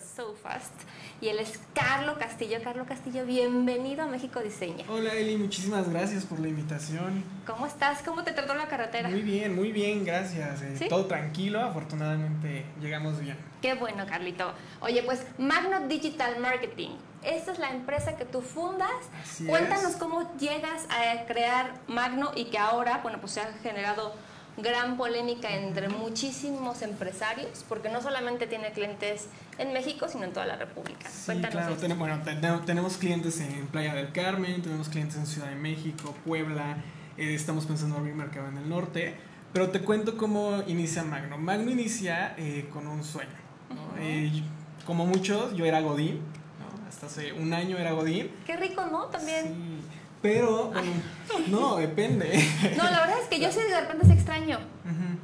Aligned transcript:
so 0.00 0.34
fast. 0.34 0.72
Y 1.20 1.28
él 1.28 1.38
es 1.38 1.60
Carlo 1.74 2.18
Castillo. 2.18 2.58
Carlo 2.64 2.86
Castillo, 2.86 3.24
bienvenido 3.24 4.02
a 4.02 4.06
México 4.06 4.40
Diseña. 4.40 4.84
Hola 4.88 5.14
Eli, 5.14 5.36
muchísimas 5.36 5.88
gracias 5.88 6.24
por 6.24 6.40
la 6.40 6.48
invitación. 6.48 7.24
¿Cómo 7.46 7.66
estás? 7.66 8.02
¿Cómo 8.02 8.24
te 8.24 8.32
trató 8.32 8.54
la 8.54 8.68
carretera? 8.68 9.08
Muy 9.08 9.22
bien, 9.22 9.54
muy 9.54 9.72
bien, 9.72 10.04
gracias. 10.04 10.62
Eh, 10.62 10.76
¿Sí? 10.78 10.88
Todo 10.88 11.06
tranquilo, 11.06 11.60
afortunadamente 11.60 12.64
llegamos 12.80 13.20
bien. 13.20 13.36
Qué 13.60 13.74
bueno, 13.74 14.06
Carlito. 14.06 14.52
Oye, 14.80 15.02
pues 15.02 15.26
Magno 15.38 15.86
Digital 15.86 16.38
Marketing. 16.40 16.90
Esta 17.22 17.52
es 17.52 17.58
la 17.58 17.70
empresa 17.70 18.16
que 18.16 18.24
tú 18.24 18.40
fundas. 18.40 18.90
Así 19.22 19.44
Cuéntanos 19.44 19.90
es. 19.92 19.96
cómo 19.96 20.34
llegas 20.38 20.86
a 20.88 21.26
crear 21.26 21.74
Magno 21.86 22.32
y 22.34 22.46
que 22.46 22.56
ahora, 22.58 23.00
bueno, 23.02 23.20
pues 23.20 23.32
se 23.32 23.40
ha 23.42 23.52
generado 23.62 24.14
gran 24.56 24.96
polémica 24.96 25.54
entre 25.56 25.88
muchísimos 25.88 26.82
empresarios, 26.82 27.64
porque 27.68 27.88
no 27.88 28.02
solamente 28.02 28.46
tiene 28.46 28.72
clientes 28.72 29.26
en 29.58 29.72
México, 29.72 30.08
sino 30.08 30.24
en 30.24 30.32
toda 30.32 30.46
la 30.46 30.56
República. 30.56 31.08
Sí, 31.08 31.26
Cuéntanos 31.26 31.52
claro, 31.56 31.76
ten- 31.76 31.98
bueno, 31.98 32.20
ten- 32.22 32.40
tenemos 32.66 32.96
clientes 32.96 33.40
en 33.40 33.66
Playa 33.68 33.94
del 33.94 34.12
Carmen, 34.12 34.60
tenemos 34.62 34.88
clientes 34.88 35.16
en 35.16 35.26
Ciudad 35.26 35.48
de 35.48 35.54
México, 35.56 36.14
Puebla, 36.24 36.76
eh, 37.16 37.34
estamos 37.34 37.64
pensando 37.66 37.96
abrir 37.96 38.14
mercado 38.14 38.48
en 38.48 38.58
el 38.58 38.68
norte, 38.68 39.14
pero 39.52 39.70
te 39.70 39.80
cuento 39.80 40.16
cómo 40.16 40.62
inicia 40.66 41.02
Magno. 41.04 41.38
Magno 41.38 41.70
inicia 41.70 42.34
eh, 42.36 42.68
con 42.72 42.86
un 42.86 43.02
sueño. 43.02 43.30
¿no? 43.70 44.00
Eh, 44.02 44.30
y 44.32 44.44
como 44.84 45.06
muchos, 45.06 45.54
yo 45.56 45.64
era 45.64 45.80
Godín, 45.80 46.16
¿no? 46.18 46.88
hasta 46.88 47.06
hace 47.06 47.32
un 47.32 47.52
año 47.52 47.78
era 47.78 47.92
Godín. 47.92 48.30
Qué 48.46 48.56
rico, 48.56 48.84
¿no? 48.90 49.06
También. 49.06 49.44
Sí, 49.46 49.80
pero, 50.22 50.70
bueno, 50.70 50.90
no, 51.48 51.76
depende. 51.76 52.44
No, 52.76 52.84
la 52.84 53.00
verdad 53.00 53.20
es 53.22 53.28
que 53.28 53.40
yo 53.40 53.50
sí 53.50 53.60
de 53.60 53.80
repente 53.80 54.06
se 54.06 54.12
extraño. 54.12 54.58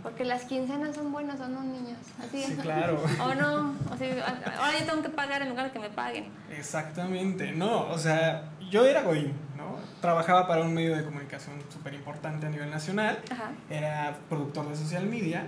Porque 0.03 0.25
las 0.25 0.45
quincenas 0.45 0.95
son 0.95 1.11
buenas 1.11 1.41
o 1.41 1.49
no, 1.49 1.63
niños. 1.63 1.99
Así 2.21 2.45
Sí, 2.45 2.55
claro. 2.57 3.03
O 3.21 3.35
no. 3.35 3.75
O 3.91 3.97
sea, 3.97 4.43
ahora 4.59 4.79
yo 4.79 4.87
tengo 4.87 5.03
que 5.03 5.09
pagar 5.09 5.43
en 5.43 5.49
lugar 5.49 5.67
de 5.67 5.73
que 5.73 5.81
me 5.81 5.91
paguen. 5.91 6.29
Exactamente, 6.57 7.51
no, 7.53 7.89
o 7.89 7.99
sea, 7.99 8.51
yo 8.71 8.87
era 8.87 9.03
Godín, 9.03 9.33
¿no? 9.57 9.79
Trabajaba 10.01 10.47
para 10.47 10.63
un 10.63 10.73
medio 10.73 10.97
de 10.97 11.05
comunicación 11.05 11.57
súper 11.69 11.95
importante 11.95 12.47
a 12.47 12.51
nivel 12.51 12.71
nacional, 12.71 13.19
Ajá. 13.31 13.51
era 13.69 14.17
productor 14.29 14.69
de 14.69 14.77
social 14.77 15.07
media, 15.07 15.47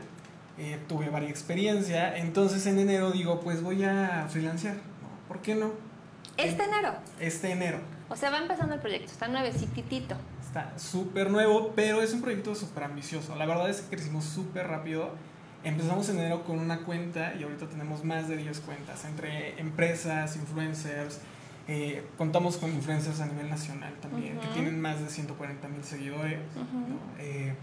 eh, 0.58 0.80
tuve 0.88 1.08
varias 1.08 1.30
experiencia, 1.30 2.16
entonces 2.16 2.66
en 2.66 2.80
enero 2.80 3.12
digo, 3.12 3.40
pues 3.40 3.62
voy 3.62 3.84
a 3.84 4.26
freelancear. 4.28 4.76
¿Por 5.28 5.40
qué 5.40 5.54
no? 5.54 5.70
Este 6.36 6.64
enero. 6.64 6.94
Este 7.20 7.52
enero. 7.52 7.78
O 8.10 8.16
sea, 8.16 8.30
va 8.30 8.38
empezando 8.38 8.74
el 8.74 8.80
proyecto. 8.80 9.12
Está 9.12 9.28
nuevecitito. 9.28 10.16
Está 10.40 10.78
súper 10.78 11.30
nuevo, 11.30 11.72
pero 11.76 12.00
es 12.00 12.12
un 12.14 12.22
proyecto 12.22 12.54
súper 12.54 12.84
ambicioso. 12.84 13.34
La 13.36 13.44
verdad 13.46 13.68
es 13.68 13.82
que 13.82 13.96
crecimos 13.96 14.24
súper 14.24 14.66
rápido. 14.66 15.10
Empezamos 15.64 16.08
en 16.08 16.18
enero 16.18 16.44
con 16.44 16.58
una 16.58 16.84
cuenta 16.84 17.34
y 17.34 17.42
ahorita 17.42 17.66
tenemos 17.68 18.04
más 18.04 18.28
de 18.28 18.36
10 18.36 18.60
cuentas 18.60 19.04
entre 19.04 19.60
empresas, 19.60 20.36
influencers. 20.36 21.20
eh, 21.66 22.02
contamos 22.16 22.56
con 22.56 22.72
influencers 22.72 23.20
a 23.20 23.26
nivel 23.26 23.50
nacional 23.50 23.92
también, 24.00 24.38
que 24.40 24.46
tienen 24.48 24.80
más 24.80 25.00
de 25.00 25.08
140 25.10 25.68
mil 25.68 25.84
seguidores. 25.84 26.38
Eh, 27.18 27.54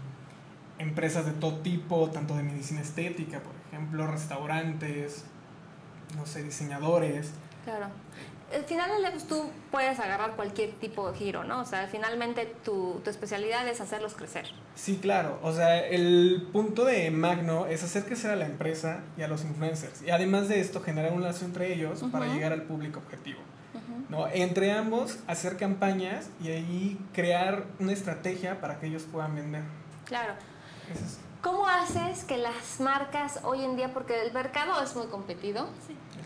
empresas 0.78 1.26
de 1.26 1.32
todo 1.32 1.56
tipo, 1.58 2.08
tanto 2.10 2.36
de 2.36 2.44
medicina 2.44 2.82
estética, 2.82 3.40
por 3.40 3.52
ejemplo, 3.66 4.06
restaurantes, 4.06 5.24
no 6.16 6.24
sé, 6.24 6.44
diseñadores. 6.44 7.32
Claro. 7.64 7.86
Al 8.54 8.64
final 8.64 8.90
pues, 9.10 9.26
tú 9.26 9.50
puedes 9.72 9.98
agarrar 9.98 10.36
cualquier 10.36 10.70
tipo 10.72 11.10
de 11.10 11.18
giro, 11.18 11.42
¿no? 11.44 11.60
O 11.60 11.64
sea, 11.64 11.88
finalmente 11.88 12.46
tu, 12.64 13.00
tu 13.02 13.10
especialidad 13.10 13.66
es 13.66 13.80
hacerlos 13.80 14.14
crecer. 14.14 14.46
Sí, 14.76 14.98
claro. 14.98 15.38
O 15.42 15.52
sea, 15.52 15.84
el 15.84 16.46
punto 16.52 16.84
de 16.84 17.10
Magno 17.10 17.66
es 17.66 17.82
hacer 17.82 18.04
crecer 18.04 18.30
a 18.30 18.36
la 18.36 18.46
empresa 18.46 19.00
y 19.16 19.22
a 19.22 19.28
los 19.28 19.42
influencers. 19.44 20.02
Y 20.02 20.10
además 20.10 20.48
de 20.48 20.60
esto, 20.60 20.80
generar 20.80 21.12
un 21.12 21.22
lazo 21.22 21.44
entre 21.44 21.72
ellos 21.72 22.04
para 22.12 22.26
Ujú. 22.26 22.34
llegar 22.34 22.52
al 22.52 22.62
público 22.62 23.00
objetivo. 23.00 23.40
¿no? 24.08 24.28
Entre 24.28 24.70
ambos, 24.70 25.18
hacer 25.26 25.56
campañas 25.56 26.30
y 26.40 26.48
ahí 26.50 26.98
crear 27.12 27.64
una 27.80 27.92
estrategia 27.92 28.60
para 28.60 28.78
que 28.78 28.86
ellos 28.86 29.02
puedan 29.10 29.34
vender. 29.34 29.62
Claro. 30.04 30.34
Eso 30.94 31.04
es- 31.04 31.18
¿Cómo 31.42 31.66
haces 31.68 32.24
que 32.24 32.38
las 32.38 32.80
marcas 32.80 33.40
hoy 33.42 33.64
en 33.64 33.76
día, 33.76 33.92
porque 33.92 34.22
el 34.22 34.32
mercado 34.32 34.80
es 34.82 34.94
muy 34.96 35.06
competido, 35.08 35.68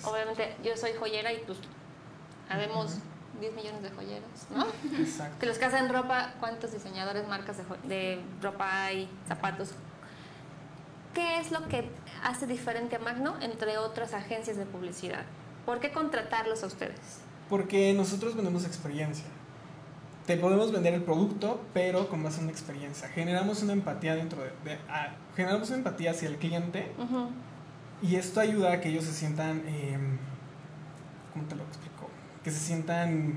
obviamente 0.04 0.54
yo 0.62 0.76
soy 0.76 0.92
joyera 0.98 1.32
y 1.32 1.38
pues 1.46 1.58
habemos 2.50 2.96
10 3.40 3.54
millones 3.54 3.82
de 3.82 3.90
joyeros, 3.90 4.28
¿no? 4.54 4.66
Exacto. 4.98 5.36
Que 5.40 5.46
los 5.46 5.56
que 5.58 5.64
hacen 5.64 5.88
ropa, 5.88 6.34
¿cuántos 6.40 6.72
diseñadores, 6.72 7.26
marcas 7.26 7.56
de, 7.56 7.64
de 7.88 8.20
ropa 8.42 8.84
hay, 8.84 9.08
zapatos? 9.26 9.70
¿Qué 11.14 11.38
es 11.40 11.50
lo 11.50 11.66
que 11.68 11.88
hace 12.22 12.46
diferente 12.46 12.96
a 12.96 12.98
Magno 12.98 13.34
entre 13.40 13.78
otras 13.78 14.12
agencias 14.14 14.56
de 14.56 14.64
publicidad? 14.66 15.22
¿Por 15.66 15.80
qué 15.80 15.90
contratarlos 15.92 16.62
a 16.62 16.66
ustedes? 16.66 16.98
Porque 17.48 17.92
nosotros 17.94 18.34
vendemos 18.36 18.64
experiencia. 18.64 19.24
Te 20.26 20.36
podemos 20.36 20.70
vender 20.70 20.94
el 20.94 21.02
producto, 21.02 21.60
pero 21.74 22.08
con 22.08 22.22
base 22.22 22.36
en 22.38 22.44
una 22.44 22.52
experiencia. 22.52 23.08
Generamos 23.08 23.62
una 23.62 23.72
empatía 23.72 24.14
dentro 24.14 24.40
de... 24.42 24.50
de- 24.64 24.78
ah, 24.88 25.08
generamos 25.34 25.68
una 25.70 25.78
empatía 25.78 26.12
hacia 26.12 26.28
el 26.28 26.36
cliente. 26.36 26.92
Y 28.02 28.14
esto 28.16 28.38
ayuda 28.40 28.72
a 28.74 28.80
que 28.80 28.90
ellos 28.90 29.04
se 29.04 29.12
sientan, 29.12 29.62
eh, 29.66 29.98
¿cómo 31.32 31.44
te 31.46 31.56
lo 31.56 31.64
explico? 31.64 32.08
Que 32.44 32.50
se 32.50 32.58
sientan 32.58 33.34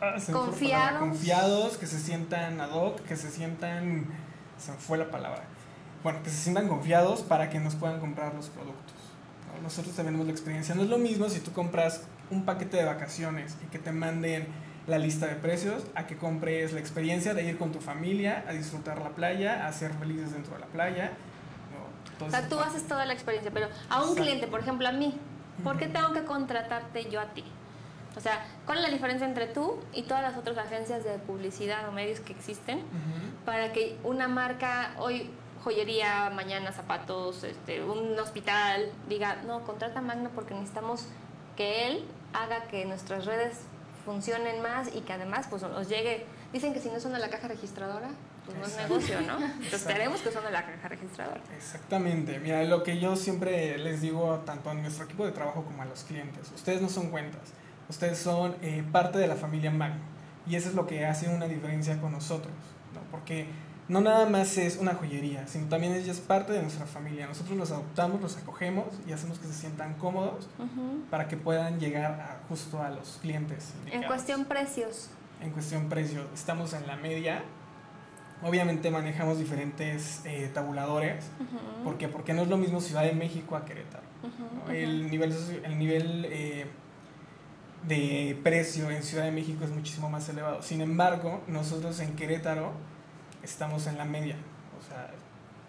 ah, 0.00 0.18
se 0.18 0.32
Confiados. 0.32 0.82
palabra, 0.86 1.00
confiados, 1.00 1.76
que 1.76 1.86
se 1.86 1.98
sientan 1.98 2.60
ad 2.60 2.70
hoc, 2.70 3.00
que 3.02 3.16
se 3.16 3.30
sientan, 3.30 4.06
se 4.58 4.72
me 4.72 4.78
fue 4.78 4.98
la 4.98 5.10
palabra. 5.10 5.42
Bueno, 6.02 6.22
que 6.22 6.30
se 6.30 6.36
sientan 6.36 6.68
confiados 6.68 7.20
para 7.22 7.50
que 7.50 7.60
nos 7.60 7.74
puedan 7.74 8.00
comprar 8.00 8.34
los 8.34 8.48
productos. 8.48 8.94
¿no? 9.54 9.62
Nosotros 9.62 9.94
te 9.94 10.02
vendemos 10.02 10.26
la 10.26 10.32
experiencia. 10.32 10.74
No 10.74 10.82
es 10.82 10.88
lo 10.88 10.98
mismo 10.98 11.28
si 11.28 11.40
tú 11.40 11.52
compras 11.52 12.02
un 12.30 12.44
paquete 12.44 12.78
de 12.78 12.84
vacaciones 12.84 13.56
y 13.62 13.66
que 13.66 13.78
te 13.78 13.92
manden 13.92 14.46
la 14.86 14.98
lista 14.98 15.26
de 15.26 15.34
precios 15.34 15.82
a 15.94 16.06
que 16.06 16.16
compres 16.16 16.72
la 16.72 16.80
experiencia 16.80 17.34
de 17.34 17.44
ir 17.44 17.58
con 17.58 17.70
tu 17.70 17.80
familia 17.80 18.44
a 18.48 18.52
disfrutar 18.52 19.00
la 19.02 19.10
playa, 19.10 19.66
a 19.66 19.72
ser 19.72 19.92
felices 19.94 20.32
dentro 20.32 20.54
de 20.54 20.60
la 20.60 20.66
playa. 20.66 21.12
¿no? 22.20 22.26
O 22.26 22.30
sea, 22.30 22.48
tú 22.48 22.58
haces 22.58 22.86
toda 22.88 23.04
la 23.04 23.12
experiencia, 23.12 23.50
pero 23.52 23.66
a 23.90 23.96
un 23.98 24.02
Exacto. 24.02 24.22
cliente, 24.22 24.46
por 24.46 24.60
ejemplo, 24.60 24.88
a 24.88 24.92
mí, 24.92 25.14
¿por 25.62 25.76
qué 25.76 25.86
tengo 25.88 26.12
que 26.14 26.24
contratarte 26.24 27.10
yo 27.10 27.20
a 27.20 27.26
ti? 27.26 27.44
O 28.16 28.20
sea, 28.20 28.44
¿cuál 28.66 28.78
es 28.78 28.84
la 28.84 28.90
diferencia 28.90 29.26
entre 29.26 29.46
tú 29.46 29.78
y 29.92 30.02
todas 30.02 30.22
las 30.22 30.36
otras 30.36 30.58
agencias 30.58 31.04
de 31.04 31.12
publicidad 31.18 31.88
o 31.88 31.92
medios 31.92 32.20
que 32.20 32.32
existen 32.32 32.82
para 33.44 33.72
que 33.72 33.98
una 34.02 34.28
marca 34.28 34.94
hoy 34.98 35.30
joyería, 35.62 36.30
mañana 36.30 36.72
zapatos, 36.72 37.44
este, 37.44 37.82
un 37.84 38.18
hospital 38.18 38.90
diga, 39.08 39.36
no, 39.46 39.62
contrata 39.64 39.98
a 39.98 40.02
Magno 40.02 40.30
porque 40.34 40.54
necesitamos 40.54 41.06
que 41.56 41.86
él 41.86 42.04
haga 42.32 42.64
que 42.64 42.84
nuestras 42.84 43.26
redes 43.26 43.58
funcionen 44.04 44.62
más 44.62 44.94
y 44.94 45.02
que 45.02 45.12
además 45.12 45.46
pues 45.50 45.62
nos 45.62 45.88
llegue, 45.88 46.24
dicen 46.52 46.72
que 46.72 46.80
si 46.80 46.88
no 46.88 46.98
son 47.00 47.12
de 47.12 47.18
la 47.18 47.28
caja 47.28 47.48
registradora, 47.48 48.08
pues 48.46 48.56
no 48.56 48.66
es 48.66 48.76
negocio, 48.76 49.20
¿no? 49.20 49.36
Entonces 49.44 49.84
queremos 49.84 50.20
que 50.22 50.32
son 50.32 50.44
de 50.44 50.50
la 50.50 50.64
caja 50.64 50.88
registradora. 50.88 51.40
Exactamente, 51.54 52.38
mira, 52.38 52.64
lo 52.64 52.82
que 52.82 52.98
yo 52.98 53.16
siempre 53.16 53.76
les 53.78 54.00
digo 54.00 54.42
tanto 54.46 54.70
a 54.70 54.74
nuestro 54.74 55.04
equipo 55.04 55.26
de 55.26 55.32
trabajo 55.32 55.64
como 55.64 55.82
a 55.82 55.84
los 55.84 56.04
clientes, 56.04 56.50
ustedes 56.54 56.80
no 56.80 56.88
son 56.88 57.10
cuentas, 57.10 57.52
ustedes 57.90 58.16
son 58.18 58.54
eh, 58.62 58.82
parte 58.90 59.18
de 59.18 59.26
la 59.26 59.34
familia 59.36 59.70
Magno 59.70 60.00
y 60.46 60.54
eso 60.56 60.70
es 60.70 60.74
lo 60.74 60.86
que 60.86 61.04
hace 61.04 61.28
una 61.28 61.46
diferencia 61.46 62.00
con 62.00 62.12
nosotros, 62.12 62.52
¿no? 62.94 63.00
porque 63.10 63.46
no 63.88 64.00
nada 64.00 64.24
más 64.26 64.56
es 64.56 64.76
una 64.76 64.94
joyería, 64.94 65.46
sino 65.48 65.66
también 65.66 65.92
ella 65.92 66.12
es 66.12 66.20
parte 66.20 66.52
de 66.52 66.62
nuestra 66.62 66.86
familia, 66.86 67.26
nosotros 67.26 67.56
los 67.58 67.70
adoptamos, 67.72 68.20
los 68.22 68.36
acogemos 68.36 68.86
y 69.06 69.12
hacemos 69.12 69.38
que 69.40 69.46
se 69.48 69.52
sientan 69.52 69.94
cómodos 69.94 70.48
para 71.10 71.26
que 71.28 71.36
puedan 71.36 71.78
llegar 71.80 72.12
a- 72.12 72.40
justo 72.48 72.80
a 72.82 72.88
los 72.90 73.18
clientes. 73.20 73.72
En 73.92 74.04
cuestión 74.04 74.44
precios. 74.44 75.10
en 75.42 75.50
cuestión 75.50 75.88
precio, 75.88 76.22
estamos 76.34 76.72
en 76.72 76.86
la 76.86 76.96
media. 76.96 77.42
Obviamente 78.42 78.90
manejamos 78.90 79.38
diferentes 79.38 80.22
eh, 80.24 80.50
tabuladores. 80.54 81.26
¿Por 81.84 81.98
qué? 81.98 82.08
Porque 82.08 82.32
no 82.32 82.42
es 82.42 82.48
lo 82.48 82.56
mismo 82.56 82.80
Ciudad 82.80 83.02
de 83.02 83.12
México 83.12 83.54
a 83.56 83.64
Querétaro. 83.66 84.04
El 84.72 85.10
nivel, 85.10 85.34
el 85.64 85.78
nivel 85.78 86.26
eh, 86.30 86.66
de 87.82 88.38
precio 88.42 88.90
en 88.90 89.02
Ciudad 89.02 89.24
de 89.24 89.32
México 89.32 89.64
es 89.64 89.70
muchísimo 89.70 90.10
más 90.10 90.28
elevado. 90.28 90.62
Sin 90.62 90.80
embargo, 90.80 91.42
nosotros 91.46 91.98
en 92.00 92.14
Querétaro 92.14 92.72
estamos 93.42 93.86
en 93.86 93.98
la 93.98 94.04
media, 94.04 94.36
o 94.78 94.86
sea, 94.86 95.10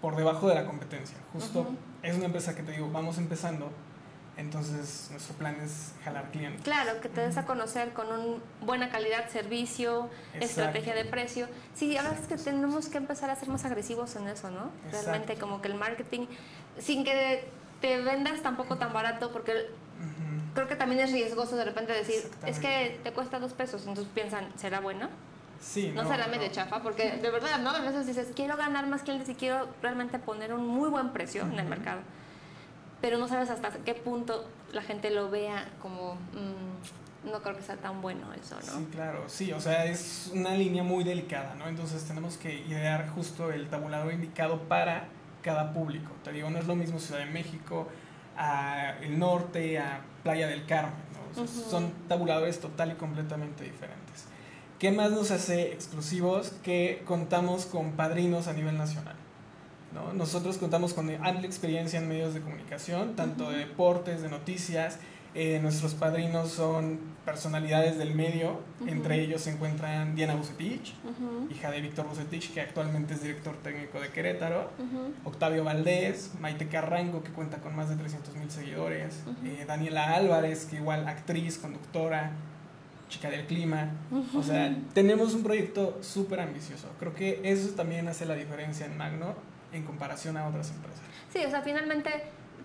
por 0.01 0.15
debajo 0.15 0.47
de 0.49 0.55
la 0.55 0.65
competencia. 0.65 1.17
Justo 1.33 1.67
es 2.03 2.15
una 2.15 2.25
empresa 2.25 2.55
que 2.55 2.63
te 2.63 2.71
digo, 2.71 2.89
vamos 2.91 3.17
empezando, 3.17 3.71
entonces 4.35 5.07
nuestro 5.11 5.35
plan 5.35 5.55
es 5.61 5.93
jalar 6.03 6.31
clientes. 6.31 6.61
Claro, 6.63 6.99
que 6.99 7.09
te 7.09 7.21
des 7.21 7.37
a 7.37 7.45
conocer 7.45 7.93
con 7.93 8.07
un 8.07 8.41
buena 8.61 8.89
calidad, 8.89 9.29
servicio, 9.29 10.09
Exacto. 10.33 10.45
estrategia 10.45 10.95
de 10.95 11.05
precio. 11.05 11.47
Sí, 11.75 11.95
ahora 11.95 12.13
es 12.19 12.27
que 12.27 12.37
tenemos 12.37 12.87
que 12.87 12.97
empezar 12.97 13.29
a 13.29 13.35
ser 13.35 13.49
más 13.49 13.63
agresivos 13.65 14.15
en 14.15 14.27
eso, 14.27 14.49
¿no? 14.51 14.71
Realmente 14.91 15.35
como 15.35 15.61
que 15.61 15.67
el 15.67 15.75
marketing, 15.75 16.25
sin 16.79 17.03
que 17.03 17.45
te 17.81 18.01
vendas 18.01 18.41
tampoco 18.41 18.77
tan 18.77 18.93
barato, 18.93 19.31
porque. 19.31 19.53
Creo 20.53 20.67
que 20.67 20.75
también 20.75 21.01
es 21.01 21.11
riesgoso 21.11 21.55
de 21.55 21.65
repente 21.65 21.93
decir, 21.93 22.29
es 22.45 22.59
que 22.59 22.99
te 23.03 23.11
cuesta 23.11 23.39
dos 23.39 23.53
pesos, 23.53 23.81
entonces 23.81 24.11
piensan, 24.13 24.47
¿será 24.57 24.79
bueno? 24.79 25.09
Sí, 25.59 25.91
No, 25.95 26.07
será 26.07 26.27
medio 26.27 26.47
chafa, 26.49 26.81
porque 26.81 27.17
de 27.17 27.29
verdad, 27.29 27.59
¿no? 27.59 27.69
A 27.69 27.81
veces 27.81 28.07
dices, 28.07 28.29
quiero 28.35 28.57
ganar 28.57 28.87
más 28.87 29.03
clientes 29.03 29.29
y 29.29 29.35
quiero 29.35 29.69
realmente 29.81 30.17
poner 30.17 30.53
un 30.53 30.67
muy 30.67 30.89
buen 30.89 31.11
precio 31.11 31.43
en 31.43 31.59
el 31.59 31.67
mercado. 31.67 32.01
Pero 32.99 33.19
no 33.19 33.27
sabes 33.27 33.49
hasta 33.49 33.69
qué 33.85 33.93
punto 33.93 34.47
la 34.73 34.81
gente 34.81 35.11
lo 35.11 35.29
vea 35.29 35.69
como, 35.79 36.15
mm, 36.15 37.29
no 37.31 37.41
creo 37.43 37.55
que 37.55 37.61
sea 37.61 37.77
tan 37.77 38.01
bueno 38.01 38.33
eso, 38.33 38.55
¿no? 38.55 38.79
Sí, 38.79 38.87
claro, 38.91 39.23
sí, 39.27 39.53
o 39.53 39.59
sea, 39.61 39.85
es 39.85 40.31
una 40.33 40.55
línea 40.55 40.81
muy 40.81 41.03
delicada, 41.03 41.53
¿no? 41.55 41.67
Entonces 41.67 42.03
tenemos 42.05 42.37
que 42.37 42.53
idear 42.61 43.07
justo 43.09 43.51
el 43.51 43.69
tabulador 43.69 44.11
indicado 44.13 44.61
para 44.63 45.05
cada 45.43 45.73
público. 45.73 46.11
Te 46.23 46.31
digo, 46.31 46.49
no 46.49 46.57
es 46.57 46.65
lo 46.65 46.75
mismo 46.75 46.99
Ciudad 46.99 47.19
de 47.19 47.27
México, 47.27 47.87
a 48.35 48.95
el 49.01 49.19
norte, 49.19 49.77
a 49.77 50.01
Playa 50.23 50.47
del 50.47 50.65
Carmen, 50.65 50.93
¿no? 51.13 51.41
O 51.43 51.47
sea, 51.47 51.61
Ujú. 51.61 51.69
Son 51.69 51.91
tabuladores 52.07 52.59
total 52.59 52.91
y 52.91 52.95
completamente 52.95 53.63
diferentes. 53.63 54.25
¿Qué 54.79 54.91
más 54.91 55.11
nos 55.11 55.31
hace 55.31 55.73
exclusivos? 55.73 56.53
Que 56.63 57.03
contamos 57.05 57.65
con 57.65 57.91
padrinos 57.91 58.47
a 58.47 58.53
nivel 58.53 58.77
nacional. 58.77 59.15
¿no? 59.93 60.13
Nosotros 60.13 60.57
contamos 60.57 60.93
con 60.93 61.09
amplia 61.09 61.45
experiencia 61.45 61.99
en 61.99 62.07
medios 62.07 62.33
de 62.33 62.41
comunicación, 62.41 63.15
tanto 63.15 63.51
de 63.51 63.59
deportes, 63.59 64.21
de 64.21 64.29
noticias. 64.29 64.97
Eh, 65.33 65.59
nuestros 65.61 65.93
padrinos 65.93 66.49
son 66.51 66.99
personalidades 67.23 67.97
del 67.97 68.13
medio, 68.13 68.59
Ujú. 68.81 68.89
entre 68.89 69.21
ellos 69.21 69.41
se 69.41 69.51
encuentran 69.51 70.13
Diana 70.15 70.35
Bucetich, 70.35 70.93
Ujú, 71.05 71.47
hija 71.49 71.71
de 71.71 71.79
Víctor 71.79 72.05
Bucetich, 72.07 72.51
que 72.53 72.59
actualmente 72.59 73.13
es 73.13 73.21
director 73.23 73.55
técnico 73.63 74.01
de 74.01 74.09
Querétaro. 74.09 74.71
ujú. 74.77 75.13
Octavio 75.29 75.63
Valdés, 75.63 76.31
Maite 76.41 76.67
Carrango, 76.67 77.23
que 77.23 77.29
cuenta 77.31 77.59
con 77.59 77.75
más 77.75 77.87
de 77.89 77.95
300 77.95 78.35
mil 78.35 78.51
seguidores, 78.51 79.21
eh, 79.45 79.63
Daniela 79.65 80.15
Álvarez, 80.15 80.65
que 80.65 80.75
igual 80.77 81.07
actriz, 81.07 81.57
conductora, 81.59 82.31
chica 83.07 83.29
del 83.29 83.45
clima. 83.45 83.89
O 84.35 84.41
sea, 84.43 84.75
tenemos 84.93 85.33
un 85.33 85.43
proyecto 85.43 85.97
súper 86.01 86.39
ambicioso. 86.41 86.87
Creo 86.99 87.13
que 87.13 87.39
eso 87.43 87.69
también 87.75 88.07
hace 88.07 88.25
la 88.25 88.35
diferencia 88.35 88.85
en 88.85 88.97
Magno 88.97 89.35
en 89.73 89.83
comparación 89.83 90.35
a 90.37 90.47
otras 90.47 90.71
empresas. 90.71 91.01
Sí, 91.31 91.39
o 91.45 91.49
sea, 91.49 91.61
finalmente, 91.61 92.09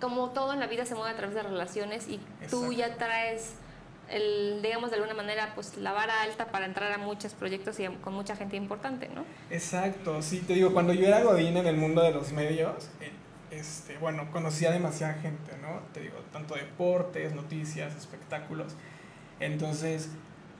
como 0.00 0.30
todo 0.30 0.52
en 0.52 0.60
la 0.60 0.66
vida 0.66 0.86
se 0.86 0.94
mueve 0.94 1.10
a 1.10 1.16
través 1.16 1.34
de 1.34 1.42
relaciones 1.42 2.08
y 2.08 2.20
tú 2.50 2.72
ya 2.72 2.96
traes, 2.96 3.54
el, 4.08 4.60
digamos, 4.62 4.90
de 4.90 4.96
alguna 4.96 5.14
manera, 5.14 5.52
pues 5.54 5.76
la 5.76 5.92
vara 5.92 6.22
alta 6.22 6.46
para 6.46 6.66
entrar 6.66 6.92
a 6.92 6.98
muchos 6.98 7.34
proyectos 7.34 7.78
y 7.80 7.86
con 7.86 8.14
mucha 8.14 8.36
gente 8.36 8.56
importante, 8.56 9.08
¿no? 9.08 9.24
Exacto, 9.50 10.22
sí, 10.22 10.40
te 10.40 10.54
digo, 10.54 10.72
cuando 10.72 10.92
yo 10.92 11.06
era 11.06 11.22
Godín 11.22 11.56
en 11.56 11.66
el 11.66 11.76
mundo 11.76 12.02
de 12.02 12.12
los 12.12 12.32
medios, 12.32 12.88
eh, 13.00 13.10
este, 13.50 13.96
bueno, 13.98 14.30
conocía 14.32 14.70
demasiada 14.70 15.14
gente, 15.14 15.52
¿no? 15.62 15.80
Te 15.92 16.00
digo, 16.00 16.16
tanto 16.32 16.54
deportes, 16.54 17.34
noticias, 17.34 17.94
espectáculos. 17.96 18.74
Entonces, 19.40 20.10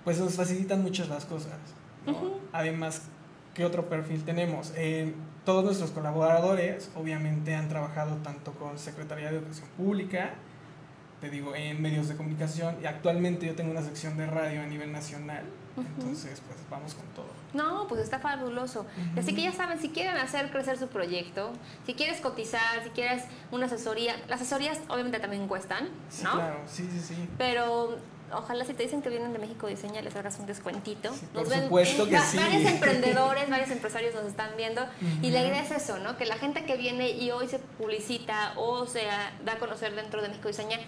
pues 0.05 0.19
nos 0.19 0.35
facilitan 0.35 0.83
muchas 0.83 1.09
las 1.09 1.25
cosas. 1.25 1.59
Además, 2.53 3.03
¿qué 3.55 3.65
otro 3.65 3.88
perfil 3.88 4.25
tenemos? 4.25 4.73
Eh, 4.77 5.12
todos 5.47 5.65
nuestros 5.65 5.93
colaboradores, 5.93 6.91
obviamente, 6.95 7.55
han 7.55 7.69
trabajado 7.71 8.17
tanto 8.17 8.53
con 8.53 8.79
Secretaría 8.79 9.31
de 9.31 9.39
Educación 9.39 9.69
Pública, 9.79 10.35
te 11.21 11.31
digo, 11.31 11.55
en 11.55 11.81
medios 11.81 12.09
de 12.09 12.17
comunicación, 12.17 12.77
y 12.83 12.87
actualmente 12.87 13.47
yo 13.47 13.55
tengo 13.55 13.71
una 13.71 13.81
sección 13.83 14.19
de 14.19 14.27
radio 14.27 14.61
a 14.61 14.67
nivel 14.67 14.93
nacional, 14.93 15.45
entonces, 15.79 16.43
pues 16.47 16.59
vamos 16.71 16.95
con 16.95 17.05
todo. 17.09 17.29
No, 17.53 17.87
pues 17.87 18.01
está 18.01 18.19
fabuloso. 18.19 18.87
Así 19.17 19.35
que 19.35 19.43
ya 19.43 19.53
saben, 19.53 19.79
si 19.79 19.91
quieren 19.91 20.17
hacer 20.17 20.51
crecer 20.51 20.79
su 20.79 20.89
proyecto, 20.89 21.53
si 21.85 21.95
quieres 21.95 22.21
cotizar, 22.21 22.83
si 22.83 22.91
quieres 22.91 23.25
una 23.53 23.67
asesoría, 23.67 24.15
las 24.29 24.41
asesorías 24.41 24.81
obviamente 24.89 25.21
también 25.21 25.47
cuestan, 25.49 25.89
Sí, 26.09 26.25
¿no? 26.25 26.33
claro, 26.33 26.61
sí, 26.67 26.89
sí, 26.91 27.01
sí. 27.01 27.29
Pero 27.39 27.99
ojalá 28.32 28.64
si 28.64 28.75
te 28.75 28.82
dicen 28.82 29.02
que 29.02 29.08
vienen 29.08 29.32
de 29.32 29.38
México 29.38 29.67
Diseña 29.67 30.00
les 30.02 30.14
hagas 30.17 30.38
un 30.38 30.46
descuentito. 30.46 31.12
Sí, 31.14 31.26
por 31.32 31.49
supuesto 31.49 32.06
que 32.06 32.14
va- 32.17 32.25
sí. 32.25 32.37
Varios 32.37 32.64
emprendedores, 32.73 33.49
varios 33.50 33.70
empresarios 33.70 34.14
nos 34.14 34.25
están 34.26 34.50
viendo 34.56 34.87
y 35.23 35.31
la 35.31 35.40
idea 35.43 35.62
es 35.62 35.70
eso, 35.70 35.99
¿no? 35.99 36.17
Que 36.17 36.26
la 36.26 36.37
gente 36.37 36.64
que 36.64 36.76
viene 36.76 37.11
y 37.11 37.31
hoy 37.31 37.49
se 37.49 37.58
publicita 37.58 38.52
o 38.56 38.87
se 38.87 39.05
da 39.05 39.52
a 39.52 39.58
conocer 39.58 39.94
dentro 39.94 40.23
de 40.23 40.28
México 40.28 40.49
Diseña 40.49 40.78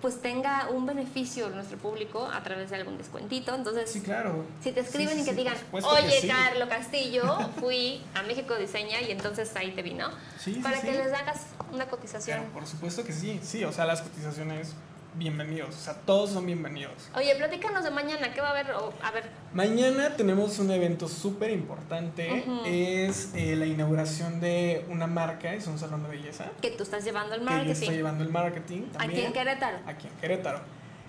pues 0.00 0.22
tenga 0.22 0.68
un 0.70 0.86
beneficio 0.86 1.48
nuestro 1.48 1.76
público 1.76 2.24
a 2.32 2.40
través 2.44 2.70
de 2.70 2.76
algún 2.76 2.96
descuentito. 2.98 3.52
Entonces, 3.52 3.90
Sí, 3.90 4.00
claro. 4.00 4.44
si 4.62 4.70
te 4.70 4.78
escriben 4.78 5.16
Sí, 5.16 5.22
y 5.22 5.24
que 5.24 5.32
digan, 5.32 5.56
que 5.72 5.76
oye, 5.84 6.20
sí. 6.20 6.28
Carlo 6.28 6.68
Castillo, 6.68 7.24
fui 7.60 8.00
a 8.14 8.22
México 8.22 8.54
Diseña 8.54 9.00
y 9.00 9.10
entonces 9.10 9.50
ahí 9.56 9.72
te 9.72 9.82
vi, 9.82 9.94
¿no? 9.94 10.08
Sí, 10.38 10.54
sí, 10.54 10.60
Para 10.60 10.80
que 10.80 10.92
les 10.92 11.12
hagas 11.12 11.46
una 11.72 11.86
cotización. 11.86 12.38
Pero 12.42 12.52
por 12.52 12.66
supuesto 12.68 13.02
que 13.02 13.12
sí, 13.12 13.40
sí, 13.42 13.64
o 13.64 13.72
sea, 13.72 13.86
las 13.86 14.00
cotizaciones, 14.02 14.74
bienvenidos, 15.18 15.70
o 15.74 15.78
sea, 15.80 15.94
todos 15.94 16.30
son 16.30 16.46
bienvenidos. 16.46 17.10
Oye, 17.16 17.34
platícanos 17.34 17.82
de 17.82 17.90
mañana, 17.90 18.32
¿qué 18.32 18.40
va 18.40 18.48
a 18.48 18.50
haber? 18.52 18.70
O, 18.72 18.92
a 19.02 19.10
ver, 19.10 19.24
Mañana 19.52 20.14
tenemos 20.16 20.58
un 20.60 20.70
evento 20.70 21.08
súper 21.08 21.50
importante, 21.50 22.44
es 22.66 23.30
eh, 23.34 23.56
la 23.56 23.66
inauguración 23.66 24.40
de 24.40 24.84
una 24.88 25.06
marca, 25.08 25.52
es 25.54 25.66
un 25.66 25.78
salón 25.78 26.04
de 26.04 26.10
belleza, 26.10 26.46
que 26.62 26.70
tú 26.70 26.84
estás 26.84 27.04
llevando 27.04 27.34
el 27.34 27.40
que 27.40 27.46
yo 27.46 27.50
estoy 27.52 27.66
marketing. 27.66 27.90
llevando 27.96 28.24
el 28.24 28.30
marketing 28.30 28.82
también. 28.92 29.10
Aquí 29.10 29.26
en 29.26 29.32
Querétaro. 29.32 29.78
aquí 29.86 30.06
en 30.06 30.14
Querétaro. 30.20 30.60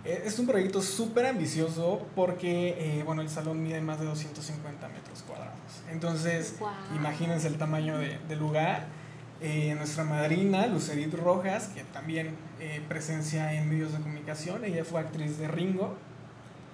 Eh, 0.05 0.23
Es 0.25 0.39
un 0.39 0.47
proyecto 0.47 0.81
súper 0.81 1.25
ambicioso 1.27 2.07
porque, 2.15 2.69
eh, 2.99 3.03
bueno, 3.03 3.21
el 3.21 3.29
salón 3.29 3.61
mide 3.61 3.81
más 3.81 3.99
de 3.99 4.05
250 4.05 4.87
metros 4.87 5.21
cuadrados. 5.23 5.53
Entonces, 5.91 6.55
Guau. 6.57 6.73
imagínense 6.95 7.47
el 7.47 7.57
tamaño 7.57 7.97
de- 7.99 8.17
del 8.27 8.39
lugar. 8.39 8.87
Eh, 9.41 9.73
nuestra 9.77 10.03
madrina, 10.03 10.67
Lucerit 10.67 11.13
Rojas, 11.13 11.69
que 11.69 11.83
también 11.85 12.35
eh, 12.59 12.81
presencia 12.89 13.53
en 13.53 13.69
medios 13.69 13.93
de 13.93 13.99
comunicación, 13.99 14.65
ella 14.65 14.83
fue 14.83 14.99
actriz 14.99 15.37
de 15.37 15.47
Ringo, 15.47 15.95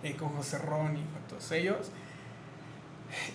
eh, 0.02 0.16
con 0.16 0.30
José 0.30 0.58
Ron 0.58 0.98
y 0.98 1.02
con 1.02 1.22
todos 1.30 1.52
ellos. 1.52 1.92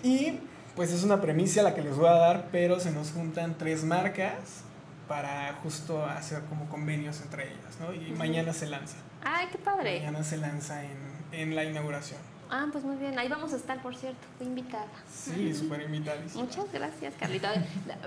Y 0.03 0.41
pues 0.75 0.93
es 0.93 1.05
una 1.05 1.21
premisa 1.21 1.63
la 1.63 1.75
que 1.75 1.83
les 1.83 1.97
voy 1.97 2.09
a 2.09 2.15
dar, 2.15 2.49
pero 2.51 2.81
se 2.81 2.91
nos 2.91 3.13
juntan 3.13 3.57
tres 3.57 3.85
marcas 3.85 4.65
para 5.07 5.55
justo 5.63 6.05
hacer 6.05 6.43
como 6.49 6.69
convenios 6.69 7.21
entre 7.21 7.49
ellas, 7.53 7.79
¿no? 7.81 7.93
Y 7.93 8.13
mañana 8.13 8.53
se 8.53 8.67
lanza. 8.67 8.97
Ay, 9.23 9.47
qué 9.53 9.59
padre. 9.59 10.01
Mañana 10.01 10.25
se 10.25 10.39
lanza 10.39 10.83
en, 10.85 10.99
en 11.33 11.55
la 11.55 11.65
inauguración. 11.65 12.21
Ah, 12.51 12.67
pues 12.73 12.83
muy 12.83 12.97
bien. 12.97 13.17
Ahí 13.19 13.29
vamos 13.29 13.53
a 13.53 13.57
estar, 13.57 13.81
por 13.81 13.95
cierto. 13.97 14.19
Fui 14.37 14.47
invitada. 14.47 14.89
Sí, 15.09 15.55
súper 15.55 15.83
invitadísima. 15.83 16.43
Muchas 16.43 16.73
gracias, 16.73 17.15
Carlita. 17.19 17.55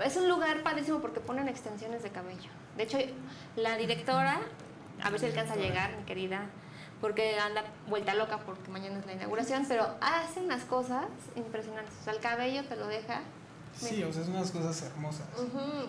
Es 0.04 0.16
un 0.16 0.28
lugar 0.28 0.62
padrísimo 0.62 1.00
porque 1.00 1.20
ponen 1.20 1.48
extensiones 1.48 2.02
de 2.02 2.10
cabello. 2.10 2.50
De 2.76 2.82
hecho, 2.82 2.98
la 3.56 3.76
directora, 3.78 4.40
a 5.02 5.10
ver 5.10 5.18
si 5.18 5.26
alcanza 5.26 5.54
a 5.54 5.56
llegar, 5.56 5.96
mi 5.96 6.04
querida, 6.04 6.42
porque 7.00 7.38
anda 7.38 7.64
vuelta 7.88 8.14
loca 8.14 8.38
porque 8.44 8.70
mañana 8.70 8.98
es 8.98 9.06
la 9.06 9.14
inauguración, 9.14 9.64
pero 9.66 9.86
hace 10.00 10.40
unas 10.40 10.64
cosas 10.64 11.06
impresionantes. 11.36 11.94
O 12.00 12.04
sea, 12.04 12.12
el 12.12 12.20
cabello 12.20 12.64
te 12.64 12.76
lo 12.76 12.86
deja. 12.86 13.20
Sí, 13.76 14.02
o 14.02 14.12
sea, 14.12 14.22
es 14.22 14.28
unas 14.28 14.50
cosas 14.50 14.82
hermosas. 14.82 15.26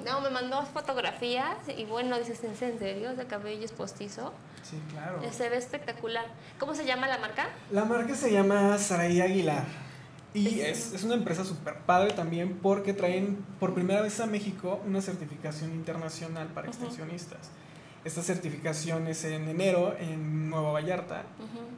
No, 0.05 0.21
me 0.21 0.29
mandó 0.29 0.63
fotografías 0.65 1.57
y 1.77 1.85
bueno, 1.85 2.17
dices, 2.19 2.43
¿en 2.43 2.55
serio? 2.79 3.15
¿De 3.15 3.25
cabello 3.25 3.63
es 3.63 3.71
postizo? 3.71 4.33
Sí, 4.63 4.77
claro. 4.91 5.21
Se 5.31 5.49
ve 5.49 5.57
espectacular. 5.57 6.25
¿Cómo 6.59 6.73
se 6.75 6.85
llama 6.85 7.07
la 7.07 7.17
marca? 7.19 7.47
La 7.71 7.85
marca 7.85 8.15
se 8.15 8.31
llama 8.31 8.77
Saraí 8.77 9.21
Aguilar. 9.21 9.63
Y 10.33 10.59
Es- 10.59 10.91
es, 10.93 11.03
una 11.03 11.13
empresa 11.15 11.45
súper 11.45 11.77
padre 11.85 12.11
también 12.13 12.59
porque 12.61 12.93
traen 12.93 13.37
por 13.59 13.73
primera 13.73 14.01
vez 14.01 14.19
a 14.19 14.25
México 14.25 14.81
una 14.85 15.01
certificación 15.01 15.71
internacional 15.71 16.47
para 16.47 16.67
extensionistas. 16.67 17.49
Esta 18.05 18.21
certificación 18.21 19.07
es 19.07 19.23
en 19.25 19.49
enero 19.49 19.95
en 19.99 20.49
Nueva 20.49 20.71
Vallarta. 20.71 21.23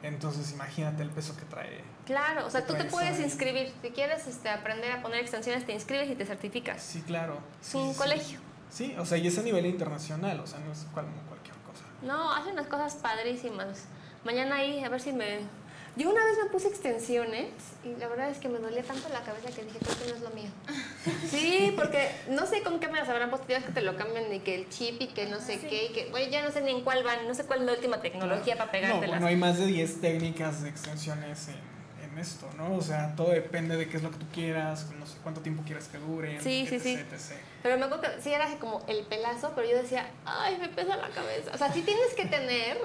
Entonces 0.02 0.52
imagínate 0.52 1.02
el 1.02 1.08
peso 1.10 1.34
que 1.36 1.44
trae. 1.46 1.80
Claro, 2.04 2.46
o 2.46 2.50
sea, 2.50 2.66
tú 2.66 2.74
te 2.74 2.84
puedes 2.84 3.18
inscribir. 3.18 3.72
Si 3.82 3.88
quieres 3.90 4.26
este, 4.26 4.50
aprender 4.50 4.92
a 4.92 5.02
poner 5.02 5.20
extensiones, 5.20 5.64
te 5.64 5.72
inscribes 5.72 6.10
y 6.10 6.14
te 6.14 6.26
certificas. 6.26 6.82
Sí, 6.82 7.00
claro. 7.06 7.38
Es 7.62 7.74
un 7.74 7.92
sí, 7.92 7.98
colegio. 7.98 8.40
Sí, 8.70 8.94
o 8.98 9.06
sea, 9.06 9.16
y 9.16 9.26
es 9.26 9.38
a 9.38 9.42
nivel 9.42 9.64
internacional, 9.64 10.38
o 10.40 10.46
sea, 10.46 10.58
no 10.60 10.70
es 10.70 10.86
cual- 10.92 11.06
como 11.06 11.22
cualquier 11.22 11.54
cosa. 11.66 11.84
No, 12.02 12.30
hace 12.34 12.52
unas 12.52 12.66
cosas 12.66 12.94
padrísimas. 12.96 13.84
Mañana 14.24 14.56
ahí, 14.56 14.84
a 14.84 14.88
ver 14.90 15.00
si 15.00 15.12
me... 15.14 15.38
Yo 15.98 16.10
una 16.10 16.24
vez 16.24 16.38
me 16.40 16.48
puse 16.48 16.68
extensiones 16.68 17.48
y 17.84 17.96
la 17.98 18.06
verdad 18.06 18.30
es 18.30 18.38
que 18.38 18.48
me 18.48 18.60
dolía 18.60 18.84
tanto 18.84 19.08
la 19.08 19.20
cabeza 19.22 19.48
que 19.48 19.64
dije, 19.64 19.80
creo 19.80 19.98
que 19.98 20.08
no 20.08 20.14
es 20.14 20.20
lo 20.22 20.30
mío. 20.30 20.50
Sí, 21.28 21.72
porque 21.76 22.10
no 22.28 22.46
sé 22.46 22.62
con 22.62 22.78
qué 22.80 22.88
me 22.88 22.98
las 22.98 23.08
habrán 23.08 23.30
puesto, 23.30 23.46
que 23.46 23.60
te 23.60 23.82
lo 23.82 23.96
cambian 23.96 24.32
y 24.32 24.40
que 24.40 24.54
el 24.54 24.68
chip 24.68 25.00
y 25.00 25.08
que 25.08 25.26
no 25.26 25.40
sé 25.40 25.58
qué, 25.58 25.86
y 25.86 25.92
que, 25.92 26.10
oye, 26.12 26.30
ya 26.30 26.42
no 26.42 26.50
sé 26.50 26.60
ni 26.60 26.70
en 26.70 26.82
cuál 26.82 27.02
van, 27.02 27.26
no 27.26 27.34
sé 27.34 27.44
cuál 27.44 27.60
es 27.60 27.66
la 27.66 27.72
última 27.72 28.00
tecnología 28.00 28.54
para 28.56 28.66
No, 28.66 28.72
pegártelas. 28.72 29.10
bueno, 29.10 29.26
hay 29.26 29.36
más 29.36 29.58
de 29.58 29.66
10 29.66 30.00
técnicas 30.00 30.62
de 30.62 30.68
extensiones 30.68 31.48
en, 31.48 31.68
esto, 32.18 32.48
¿no? 32.56 32.74
O 32.74 32.82
sea, 32.82 33.14
todo 33.14 33.30
depende 33.30 33.76
de 33.76 33.88
qué 33.88 33.96
es 33.96 34.02
lo 34.02 34.10
que 34.10 34.16
tú 34.16 34.26
quieras, 34.34 34.90
no 34.98 35.06
sé 35.06 35.18
cuánto 35.22 35.40
tiempo 35.40 35.62
quieras 35.64 35.86
que 35.86 35.98
dure. 35.98 36.40
Sí, 36.40 36.66
sí, 36.68 36.80
sí. 36.80 36.98
Pero 37.62 37.78
me 37.78 37.84
acuerdo 37.84 38.02
que 38.02 38.20
sí 38.20 38.32
era 38.32 38.48
como 38.58 38.84
el 38.88 39.04
pelazo, 39.04 39.52
pero 39.54 39.68
yo 39.70 39.76
decía, 39.76 40.10
ay, 40.24 40.58
me 40.58 40.68
pesa 40.68 40.96
la 40.96 41.10
cabeza. 41.10 41.52
O 41.54 41.58
sea, 41.58 41.72
sí 41.72 41.82
tienes 41.82 42.14
que 42.14 42.26
tener 42.26 42.76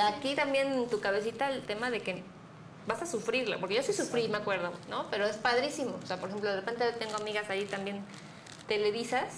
aquí 0.00 0.36
también 0.36 0.72
en 0.72 0.88
tu 0.88 1.00
cabecita 1.00 1.50
el 1.50 1.62
tema 1.62 1.90
de 1.90 2.00
que 2.00 2.22
vas 2.88 3.02
a 3.02 3.06
sufrirlo, 3.06 3.60
porque 3.60 3.74
yo 3.76 3.82
sí 3.84 3.92
sufrí, 3.92 4.26
me 4.28 4.38
acuerdo, 4.38 4.72
¿no? 4.90 5.06
Pero 5.10 5.26
es 5.26 5.36
padrísimo. 5.36 5.96
O 6.02 6.06
sea, 6.06 6.16
por 6.16 6.30
ejemplo, 6.30 6.50
de 6.50 6.56
repente 6.56 6.90
tengo 6.98 7.16
amigas 7.16 7.48
ahí 7.50 7.64
también 7.66 8.02
televisas 8.66 9.28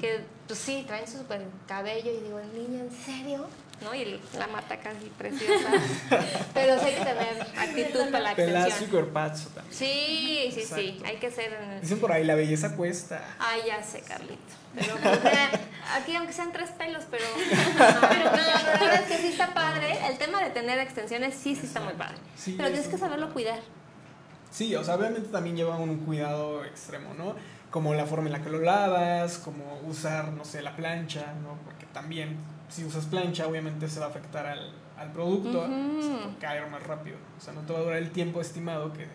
que, 0.00 0.20
pues 0.46 0.58
sí, 0.58 0.84
traen 0.86 1.06
su 1.06 1.18
super 1.18 1.40
cabello 1.66 2.10
y 2.12 2.20
digo, 2.24 2.40
niña, 2.54 2.80
¿en 2.84 2.90
serio? 2.92 3.46
¿No? 3.82 3.94
Y 3.94 4.02
el- 4.02 4.20
la 4.38 4.46
mata 4.46 4.78
casi 4.78 5.06
preciosa. 5.18 5.70
pero 6.54 6.78
sí 6.78 6.86
hay 6.86 6.94
que 6.94 7.04
tener 7.04 7.46
actitud 7.56 8.10
para 8.12 8.20
la 8.24 8.34
Pelazo 8.36 8.84
y 8.84 8.88
también. 9.54 9.74
Sí, 9.74 10.50
sí, 10.54 10.62
sí, 10.62 11.02
hay 11.04 11.16
que 11.16 11.30
ser 11.30 11.52
en 11.54 11.70
el... 11.72 11.80
Dicen 11.80 11.98
por 11.98 12.12
ahí, 12.12 12.24
la 12.24 12.34
belleza 12.34 12.76
cuesta. 12.76 13.22
Ay, 13.38 13.62
ya 13.66 13.82
sé, 13.82 14.02
Carlito. 14.02 14.40
Pero 14.74 14.96
pues, 15.02 15.18
mira, 15.24 15.50
aquí 15.94 16.14
aunque 16.16 16.32
sean 16.32 16.52
tres 16.52 16.70
pelos, 16.70 17.04
pero... 17.10 17.24
No, 17.24 18.00
pero 18.08 18.24
no, 18.24 18.30
pero 18.30 18.42
la 18.42 18.78
verdad 18.78 18.94
es 18.94 19.08
que 19.08 19.18
sí 19.18 19.28
está 19.28 19.52
padre. 19.54 19.98
El 20.06 20.18
tema 20.18 20.42
de 20.42 20.50
tener 20.50 20.78
extensiones 20.78 21.34
sí, 21.34 21.54
sí 21.54 21.66
está 21.66 21.80
muy 21.80 21.94
padre. 21.94 22.16
Sí, 22.36 22.54
pero 22.56 22.70
tienes 22.70 22.88
que 22.88 22.98
saberlo 22.98 23.32
cuidar. 23.32 23.60
Sí, 24.50 24.74
o 24.74 24.82
sea, 24.82 24.96
obviamente 24.96 25.28
también 25.28 25.56
lleva 25.56 25.76
un 25.76 25.98
cuidado 25.98 26.64
extremo, 26.64 27.14
¿no? 27.14 27.34
Como 27.70 27.94
la 27.94 28.04
forma 28.06 28.26
en 28.26 28.32
la 28.32 28.42
que 28.42 28.50
lo 28.50 28.58
lavas, 28.58 29.38
como 29.38 29.80
usar, 29.86 30.32
no 30.32 30.44
sé, 30.44 30.60
la 30.60 30.74
plancha, 30.74 31.34
¿no? 31.42 31.56
Porque 31.64 31.86
también, 31.86 32.36
si 32.68 32.84
usas 32.84 33.06
plancha, 33.06 33.46
obviamente 33.46 33.88
se 33.88 34.00
va 34.00 34.06
a 34.06 34.08
afectar 34.08 34.46
al, 34.46 34.72
al 34.98 35.12
producto, 35.12 35.66
se 36.00 36.08
va 36.12 36.32
a 36.32 36.38
caer 36.40 36.68
más 36.68 36.82
rápido. 36.82 37.16
O 37.38 37.40
sea, 37.40 37.52
no 37.52 37.60
te 37.60 37.72
va 37.72 37.78
a 37.78 37.82
durar 37.82 37.98
el 37.98 38.10
tiempo 38.10 38.40
estimado 38.40 38.92
que, 38.92 39.06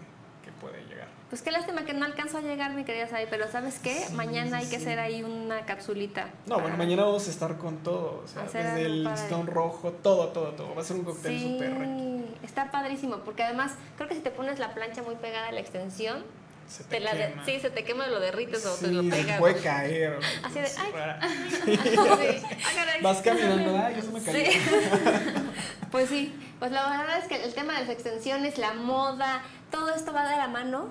que 0.44 0.52
puede 0.62 0.84
llegar. 0.86 1.10
Pues 1.36 1.44
qué 1.44 1.52
lástima 1.52 1.84
que 1.84 1.94
no 1.94 2.06
alcanzó 2.06 2.38
a 2.38 2.42
llegar, 2.42 2.74
mi 2.76 2.86
querida 2.86 3.08
Sai, 3.10 3.28
pero 3.30 3.52
¿sabes 3.52 3.80
qué? 3.80 4.06
Sí, 4.08 4.14
Mañana 4.14 4.56
hay 4.60 4.64
sí, 4.64 4.70
que 4.72 4.78
sí. 4.78 4.84
hacer 4.84 5.00
ahí 5.00 5.22
una 5.22 5.66
capsulita. 5.66 6.30
No, 6.46 6.62
bueno, 6.62 6.78
mañana 6.78 7.04
vamos 7.04 7.28
a 7.28 7.30
estar 7.30 7.58
con 7.58 7.76
todo, 7.80 8.22
o 8.24 8.28
sea, 8.30 8.44
desde 8.44 8.86
el 8.86 9.04
listón 9.04 9.46
rojo, 9.46 9.92
todo, 9.92 10.30
todo, 10.30 10.52
todo. 10.54 10.74
Va 10.74 10.80
a 10.80 10.86
ser 10.86 10.96
un 10.96 11.04
cóctel 11.04 11.38
Sí, 11.38 11.44
súper 11.52 11.78
rico. 11.78 12.38
está 12.42 12.72
padrísimo, 12.72 13.18
porque 13.26 13.44
además 13.44 13.74
creo 13.98 14.08
que 14.08 14.16
si 14.16 14.22
te 14.22 14.32
pones 14.32 14.60
la 14.60 14.74
plancha 14.74 15.02
muy 15.02 15.16
pegada 15.16 15.50
a 15.50 15.52
la 15.52 15.60
extensión, 15.60 16.24
Se 16.68 16.84
te 16.84 16.90
te 16.98 17.00
la 17.00 17.14
de- 17.14 17.30
quema. 17.30 17.46
sí, 17.46 17.60
se 17.60 17.70
te 17.70 17.84
quema, 17.84 18.08
lo 18.08 18.20
derrites 18.20 18.66
o 18.66 18.76
te 18.76 18.88
lo 18.88 19.08
pegas. 19.10 19.40
puede 19.40 19.62
caer. 19.62 20.20
Así 20.44 20.60
de, 20.60 20.68
ay. 20.78 21.40
Sí. 21.66 21.78
Ah. 22.78 22.98
Vas 23.02 23.18
caminando, 23.22 23.78
ay, 23.78 23.96
eso 24.00 24.12
me 24.12 24.22
cayó. 24.22 24.38
Sí. 24.52 24.60
pues 25.92 26.10
sí, 26.10 26.34
pues 26.60 26.72
la 26.72 26.90
verdad 26.90 27.20
es 27.20 27.26
que 27.28 27.44
el 27.44 27.54
tema 27.54 27.74
de 27.74 27.82
las 27.82 27.90
extensiones, 27.90 28.58
la 28.58 28.74
moda, 28.74 29.44
todo 29.72 29.94
esto 29.94 30.12
va 30.14 30.28
de 30.30 30.38
la 30.38 30.48
mano 30.48 30.90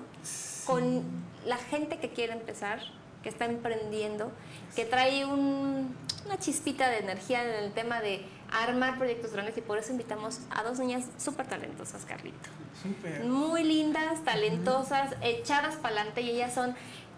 con 0.65 1.03
la 1.45 1.57
gente 1.57 1.97
que 1.97 2.09
quiere 2.09 2.33
empezar, 2.33 2.79
que 3.23 3.29
está 3.29 3.45
emprendiendo, 3.45 4.31
que 4.75 4.85
trae 4.85 5.25
un- 5.25 5.95
una 6.25 6.39
chispita 6.39 6.89
de 6.89 6.99
energía 6.99 7.43
en 7.43 7.63
el 7.65 7.71
tema 7.73 8.01
de 8.01 8.25
armar 8.63 8.97
proyectos 8.97 9.31
grandes 9.33 9.57
y 9.57 9.61
por 9.61 9.77
eso 9.77 9.91
invitamos 9.91 10.39
a 10.49 10.63
dos 10.63 10.79
niñas 10.79 11.05
súper 11.17 11.47
talentosas, 11.47 12.05
Carlito. 12.05 12.49
Súper. 12.81 13.23
Muy 13.25 13.63
lindas, 13.63 14.23
talentosas, 14.23 15.15
echadas 15.21 15.75
para 15.75 15.95
adelante 15.95 16.21
y 16.21 16.29
ellas 16.31 16.53
son 16.53 16.75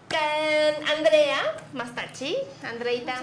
Can- 0.08 0.88
Andrea 0.98 1.38
Mastachi, 1.74 2.36
Andreita, 2.64 3.14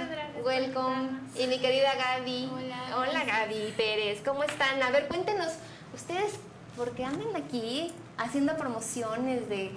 welcome, 0.46 1.10
y 1.36 1.48
mi 1.48 1.60
querida 1.60 1.96
Gaby. 1.96 2.50
Hola. 2.54 2.98
Hola 2.98 3.24
Gaby 3.26 3.74
Pérez, 3.76 4.22
¿cómo 4.24 4.44
están? 4.44 4.82
A 4.84 4.92
ver, 4.92 5.08
cuéntenos, 5.08 5.54
ustedes, 5.94 6.34
¿por 6.78 6.92
qué 6.92 7.06
andan 7.06 7.36
aquí 7.36 7.92
haciendo 8.18 8.56
promociones 8.56 9.50
de, 9.50 9.72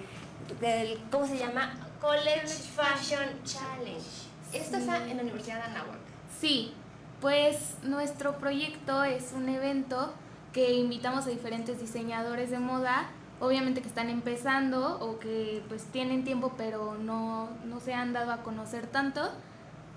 del, 0.61 0.99
¿cómo 1.11 1.25
se 1.27 1.37
llama? 1.37 1.75
College 1.99 2.47
Fashion 2.47 3.25
Challenge. 3.43 4.05
Esto 4.53 4.77
está 4.77 4.97
en 5.07 5.17
la 5.17 5.23
Universidad 5.23 5.57
de 5.57 5.63
Anáhuac. 5.63 5.97
Sí, 6.39 6.73
pues 7.21 7.75
nuestro 7.83 8.37
proyecto 8.37 9.03
es 9.03 9.33
un 9.33 9.49
evento 9.49 10.13
que 10.53 10.73
invitamos 10.73 11.25
a 11.25 11.29
diferentes 11.29 11.79
diseñadores 11.79 12.49
de 12.49 12.59
moda, 12.59 13.09
obviamente 13.39 13.81
que 13.81 13.87
están 13.87 14.09
empezando 14.09 14.99
o 14.99 15.19
que 15.19 15.61
pues 15.67 15.83
tienen 15.85 16.23
tiempo 16.23 16.53
pero 16.57 16.95
no, 16.95 17.49
no 17.65 17.79
se 17.79 17.93
han 17.93 18.13
dado 18.13 18.31
a 18.31 18.43
conocer 18.43 18.87
tanto, 18.87 19.29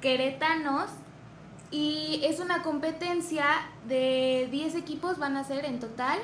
queretanos, 0.00 0.90
y 1.72 2.20
es 2.22 2.38
una 2.38 2.62
competencia 2.62 3.46
de 3.88 4.46
10 4.50 4.74
equipos 4.74 5.18
van 5.18 5.38
a 5.38 5.42
ser 5.42 5.64
en 5.64 5.80
total. 5.80 6.18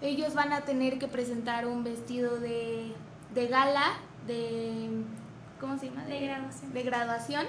Ellos 0.00 0.34
van 0.34 0.52
a 0.52 0.62
tener 0.62 0.98
que 0.98 1.06
presentar 1.06 1.68
un 1.68 1.84
vestido 1.84 2.40
de, 2.40 2.92
de 3.32 3.46
gala, 3.46 3.92
de... 4.26 5.04
¿Cómo 5.60 5.78
se 5.78 5.86
llama? 5.86 6.04
De 6.06 6.18
graduación. 6.18 6.72
De 6.72 6.82
graduación. 6.82 7.46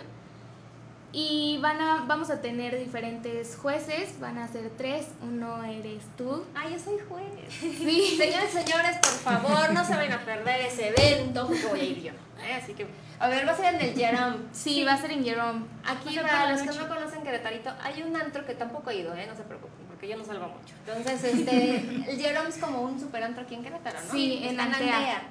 Y 1.15 1.59
van 1.61 1.79
a, 1.79 2.05
vamos 2.07 2.31
a 2.31 2.41
tener 2.41 2.77
diferentes 2.79 3.55
jueces, 3.55 4.19
van 4.19 4.39
a 4.39 4.47
ser 4.47 4.71
tres, 4.75 5.09
uno 5.21 5.63
eres 5.63 6.03
tú. 6.17 6.43
Ah, 6.55 6.67
yo 6.67 6.79
soy 6.79 6.97
juez. 7.07 7.23
Sí. 7.59 8.15
Señores, 8.17 8.49
señores, 8.51 8.97
por 8.97 9.11
favor, 9.11 9.71
no 9.73 9.85
se 9.85 9.95
vayan 9.95 10.13
a 10.13 10.25
perder 10.25 10.61
ese 10.61 10.87
evento, 10.87 11.45
porque 11.47 11.67
voy 11.67 11.79
a 11.79 11.83
ir 11.83 12.01
yo. 12.01 12.11
¿eh? 12.41 12.55
Así 12.59 12.73
que, 12.73 12.87
a 13.19 13.27
ver, 13.27 13.47
va 13.47 13.51
a 13.51 13.55
ser 13.55 13.75
en 13.75 13.81
el 13.81 13.95
Jerome. 13.95 14.37
Sí, 14.51 14.83
va 14.83 14.93
a 14.93 14.97
ser 14.97 15.11
en 15.11 15.23
Jerome. 15.23 15.65
Aquí, 15.85 16.09
O 16.09 16.11
sea, 16.13 16.23
para 16.23 16.51
los 16.51 16.61
que 16.63 16.79
no 16.79 16.87
conocen 16.87 17.21
Querétarito, 17.21 17.71
hay 17.83 18.01
un 18.01 18.15
antro 18.15 18.43
que 18.43 18.55
tampoco 18.55 18.89
he 18.89 18.95
ido, 18.95 19.15
¿eh? 19.15 19.27
No 19.27 19.35
se 19.35 19.43
preocupen, 19.43 19.85
porque 19.87 20.07
yo 20.07 20.17
no 20.17 20.25
salgo 20.25 20.47
mucho. 20.47 20.73
Entonces, 20.85 21.23
este, 21.23 21.75
el 22.11 22.19
Jerome 22.19 22.49
es 22.49 22.57
como 22.57 22.81
un 22.81 22.99
super 22.99 23.23
antro 23.23 23.43
aquí 23.43 23.53
en 23.53 23.63
Querétaro, 23.63 23.99
¿no? 24.03 24.11
Sí, 24.11 24.41
en 24.43 24.59
Antea. 24.59 25.29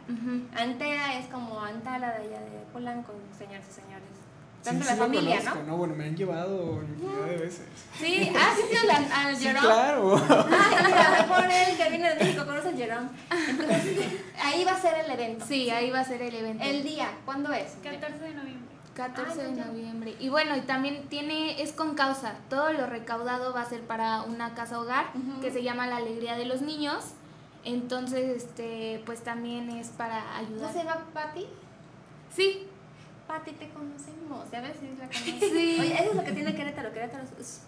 Antea 0.55 1.19
es 1.19 1.27
como 1.27 1.61
Antala 1.61 2.13
de 2.13 2.29
allá 2.29 2.41
de 2.41 2.63
Polanco, 2.73 3.15
señores 3.37 3.65
y 3.69 3.73
señores. 3.73 3.92
Sí, 4.63 4.69
Tanto 4.69 4.85
sí 4.85 4.91
la 4.91 4.95
lo 4.97 5.03
familia, 5.03 5.39
conozco, 5.39 5.59
¿no? 5.61 5.67
¿no? 5.67 5.77
Bueno, 5.77 5.95
me 5.97 6.05
han 6.05 6.17
llevado 6.17 6.83
infinidad 6.83 7.25
de 7.27 7.37
veces. 7.37 7.67
Sí, 7.99 8.33
ah, 8.39 8.53
sí, 8.55 8.63
sí, 8.71 8.77
al, 8.89 9.13
al 9.27 9.37
Sí, 9.37 9.45
Jerome. 9.45 9.67
claro. 9.67 10.17
Ay, 10.17 10.85
mira, 10.87 11.11
mejor 11.27 11.45
él 11.51 11.77
que 11.77 11.89
viene 11.91 12.15
de 12.15 12.25
México 12.25 12.47
conoce 12.47 12.69
el 12.69 12.77
Jerome. 12.77 13.09
Entonces, 13.49 13.99
ahí 14.41 14.65
va 14.65 14.73
a 14.73 14.81
ser 14.81 15.05
el 15.05 15.11
evento. 15.11 15.45
Sí, 15.49 15.69
ahí 15.71 15.91
va 15.91 16.01
a 16.01 16.05
ser 16.05 16.23
el 16.23 16.35
evento. 16.35 16.63
El 16.65 16.83
día, 16.85 17.09
¿cuándo 17.25 17.53
es? 17.53 17.73
14 17.83 18.19
de 18.21 18.35
noviembre. 18.35 18.73
14 18.95 19.41
Ay, 19.41 19.55
de 19.55 19.65
noviembre. 19.65 20.15
Y 20.21 20.29
bueno, 20.29 20.57
y 20.57 20.61
también 20.61 21.09
tiene, 21.09 21.61
es 21.61 21.73
con 21.73 21.95
causa. 21.95 22.35
Todo 22.49 22.73
lo 22.73 22.87
recaudado 22.87 23.53
va 23.53 23.63
a 23.63 23.69
ser 23.69 23.81
para 23.81 24.23
una 24.23 24.55
casa 24.55 24.79
hogar 24.79 25.07
Ujú. 25.15 25.41
que 25.41 25.51
se 25.51 25.65
llama 25.65 25.89
La 25.89 25.97
Alegría 25.97 26.37
de 26.37 26.45
los 26.45 26.61
Niños. 26.61 27.03
Entonces, 27.65 28.37
este, 28.45 29.03
pues 29.07 29.23
también 29.25 29.71
es 29.71 29.89
para 29.89 30.21
¿No 30.21 30.37
ayudar. 30.47 30.73
se 30.73 30.79
llama 30.79 31.05
Patty? 31.15 31.47
Sí, 32.35 32.67
Patty, 33.33 33.53
te 33.53 33.69
conocemos. 33.71 34.51
Ya 34.53 34.61
ves 34.61 34.77
si 34.79 34.89
la 34.99 35.07
conoces. 35.07 35.51
Sí. 35.53 35.77
Oye, 35.81 35.95
eso 35.95 36.11
es 36.11 36.17
lo 36.17 36.25
que 36.25 36.33
tiene 36.33 36.55
Querétaro. 36.55 36.93
Querétaro 36.93 37.25
es- 37.41 37.63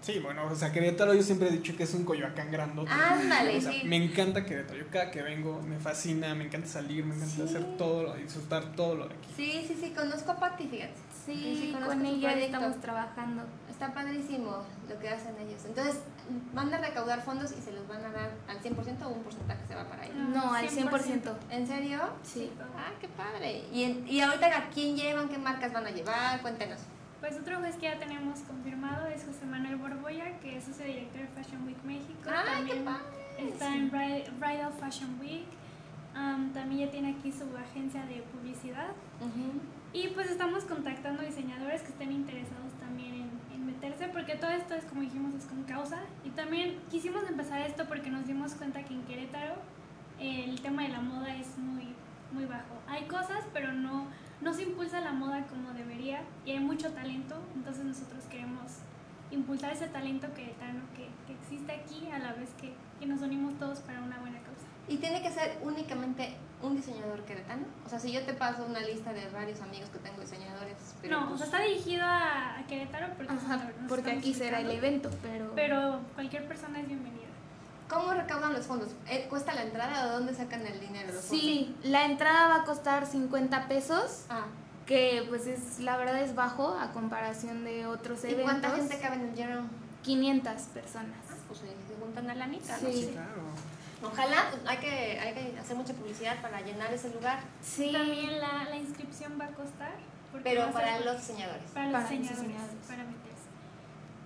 Sí, 0.00 0.18
bueno, 0.18 0.44
o 0.50 0.54
sea, 0.54 0.70
Querétaro 0.70 1.14
yo 1.14 1.22
siempre 1.22 1.48
he 1.48 1.50
dicho 1.52 1.74
que 1.76 1.84
es 1.84 1.94
un 1.94 2.04
Coyoacán 2.04 2.50
grandote. 2.52 2.90
Ándale, 2.90 3.56
O 3.56 3.60
sea, 3.60 3.72
sí. 3.72 3.82
Me 3.84 3.96
encanta 3.96 4.44
Querétaro. 4.44 4.78
Yo 4.78 4.86
cada 4.90 5.10
que 5.10 5.22
vengo 5.22 5.62
me 5.62 5.78
fascina, 5.78 6.34
me 6.34 6.44
encanta 6.44 6.66
salir, 6.68 7.04
me 7.06 7.14
encanta 7.14 7.34
Sí. 7.36 7.42
hacer 7.42 7.64
todo, 7.78 8.02
lo- 8.02 8.14
disfrutar 8.14 8.74
todo 8.76 8.96
lo 8.96 9.08
de 9.08 9.14
aquí. 9.14 9.28
Sí, 9.36 9.64
sí, 9.66 9.78
sí, 9.80 9.90
conozco 9.94 10.32
a 10.32 10.36
Patty, 10.40 10.68
fíjate. 10.68 10.92
Sí, 11.24 11.34
Sí, 11.60 11.72
con 11.72 11.82
proyecto. 11.84 12.28
estamos 12.56 12.80
trabajando. 12.80 13.42
Está 13.70 13.92
padrísimo 13.92 14.62
lo 14.88 14.98
que 15.00 15.08
hacen 15.08 15.34
ellos. 15.40 15.64
Entonces, 15.64 16.00
van 16.52 16.72
a 16.72 16.78
recaudar 16.78 17.22
fondos 17.22 17.52
y 17.52 17.60
se 17.60 17.72
los 17.72 17.86
van 17.88 18.04
a 18.04 18.10
dar 18.10 18.30
al 18.48 18.58
100% 18.60 19.02
o 19.06 19.08
un 19.08 19.22
porcentaje 19.22 19.60
se 19.66 19.74
va 19.74 19.84
para 19.84 20.02
ahí. 20.02 20.12
No, 20.32 20.52
al 20.54 20.68
100%. 20.68 21.36
¿En 21.50 21.66
serio? 21.66 22.00
Sí. 22.22 22.50
Ah, 22.76 22.92
qué 23.00 23.08
padre. 23.08 23.64
¿Y, 23.72 23.82
en- 23.84 24.06
y 24.08 24.20
ahorita 24.20 24.46
a 24.56 24.68
quién 24.70 24.96
llevan? 24.96 25.28
¿Qué 25.28 25.38
marcas 25.38 25.72
van 25.72 25.86
a 25.86 25.90
llevar? 25.90 26.40
Cuéntenos. 26.42 26.80
Pues 27.20 27.36
otro 27.38 27.58
juez 27.58 27.74
que 27.76 27.82
ya 27.86 27.98
tenemos 27.98 28.40
confirmado 28.40 29.06
es 29.08 29.24
José 29.24 29.46
Manuel 29.46 29.76
Borboya, 29.76 30.38
que 30.40 30.58
es 30.58 30.64
socio 30.64 30.84
director 30.84 31.22
de 31.22 31.28
Fashion 31.28 31.66
Week 31.66 31.82
México. 31.84 32.28
¡Ay, 32.28 32.64
qué 32.66 32.74
También 32.74 32.84
padre! 32.84 33.48
Está 33.48 33.74
en 33.74 33.90
Bri- 33.90 34.38
Bridal 34.38 34.72
Fashion 34.78 35.18
Week. 35.20 35.46
Am, 36.14 36.52
también 36.52 36.86
ya 36.86 36.90
tiene 36.92 37.16
aquí 37.18 37.32
su 37.32 37.44
agencia 37.56 38.04
de 38.06 38.22
publicidad. 38.22 38.90
Y 39.94 40.08
pues 40.08 40.28
estamos 40.28 40.64
contactando 40.64 41.22
diseñadores 41.22 41.82
que 41.82 41.90
estén 41.90 42.10
interesados 42.10 42.72
también 42.80 43.30
en, 43.54 43.64
meterse, 43.64 44.08
porque 44.08 44.34
todo 44.34 44.50
esto 44.50 44.74
es, 44.74 44.84
como 44.86 45.02
dijimos, 45.02 45.32
es 45.34 45.46
con 45.46 45.62
causa. 45.62 46.00
Y 46.24 46.30
también 46.30 46.80
quisimos 46.90 47.22
empezar 47.28 47.60
esto 47.60 47.86
porque 47.86 48.10
nos 48.10 48.26
dimos 48.26 48.54
cuenta 48.54 48.84
que 48.84 48.92
en 48.92 49.04
Querétaro 49.04 49.54
el 50.18 50.60
tema 50.60 50.82
de 50.82 50.88
la 50.88 51.00
moda 51.00 51.36
es 51.36 51.56
muy, 51.58 51.94
muy 52.32 52.44
bajo. 52.44 52.74
Hay 52.88 53.04
cosas, 53.04 53.44
pero 53.52 53.72
no, 53.72 54.08
no 54.40 54.52
se 54.52 54.64
impulsa 54.64 55.00
la 55.00 55.12
moda 55.12 55.46
como 55.46 55.72
debería 55.72 56.22
y 56.44 56.50
hay 56.50 56.60
mucho 56.60 56.92
talento, 56.92 57.36
entonces 57.54 57.84
nosotros 57.84 58.24
queremos 58.24 58.80
impulsar 59.30 59.72
ese 59.72 59.86
talento 59.86 60.26
queretano 60.34 60.80
que, 60.96 61.08
que 61.26 61.38
existe 61.40 61.72
aquí 61.72 62.10
a 62.10 62.18
la 62.18 62.32
vez 62.32 62.50
que, 62.60 62.72
que 62.98 63.06
nos 63.06 63.22
unimos 63.22 63.56
todos 63.58 63.78
para 63.78 64.02
una 64.02 64.18
buena 64.18 64.40
causa. 64.40 64.53
¿Y 64.88 64.96
tiene 64.98 65.22
que 65.22 65.30
ser 65.30 65.58
únicamente 65.62 66.34
un 66.62 66.76
diseñador 66.76 67.20
queretano? 67.24 67.64
O 67.86 67.88
sea, 67.88 67.98
si 67.98 68.12
yo 68.12 68.22
te 68.24 68.34
paso 68.34 68.64
una 68.68 68.80
lista 68.80 69.12
de 69.12 69.28
varios 69.30 69.60
amigos 69.60 69.88
que 69.90 69.98
tengo 69.98 70.20
diseñadores, 70.20 70.76
pero 71.00 71.20
no, 71.20 71.26
o 71.26 71.28
pues- 71.30 71.38
sea, 71.40 71.46
está 71.46 71.60
dirigido 71.62 72.02
a, 72.04 72.58
a 72.58 72.66
Querétaro 72.66 73.08
porque, 73.16 73.32
Ajá, 73.32 73.70
aquí 74.18 74.34
será 74.34 74.60
el 74.60 74.70
evento, 74.70 75.10
pero... 75.22 75.52
Pero 75.54 76.00
cualquier 76.14 76.46
persona 76.46 76.80
es 76.80 76.86
bienvenida. 76.86 77.22
¿Cómo 77.88 78.12
recaudan 78.12 78.52
los 78.54 78.66
fondos? 78.66 78.90
¿Eh, 79.08 79.26
¿Cuesta 79.28 79.54
la 79.54 79.62
entrada 79.62 80.04
o 80.04 80.08
de 80.08 80.14
dónde 80.14 80.34
sacan 80.34 80.66
el 80.66 80.80
dinero? 80.80 81.06
Los 81.12 81.24
fondos? 81.24 81.40
Sí, 81.40 81.76
la 81.82 82.04
entrada 82.06 82.48
va 82.48 82.56
a 82.62 82.64
costar 82.64 83.06
50 83.06 83.68
pesos, 83.68 84.24
Ah, 84.30 84.46
que 84.86 85.24
pues 85.28 85.46
es 85.46 85.80
la 85.80 85.96
verdad 85.96 86.20
es 86.22 86.34
bajo 86.34 86.76
a 86.78 86.92
comparación 86.92 87.64
de 87.64 87.86
otros 87.86 88.22
¿y 88.24 88.28
eventos. 88.28 88.44
cuánta 88.44 88.70
gente 88.70 88.98
cabe 89.00 89.16
en 89.16 89.28
el 89.28 89.36
Jerome? 89.36 89.68
500 90.02 90.52
personas. 90.74 91.16
Ah, 91.30 91.34
pues 91.46 91.60
se 91.60 91.66
juntan 92.02 92.28
a 92.30 92.34
la 92.34 92.46
mitad, 92.46 92.78
¿no? 92.80 92.90
Sí. 92.90 93.10
Claro. 93.12 93.42
Ojalá, 94.06 94.50
hay 94.66 94.76
que, 94.78 95.18
hay 95.20 95.34
que 95.34 95.58
hacer 95.58 95.76
mucha 95.76 95.92
publicidad 95.94 96.40
para 96.42 96.60
llenar 96.60 96.92
ese 96.92 97.10
lugar, 97.10 97.40
Sí. 97.62 97.92
También 97.92 98.40
la, 98.40 98.64
la 98.70 98.76
inscripción 98.76 99.38
va 99.40 99.46
a 99.46 99.48
costar. 99.48 99.92
pero 100.42 100.70
para 100.72 101.00
los 101.00 101.16
diseñadores. 101.18 101.70
para 101.72 101.86
los 101.86 101.92
para 102.02 102.14
los 102.14 102.28
diseñadores, 102.28 102.76
para 102.86 103.04
meterse. 103.04 103.48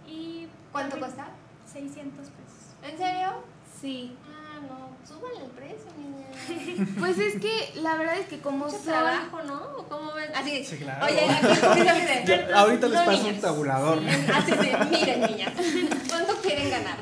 Y 0.06 0.48
¿Cuánto 0.72 0.98
cuesta? 0.98 1.28
600 1.72 2.26
pesos. 2.26 2.90
¿En 2.90 2.98
serio? 2.98 3.42
Sí. 3.80 4.16
Ah, 4.26 4.60
no, 4.68 4.90
súbanle 5.06 5.44
el 5.44 5.50
precio, 5.52 5.86
niña. 5.96 6.26
Pues 6.98 7.18
es 7.18 7.40
que 7.40 7.72
la 7.80 7.94
verdad 7.96 8.18
es 8.18 8.26
que 8.26 8.40
como 8.40 8.66
Mucho 8.66 8.76
son... 8.78 8.84
trabajo, 8.86 9.42
¿no? 9.44 9.54
¿O 9.78 9.84
¿Cómo 9.88 10.12
ven? 10.14 10.30
Así, 10.34 10.64
Sí, 10.64 10.76
claro. 10.78 11.06
oye, 11.06 11.20
aquí 11.30 12.26
Yo- 12.26 12.56
ahorita 12.56 12.88
les 12.88 13.00
paso 13.02 13.26
un 13.28 13.40
tabulador. 13.40 13.98
Así 14.34 14.50
de, 14.52 14.78
miren, 14.90 15.20
niñas, 15.22 15.52
¿cuánto 16.08 16.36
quieren 16.36 16.70
ganar? 16.70 16.98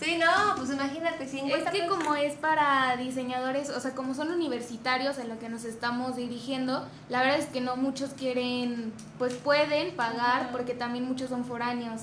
Sí, 0.00 0.16
no, 0.16 0.54
pues 0.56 0.70
imagínate, 0.70 1.24
Es 1.24 1.30
50 1.30 1.70
que 1.70 1.80
pesos. 1.80 1.96
como 1.96 2.14
es 2.14 2.34
para 2.34 2.96
diseñadores, 2.96 3.70
o 3.70 3.80
sea, 3.80 3.94
como 3.94 4.14
son 4.14 4.30
universitarios 4.30 5.18
en 5.18 5.28
lo 5.28 5.38
que 5.38 5.48
nos 5.48 5.64
estamos 5.64 6.16
dirigiendo, 6.16 6.88
la 7.08 7.20
verdad 7.20 7.38
es 7.38 7.46
que 7.46 7.60
no 7.60 7.76
muchos 7.76 8.10
quieren, 8.10 8.92
pues 9.18 9.34
pueden 9.34 9.96
pagar 9.96 10.52
porque 10.52 10.74
también 10.74 11.04
muchos 11.04 11.30
son 11.30 11.44
foráneos. 11.44 12.02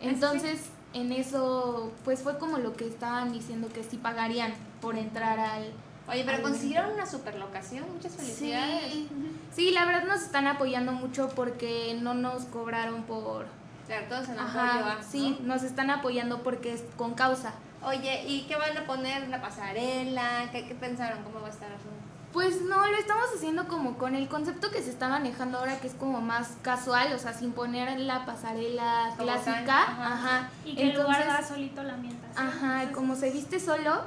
Entonces, 0.00 0.70
en 0.94 1.12
eso, 1.12 1.92
pues 2.04 2.22
fue 2.22 2.38
como 2.38 2.58
lo 2.58 2.74
que 2.74 2.86
estaban 2.86 3.32
diciendo 3.32 3.68
que 3.68 3.84
sí 3.84 3.98
pagarían 3.98 4.54
por 4.80 4.96
entrar 4.96 5.38
al... 5.38 5.72
Oye, 6.08 6.22
pero 6.24 6.38
al 6.38 6.42
consiguieron 6.42 6.92
una 6.92 7.04
super 7.04 7.34
locación, 7.34 7.84
muchas 7.92 8.12
felicidades. 8.12 8.90
Sí, 8.90 9.08
sí, 9.54 9.70
la 9.72 9.84
verdad 9.84 10.04
nos 10.04 10.22
están 10.22 10.46
apoyando 10.46 10.92
mucho 10.92 11.28
porque 11.34 11.98
no 12.00 12.14
nos 12.14 12.44
cobraron 12.44 13.02
por... 13.02 13.57
Claro, 13.88 14.06
todos 14.08 14.28
en 14.28 14.38
apoyo 14.38 14.60
Ajá, 14.60 14.98
a, 14.98 15.02
sí, 15.02 15.36
¿no? 15.40 15.54
nos 15.54 15.64
están 15.64 15.90
apoyando 15.90 16.42
porque 16.44 16.72
es 16.74 16.84
con 16.96 17.14
causa. 17.14 17.52
Oye, 17.82 18.24
¿y 18.28 18.42
qué 18.42 18.54
van 18.56 18.76
a 18.76 18.86
poner? 18.86 19.28
¿La 19.28 19.40
pasarela? 19.40 20.48
¿Qué, 20.52 20.66
qué 20.68 20.74
pensaron? 20.76 21.22
¿Cómo 21.24 21.40
va 21.40 21.48
a 21.48 21.50
estar? 21.50 21.68
el? 21.68 21.98
Pues 22.32 22.60
no, 22.60 22.86
lo 22.86 22.96
estamos 22.98 23.24
haciendo 23.34 23.66
como 23.68 23.96
con 23.96 24.14
el 24.14 24.28
concepto 24.28 24.70
que 24.70 24.82
se 24.82 24.90
está 24.90 25.08
manejando 25.08 25.58
ahora, 25.58 25.80
que 25.80 25.86
es 25.86 25.94
como 25.94 26.20
más 26.20 26.56
casual, 26.60 27.12
o 27.14 27.18
sea, 27.18 27.32
sin 27.32 27.52
poner 27.52 27.98
la 27.98 28.26
pasarela 28.26 29.14
Como 29.16 29.30
clásica. 29.32 29.64
tan, 29.64 29.74
ajá. 29.74 30.12
Ajá. 30.12 30.50
Y 30.66 30.74
que 30.76 30.82
el 30.90 30.94
lugar 30.96 31.22
Entonces, 31.22 31.28
va 31.42 31.48
solito 31.48 31.82
la 31.82 31.94
ambientación. 31.94 32.46
ajá, 32.46 32.66
Entonces, 32.82 32.94
como 32.94 33.14
se 33.16 33.30
viste 33.30 33.58
solo, 33.58 34.02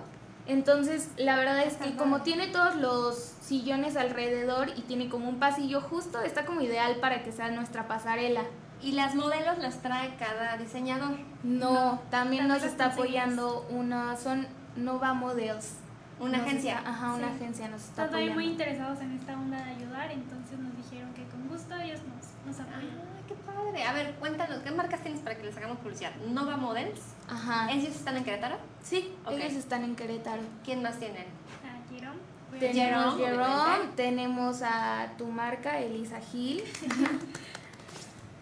entonces 0.46 1.10
la 1.18 1.36
verdad 1.36 1.64
es 1.64 1.78
que 1.78 1.96
como 1.96 2.22
tiene 2.22 2.48
todos 2.48 2.76
los 2.76 3.16
sillones 3.42 3.96
alrededor 3.98 4.70
y 4.76 4.82
tiene 4.82 5.10
como 5.10 5.28
un 5.28 5.40
pasillo 5.40 5.82
justo, 5.82 6.22
está 6.22 6.46
como 6.46 6.62
ideal 6.62 6.98
para 6.98 7.24
que 7.24 7.32
sea 7.32 7.50
nuestra 7.50 7.88
pasarela. 7.88 8.44
¿Y 8.82 8.94
las 8.94 9.16
modelos 9.16 9.58
las 9.60 9.82
trae 9.82 10.16
cada 10.16 10.58
diseñador? 10.58 11.18
No, 11.44 11.72
No, 11.74 12.00
también 12.10 12.10
también 12.10 12.48
nos 12.48 12.64
está 12.64 12.86
apoyando 12.88 13.66
una, 13.70 14.18
son 14.18 14.48
Nova 14.76 15.14
Models. 15.14 15.76
¿Una 16.20 16.38
Nos 16.38 16.48
agencia? 16.48 16.78
está- 16.78 16.90
ajá, 16.92 17.14
una 17.14 17.30
Sí. 17.30 17.34
agencia 17.36 17.68
nos 17.70 17.82
está 17.84 18.04
apoyando. 18.06 18.34
muy 18.36 18.46
interesados 18.46 19.00
en 19.02 19.12
esta 19.18 19.34
onda 19.34 19.58
de 19.58 19.72
ayudar, 19.72 20.12
entonces 20.12 20.60
nos 20.60 20.76
dijeron 20.78 21.12
que 21.14 21.24
con 21.26 21.48
gusto 21.48 21.76
ellos 21.76 22.00
nos, 22.04 22.46
nos 22.46 22.60
apoyan. 22.68 22.90
Ah, 23.00 23.22
qué 23.28 23.34
padre. 23.34 23.84
A 23.84 23.94
ver, 23.94 24.14
cuéntanos, 24.16 24.60
¿qué 24.60 24.70
marcas 24.72 25.02
tienes 25.02 25.20
para 25.22 25.36
que 25.36 25.44
les 25.44 25.58
hagamos 25.58 25.78
publicidad? 25.80 26.12
Nova 26.28 26.58
Models. 26.58 27.00
Ajá. 27.28 27.72
¿Ellos 27.72 27.96
están 27.96 28.18
en 28.18 28.24
Querétaro? 28.24 28.58
Sí, 28.84 29.12
Ok. 29.26 29.32
ellos 29.34 29.54
están 29.54 29.84
en 29.84 29.96
Querétaro. 29.96 30.42
¿Quién 30.64 30.84
más 30.84 31.00
tienen? 31.00 31.26
Ah, 31.66 31.78
Jerome. 31.92 32.20
Tenemos 32.60 33.16
Jerome, 33.18 33.26
Jerome, 33.26 33.44
obviamente. 33.46 33.96
tenemos 33.96 34.62
a 34.62 35.08
tu 35.18 35.26
marca, 35.28 35.80
Elisa 35.80 36.20
Gil. 36.20 36.62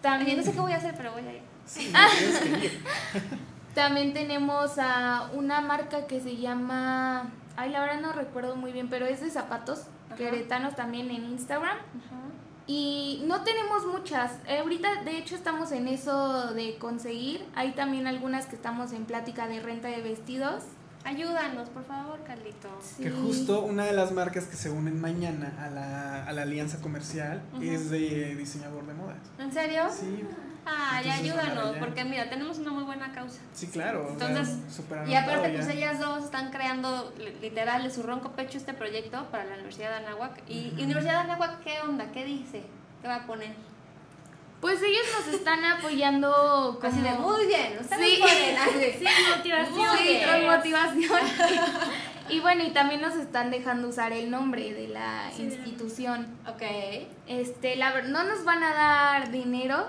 También, 0.02 0.38
no 0.38 0.44
sé 0.44 0.54
qué 0.54 0.60
voy 0.60 0.72
a 0.72 0.78
hacer, 0.78 0.94
pero 0.96 1.12
voy 1.12 1.26
a 1.28 1.34
ir. 1.34 1.42
Sí, 1.66 1.92
tienes 2.18 2.40
que 2.40 2.66
ir. 2.66 2.84
también 3.76 4.14
tenemos 4.14 4.78
a 4.78 5.30
una 5.34 5.62
marca 5.62 6.08
que 6.08 6.22
se 6.22 6.38
llama, 6.38 7.32
ay, 7.58 7.72
la 7.72 7.82
verdad 7.82 8.02
no 8.02 8.14
recuerdo 8.14 8.56
muy 8.56 8.72
bien, 8.72 8.90
pero 8.90 9.06
es 9.06 9.22
de 9.22 9.30
zapatos 9.30 9.84
Ajá. 10.08 10.16
queretanos 10.16 10.76
también 10.76 11.12
en 11.12 11.26
Instagram. 11.26 11.78
Y 12.72 13.24
no 13.26 13.44
tenemos 13.44 13.88
muchas. 13.88 14.34
Eh, 14.48 14.60
ahorita, 14.60 15.04
de 15.04 15.18
hecho, 15.18 15.36
estamos 15.36 15.72
en 15.72 15.88
eso 15.88 16.54
de 16.54 16.78
conseguir. 16.78 17.44
Hay 17.56 17.72
también 17.72 18.06
algunas 18.06 18.46
que 18.46 18.56
estamos 18.56 18.94
en 18.94 19.06
plática 19.06 19.48
de 19.48 19.60
renta 19.60 19.88
de 19.88 20.04
vestidos. 20.04 20.64
Ayúdanos, 21.06 21.70
por 21.70 21.84
favor, 21.86 22.20
Carlitos. 22.24 22.96
Que 22.98 23.10
justo 23.10 23.62
una 23.64 23.86
de 23.86 23.94
las 23.94 24.12
marcas 24.12 24.46
que 24.46 24.56
se 24.56 24.70
unen 24.70 25.00
mañana 25.00 25.54
a 25.60 25.70
la, 25.70 26.26
a 26.26 26.34
la 26.34 26.42
alianza 26.44 26.80
comercial 26.82 27.42
es 27.62 27.90
de 27.90 28.36
diseñador 28.36 28.86
de 28.86 28.94
modas. 28.94 29.18
¿En 29.40 29.52
serio? 29.52 29.84
Sí, 29.90 30.24
van 30.66 31.10
ayúdanos, 31.10 31.78
porque 31.80 32.04
mira, 32.06 32.30
tenemos 32.30 32.60
una 32.60 32.72
muy 32.72 32.84
buena 32.84 33.12
causa. 33.12 33.40
sí, 33.54 33.68
claro. 33.68 34.12
o 34.14 34.20
sea, 34.20 34.28
Entonces, 34.30 34.58
Y 35.08 35.16
aparte, 35.16 35.50
pues 35.50 35.66
ya. 35.68 35.74
ellas 35.74 36.00
dos 36.00 36.26
están 36.26 36.52
creando 36.52 37.12
li- 37.18 37.34
literal 37.42 37.82
de 37.84 37.90
su 37.90 38.04
ronco 38.04 38.34
pecho 38.34 38.58
este 38.58 38.74
proyecto 38.74 39.26
para 39.32 39.46
la 39.46 39.54
Universidad 39.56 39.90
de 39.90 40.06
Anáhuac. 40.06 40.44
¿Y, 40.48 40.74
y 40.78 40.84
Universidad 40.84 41.14
de 41.26 41.32
Anáhuac 41.32 41.64
qué 41.64 41.80
onda? 41.82 42.12
¿Qué 42.12 42.24
dice? 42.26 42.62
¿Qué 43.02 43.08
va 43.08 43.16
a 43.16 43.26
poner? 43.26 43.54
Pues 44.62 44.82
ellos 44.82 45.04
nos 45.18 45.34
están 45.34 45.64
apoyando 45.64 46.78
como... 46.82 46.94
Así 46.94 47.02
de, 47.02 47.12
muy 47.14 47.46
bien, 47.46 47.78
ustedes 47.80 48.10
Sí. 48.16 48.20
pueden. 48.20 49.00
Sí, 49.00 49.06
motivación. 49.38 50.32
Con 50.32 50.46
motivación. 50.58 51.20
y 52.30 52.40
bueno, 52.42 52.64
y 52.66 52.72
también 52.72 53.00
nos 53.02 53.16
están 53.16 53.52
dejando 53.52 53.88
usar 53.88 54.12
el 54.12 54.30
nombre 54.30 54.74
de 54.74 54.90
la 54.90 55.32
Sí, 55.34 55.44
institución. 55.44 56.28
Ok. 56.48 56.62
Este, 57.28 57.78
la 57.78 58.02
no 58.02 58.24
nos 58.26 58.44
van 58.44 58.62
a 58.64 58.74
dar 58.74 59.32
dinero, 59.32 59.88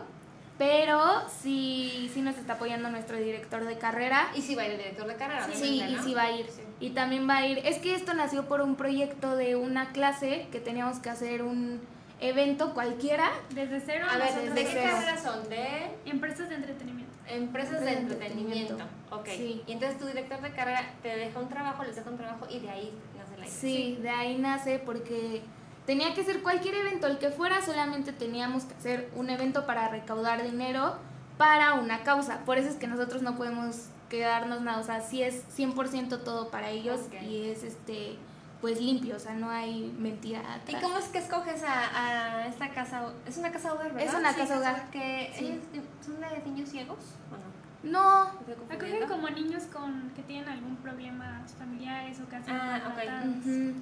pero 0.57 1.01
sí, 1.43 2.09
sí 2.15 2.23
nos 2.23 2.37
está 2.37 2.53
apoyando 2.53 2.91
nuestro 2.91 3.17
director 3.17 3.65
de 3.65 3.77
carrera. 3.77 4.31
Y 4.37 4.43
si 4.43 4.55
va 4.55 4.63
a 4.63 4.67
ir 4.67 4.73
el 4.73 4.79
director 4.79 5.07
de 5.09 5.17
carrera, 5.17 5.49
Sí, 5.53 5.83
y 5.83 5.97
sí 6.05 6.15
va 6.15 6.23
a 6.25 6.33
ir. 6.33 6.47
Sí. 6.49 6.63
Y 6.79 6.91
también 6.91 7.29
va 7.29 7.39
a 7.39 7.47
ir. 7.47 7.59
Es 7.65 7.79
que 7.79 7.95
esto 7.97 8.15
nació 8.15 8.47
por 8.47 8.61
un 8.61 8.77
proyecto 8.77 9.35
de 9.37 9.57
una 9.57 9.91
clase 9.91 10.47
que 10.53 10.61
teníamos 10.61 10.99
que 11.01 11.11
hacer 11.11 11.43
un 11.43 11.81
evento 12.21 12.75
cualquiera. 12.75 13.31
Desde 13.51 13.81
cero 13.81 14.07
A 14.11 14.17
ver, 14.19 14.27
nosotros 14.31 14.55
¿de 14.55 14.65
qué 14.65 14.71
cero. 14.73 14.91
carreras 14.93 15.23
son? 15.23 15.49
De 15.49 15.91
empresas 16.07 16.49
de 16.49 16.55
entretenimiento. 16.57 17.13
empresas 17.27 17.81
de 17.81 17.87
De 17.87 17.93
entretenimiento. 17.99 18.75
entretenimiento. 18.75 19.17
Ok. 19.17 19.29
Sí. 19.37 19.63
Y 19.67 19.73
entonces 19.73 19.99
tu 19.99 20.07
director 20.07 20.41
de 20.41 20.51
carrera 20.53 20.85
te 21.03 21.09
deja 21.17 21.39
un 21.39 21.49
trabajo, 21.49 21.83
les 21.85 21.97
deja 21.97 22.11
un 22.11 22.17
trabajo 22.17 22.47
y 22.51 22.61
de 22.61 22.71
ahí 22.71 22.93
nace 23.17 23.37
la 23.39 23.47
idea. 23.47 23.55
Sí, 23.57 23.99
de 24.03 24.11
ahí 24.11 24.39
nace 24.39 24.79
porque 24.79 25.43
tenía 25.87 26.15
que 26.15 26.23
ser 26.25 26.43
cualquier 26.43 26.75
evento, 26.75 27.07
el 27.07 27.19
que 27.19 27.31
fuera, 27.31 27.63
solamente 27.65 28.13
teníamos 28.13 28.65
que 28.65 28.75
hacer 28.75 29.11
un 29.17 29.31
evento 29.31 29.67
para 29.67 29.89
recaudar 29.89 30.43
dinero 30.43 30.97
para 31.39 31.75
una 31.75 32.03
causa. 32.03 32.45
Por 32.45 32.59
eso 32.59 32.69
es 32.69 32.77
que 32.77 32.87
nosotros 32.87 33.23
no 33.23 33.37
podemos 33.37 33.87
quedarnos 34.11 34.61
nada, 34.61 34.79
o 34.81 34.83
sea, 34.85 35.01
sí 35.01 35.23
es 35.23 35.45
100% 35.57 36.23
todo 36.23 36.51
para 36.51 36.71
ellos 36.71 37.01
y 37.23 37.49
es 37.49 37.63
este 37.63 38.17
pues 38.61 38.81
limpio, 38.81 39.17
o 39.17 39.19
sea, 39.19 39.35
no 39.35 39.49
hay 39.51 39.95
mentira 39.99 40.41
¿Y 40.69 40.75
cómo 40.83 40.99
es 40.99 41.07
que 41.07 41.19
escoges 41.19 41.63
a, 41.63 42.41
a 42.43 42.47
esta 42.47 42.69
casa? 42.71 43.11
Es 43.27 43.39
una 43.39 43.51
casa 43.51 43.73
hogar, 43.73 43.93
¿verdad? 43.95 44.09
Es 44.09 44.15
una 44.15 44.33
Sí, 44.33 44.39
casa 44.41 44.59
hogar. 44.59 44.91
Que 44.91 45.33
Sí. 45.37 45.61
son 46.05 46.15
de 46.31 46.43
niños 46.51 46.69
ciegos, 46.69 46.99
¿o 47.31 47.37
no? 47.37 47.51
No, 47.83 48.25
¿Me 48.47 48.53
estoy 48.53 48.77
Acogen 48.77 49.09
como 49.09 49.31
niños 49.31 49.63
con 49.73 50.11
que 50.15 50.23
tienen 50.23 50.49
algún 50.49 50.77
problema 50.77 51.43
familiares 51.55 52.19
o 52.21 52.29
sido 52.45 52.57
Ah, 52.61 52.81
ok. 52.87 52.95
maltratados. 52.97 53.37
ujú. 53.37 53.73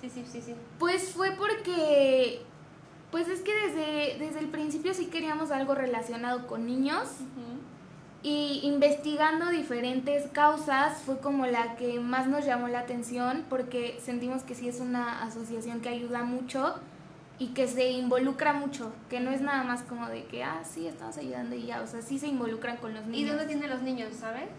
Sí, 0.00 0.10
sí, 0.10 0.24
sí, 0.30 0.42
sí. 0.42 0.54
Pues 0.78 1.10
fue 1.12 1.32
porque, 1.32 2.42
pues 3.10 3.26
es 3.28 3.40
que 3.40 3.52
desde, 3.54 4.18
desde 4.18 4.40
el 4.40 4.48
principio 4.48 4.92
sí 4.92 5.06
queríamos 5.06 5.50
algo 5.50 5.74
relacionado 5.74 6.46
con 6.46 6.66
niños 6.66 7.08
y 8.28 8.60
investigando 8.62 9.48
diferentes 9.48 10.26
causas 10.32 10.98
fue 11.00 11.18
como 11.18 11.46
la 11.46 11.76
que 11.76 11.98
más 11.98 12.26
nos 12.26 12.44
llamó 12.44 12.68
la 12.68 12.80
atención 12.80 13.46
porque 13.48 13.98
sentimos 14.04 14.42
que 14.42 14.54
sí 14.54 14.68
es 14.68 14.80
una 14.80 15.22
asociación 15.22 15.80
que 15.80 15.88
ayuda 15.88 16.24
mucho 16.24 16.74
y 17.38 17.48
que 17.48 17.66
se 17.66 17.90
involucra 17.90 18.52
mucho, 18.52 18.92
que 19.08 19.20
no 19.20 19.30
es 19.30 19.40
nada 19.40 19.62
más 19.64 19.82
como 19.82 20.08
de 20.08 20.24
que, 20.26 20.44
ah, 20.44 20.60
sí, 20.62 20.86
estamos 20.86 21.16
ayudando 21.16 21.56
y 21.56 21.64
ya, 21.64 21.80
o 21.80 21.86
sea, 21.86 22.02
sí 22.02 22.18
se 22.18 22.26
involucran 22.26 22.76
con 22.76 22.92
los 22.92 23.04
¿Y 23.06 23.08
niños. 23.08 23.30
dónde 23.30 23.46
tienen 23.46 23.70
los 23.70 23.80
niños, 23.80 24.12
sabes? 24.14 24.50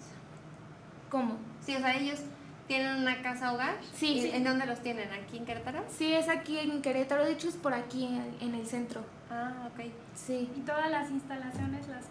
¿Cómo? 1.11 1.35
Sí, 1.63 1.75
o 1.75 1.79
sea, 1.79 1.95
ellos 1.95 2.21
tienen 2.67 2.95
una 2.95 3.21
casa 3.21 3.53
hogar. 3.53 3.75
Sí, 3.93 4.13
¿Y 4.13 4.21
sí. 4.21 4.31
¿En 4.33 4.45
dónde 4.45 4.65
los 4.65 4.79
tienen? 4.79 5.09
¿Aquí 5.11 5.37
en 5.37 5.45
Querétaro? 5.45 5.83
Sí, 5.89 6.11
es 6.11 6.27
aquí 6.27 6.57
en 6.57 6.81
Querétaro, 6.81 7.23
de 7.23 7.33
hecho 7.33 7.49
es 7.49 7.55
por 7.55 7.73
aquí 7.75 8.05
en 8.05 8.15
el, 8.15 8.35
en 8.41 8.55
el 8.55 8.65
centro. 8.65 9.01
Ah, 9.29 9.69
ok. 9.71 9.85
Sí. 10.15 10.49
Y 10.55 10.61
todas 10.61 10.89
las 10.89 11.11
instalaciones 11.11 11.87
las 11.87 12.05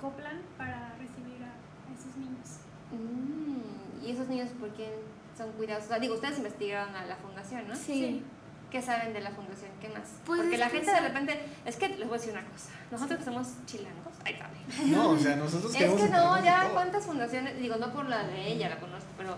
acoplan 0.00 0.40
para 0.56 0.94
recibir 0.98 1.44
a, 1.44 1.52
a 1.52 1.92
esos 1.92 2.16
niños. 2.16 2.48
Mm, 2.90 4.06
¿Y 4.06 4.10
esos 4.10 4.28
niños 4.28 4.48
por 4.58 4.70
quién 4.70 4.90
son 5.36 5.52
cuidados? 5.52 5.84
O 5.84 5.88
sea, 5.88 5.98
digo, 5.98 6.14
ustedes 6.14 6.38
investigaron 6.38 6.96
a 6.96 7.04
la 7.04 7.16
fundación, 7.16 7.68
¿no? 7.68 7.76
Sí. 7.76 8.24
¿Qué 8.70 8.80
saben 8.80 9.12
de 9.12 9.20
la 9.20 9.32
fundación? 9.32 9.70
¿Qué 9.80 9.88
más? 9.88 10.20
Pues 10.24 10.40
Porque 10.40 10.56
la 10.56 10.68
gente 10.68 10.90
de 10.90 11.00
repente, 11.00 11.40
es 11.64 11.76
que 11.76 11.88
les 11.88 12.08
voy 12.08 12.16
a 12.16 12.20
decir 12.20 12.32
una 12.32 12.44
cosa, 12.46 12.70
nosotros 12.90 13.18
que 13.18 13.24
somos 13.24 13.48
chilangos, 13.66 14.14
ahí 14.24 14.36
sabe. 14.38 14.86
No, 14.86 15.10
o 15.10 15.18
sea, 15.18 15.36
nosotros 15.36 15.74
Es 15.74 15.92
que 15.92 16.08
no, 16.08 16.42
ya 16.42 16.70
cuántas 16.72 17.04
fundaciones, 17.04 17.58
digo, 17.58 17.76
no 17.76 17.92
por 17.92 18.08
la 18.08 18.22
de 18.22 18.46
ella, 18.46 18.68
la 18.68 18.78
conozco, 18.78 19.08
pero 19.18 19.36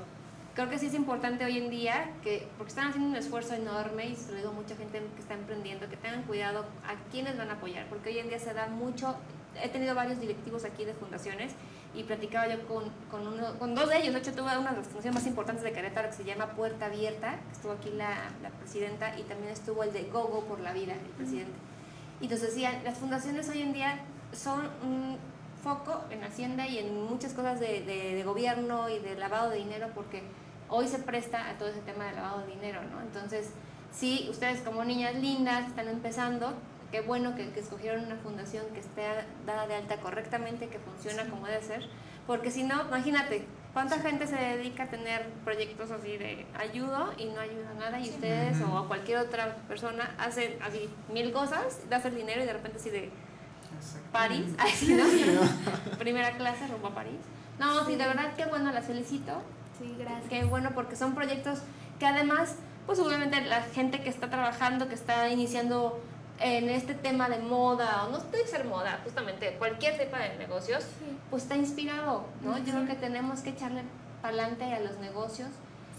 creo 0.55 0.69
que 0.69 0.79
sí 0.79 0.87
es 0.87 0.95
importante 0.95 1.47
hoy 1.47 1.57
en 1.57 1.71
día 1.71 2.11
que, 2.23 2.47
porque 2.59 2.69
están 2.69 2.89
haciendo 2.89 3.09
un 3.09 3.17
esfuerzo 3.17 3.55
enorme 3.55 4.11
y 4.11 4.17
se 4.17 4.33
lo 4.33 4.37
digo 4.37 4.51
a 4.51 4.53
mucha 4.53 4.77
gente 4.77 5.03
que 5.15 5.21
está 5.21 5.33
emprendiendo, 5.33 5.89
que 5.89 5.97
tengan 5.97 6.25
cuidado 6.25 6.67
a 6.87 7.11
quienes 7.11 7.39
van 7.39 7.49
a 7.49 7.55
apoyar, 7.55 7.87
porque 7.87 8.11
hoy 8.11 8.19
en 8.19 8.29
día 8.29 8.39
se 8.39 8.53
da 8.53 8.67
mucho, 8.67 9.17
he 9.63 9.69
tenido 9.69 9.95
varios 9.95 10.21
directivos 10.21 10.65
aquí 10.65 10.85
de 10.85 10.95
fundaciones 10.95 11.53
y 11.95 12.05
platicaba 12.05 12.49
yo 12.49 12.67
con, 12.67 12.85
con, 13.11 13.27
uno, 13.27 13.59
con 13.59 13.75
dos 13.75 13.89
de 13.89 13.99
ellos, 13.99 14.15
de 14.15 14.21
hecho 14.21 14.33
tuve 14.33 14.57
una 14.57 14.71
de 14.71 14.77
las 14.79 14.87
fundaciones 14.87 15.15
más 15.15 15.27
importantes 15.27 15.63
de 15.65 15.73
Querétaro 15.73 16.09
que 16.09 16.15
se 16.17 16.25
llama 16.25 16.47
Puerta 16.53 16.87
Abierta, 16.87 17.39
que 17.49 17.53
estuvo 17.53 17.73
aquí 17.73 17.91
la, 17.91 18.31
la 18.43 18.49
presidenta 18.51 19.19
y 19.19 19.23
también 19.25 19.53
estuvo 19.53 19.83
el 19.83 19.93
de 19.93 20.05
Gogo 20.05 20.45
por 20.47 20.61
la 20.61 20.73
Vida, 20.73 20.95
el 20.95 21.11
presidente. 21.17 21.53
Y 22.21 22.25
entonces 22.25 22.49
decían, 22.51 22.83
las 22.85 22.97
fundaciones 22.99 23.49
hoy 23.51 23.61
en 23.63 23.73
día 23.73 23.99
son 24.33 24.61
un 24.83 25.19
foco 25.63 26.03
en 26.11 26.25
Hacienda 26.25 26.67
y 26.67 26.79
en 26.79 27.05
muchas 27.05 27.35
cosas 27.35 27.61
de, 27.61 27.83
de- 27.83 28.15
de 28.15 28.23
gobierno 28.25 28.89
y 28.89 28.99
de 28.99 29.15
lavado 29.17 29.51
de 29.51 29.59
dinero 29.59 29.89
porque 29.95 30.23
hoy 30.69 30.89
se 30.89 30.99
presta 30.99 31.51
a 31.51 31.59
todo 31.59 31.69
ese 31.69 31.81
tema 31.81 32.07
de 32.07 32.13
lavado 32.13 32.41
de 32.41 32.47
dinero, 32.55 32.81
¿no? 32.91 33.01
Entonces, 33.03 33.51
sí, 33.93 34.27
ustedes 34.31 34.63
como 34.63 34.83
niñas 34.85 35.15
lindas 35.17 35.67
están 35.69 35.89
empezando, 35.89 36.55
qué 36.93 37.01
bueno 37.01 37.35
que, 37.35 37.51
que 37.51 37.61
escogieron 37.61 38.05
una 38.05 38.17
fundación 38.17 38.67
que 38.75 38.81
esté 38.81 39.03
dada 39.47 39.67
de 39.67 39.75
alta 39.75 39.97
correctamente, 39.97 40.69
que 40.69 40.79
funciona 40.79 41.29
como 41.29 41.47
debe 41.47 41.63
ser, 41.63 41.89
porque 42.27 42.51
si 42.51 42.63
no, 42.63 42.83
imagínate, 42.87 43.47
¿cuánta 43.73 43.99
gente 43.99 44.27
se 44.27 44.37
dedica 44.37 44.85
a 44.85 44.87
tener 44.89 45.27
proyectos 45.45 45.91
así 45.91 46.19
de 46.19 46.47
ayudo 46.57 47.13
y 47.17 47.25
no 47.25 47.41
ayuda 47.41 47.75
nada 47.79 47.99
y 47.99 48.11
ustedes 48.11 48.59
o 48.61 48.87
cualquier 48.87 49.19
otra 49.19 49.57
persona 49.67 50.15
hacen 50.19 50.57
así 50.63 50.89
mil 51.13 51.33
cosas, 51.33 51.81
das 51.89 52.05
el 52.05 52.15
dinero 52.15 52.43
y 52.43 52.47
de 52.47 52.53
repente 52.53 52.79
así 52.79 52.91
de. 52.91 53.11
París, 54.13 54.55
así, 54.59 54.95
¿no? 54.95 55.03
Primera 55.99 56.37
clase 56.37 56.69
rumbo 56.69 56.89
a 56.89 56.95
París. 56.95 57.19
No, 57.59 57.85
sí, 57.87 57.97
de 57.97 58.07
verdad, 58.07 58.35
qué 58.37 58.45
bueno, 58.45 58.71
las 58.71 58.87
felicito. 58.87 59.43
Sí, 59.79 59.97
gracias. 59.99 60.29
Qué 60.29 60.45
bueno, 60.45 60.71
porque 60.75 60.95
son 60.95 61.15
proyectos 61.15 61.61
que 61.99 62.07
además, 62.07 62.57
pues 62.87 63.01
obviamente 63.01 63.41
la 63.41 63.63
gente 63.63 64.03
que 64.03 64.11
está 64.11 64.29
trabajando, 64.29 64.89
que 64.89 64.95
está 64.95 65.31
iniciando 65.31 66.01
en 66.43 66.69
este 66.69 66.95
tema 66.95 67.29
de 67.29 67.39
moda, 67.39 68.05
o 68.07 68.11
no 68.11 68.19
tiene 68.19 68.45
que 68.45 68.51
ser 68.51 68.65
moda, 68.65 69.01
justamente 69.05 69.55
cualquier 69.59 69.99
tipo 69.99 70.17
de 70.17 70.37
negocios, 70.39 70.83
Sí. 70.83 71.17
pues 71.31 71.45
está 71.45 71.57
inspirado, 71.57 72.25
¿no? 72.43 72.59
Yo 72.59 72.73
creo 72.73 72.87
que 72.87 72.95
tenemos 72.95 73.41
que 73.41 73.51
echarle 73.51 73.83
para 74.21 74.35
adelante 74.35 74.65
a 74.65 74.81
los 74.81 74.99
negocios. 74.99 75.49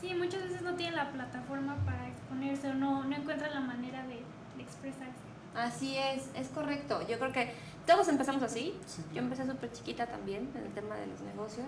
Sí, 0.02 0.14
muchas 0.16 0.44
veces 0.44 0.62
no 0.62 0.76
tienen 0.76 0.96
la 0.96 1.12
plataforma 1.12 1.78
para 1.86 2.08
exponerse 2.10 2.68
o 2.70 2.74
no, 2.74 3.04
no 3.06 3.16
encuentran 3.16 3.54
la 3.54 3.62
manera 3.62 4.04
de, 4.08 4.22
de 4.58 4.64
expresarse. 4.64 5.14
Así 5.56 5.98
es, 5.98 6.30
es 6.36 6.48
correcto. 6.50 7.08
Yo 7.08 7.18
creo 7.20 7.32
que 7.32 7.54
todos 7.86 8.08
empezamos 8.10 8.44
así. 8.44 8.78
Sí, 8.86 9.04
Yo 9.14 9.20
empecé 9.20 9.46
súper 9.46 9.72
chiquita 9.72 10.08
también 10.08 10.50
en 10.56 10.64
el 10.66 10.74
tema 10.74 10.96
de 10.96 11.08
los 11.08 11.22
negocios. 11.22 11.68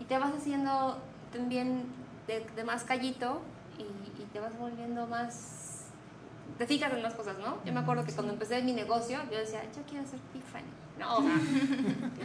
Y 0.00 0.04
te 0.04 0.18
vas 0.18 0.32
haciendo 0.34 0.98
también 1.32 1.84
de, 2.26 2.44
de 2.56 2.64
más 2.64 2.82
callito 2.84 3.40
y, 3.78 3.82
y 3.82 4.26
te 4.32 4.40
vas 4.40 4.56
volviendo 4.58 5.06
más 5.06 5.73
te 6.58 6.66
fijas 6.66 6.92
en 6.92 7.02
las 7.02 7.14
cosas, 7.14 7.38
¿no? 7.38 7.64
Yo 7.64 7.72
me 7.72 7.80
acuerdo 7.80 8.04
que 8.04 8.12
cuando 8.12 8.32
empecé 8.32 8.62
mi 8.62 8.72
negocio, 8.72 9.18
yo 9.30 9.38
decía, 9.38 9.62
yo 9.74 9.82
quiero 9.88 10.06
ser 10.06 10.20
Tiffany. 10.32 10.64
No, 10.98 11.18
o 11.18 11.22
sea, 11.22 11.34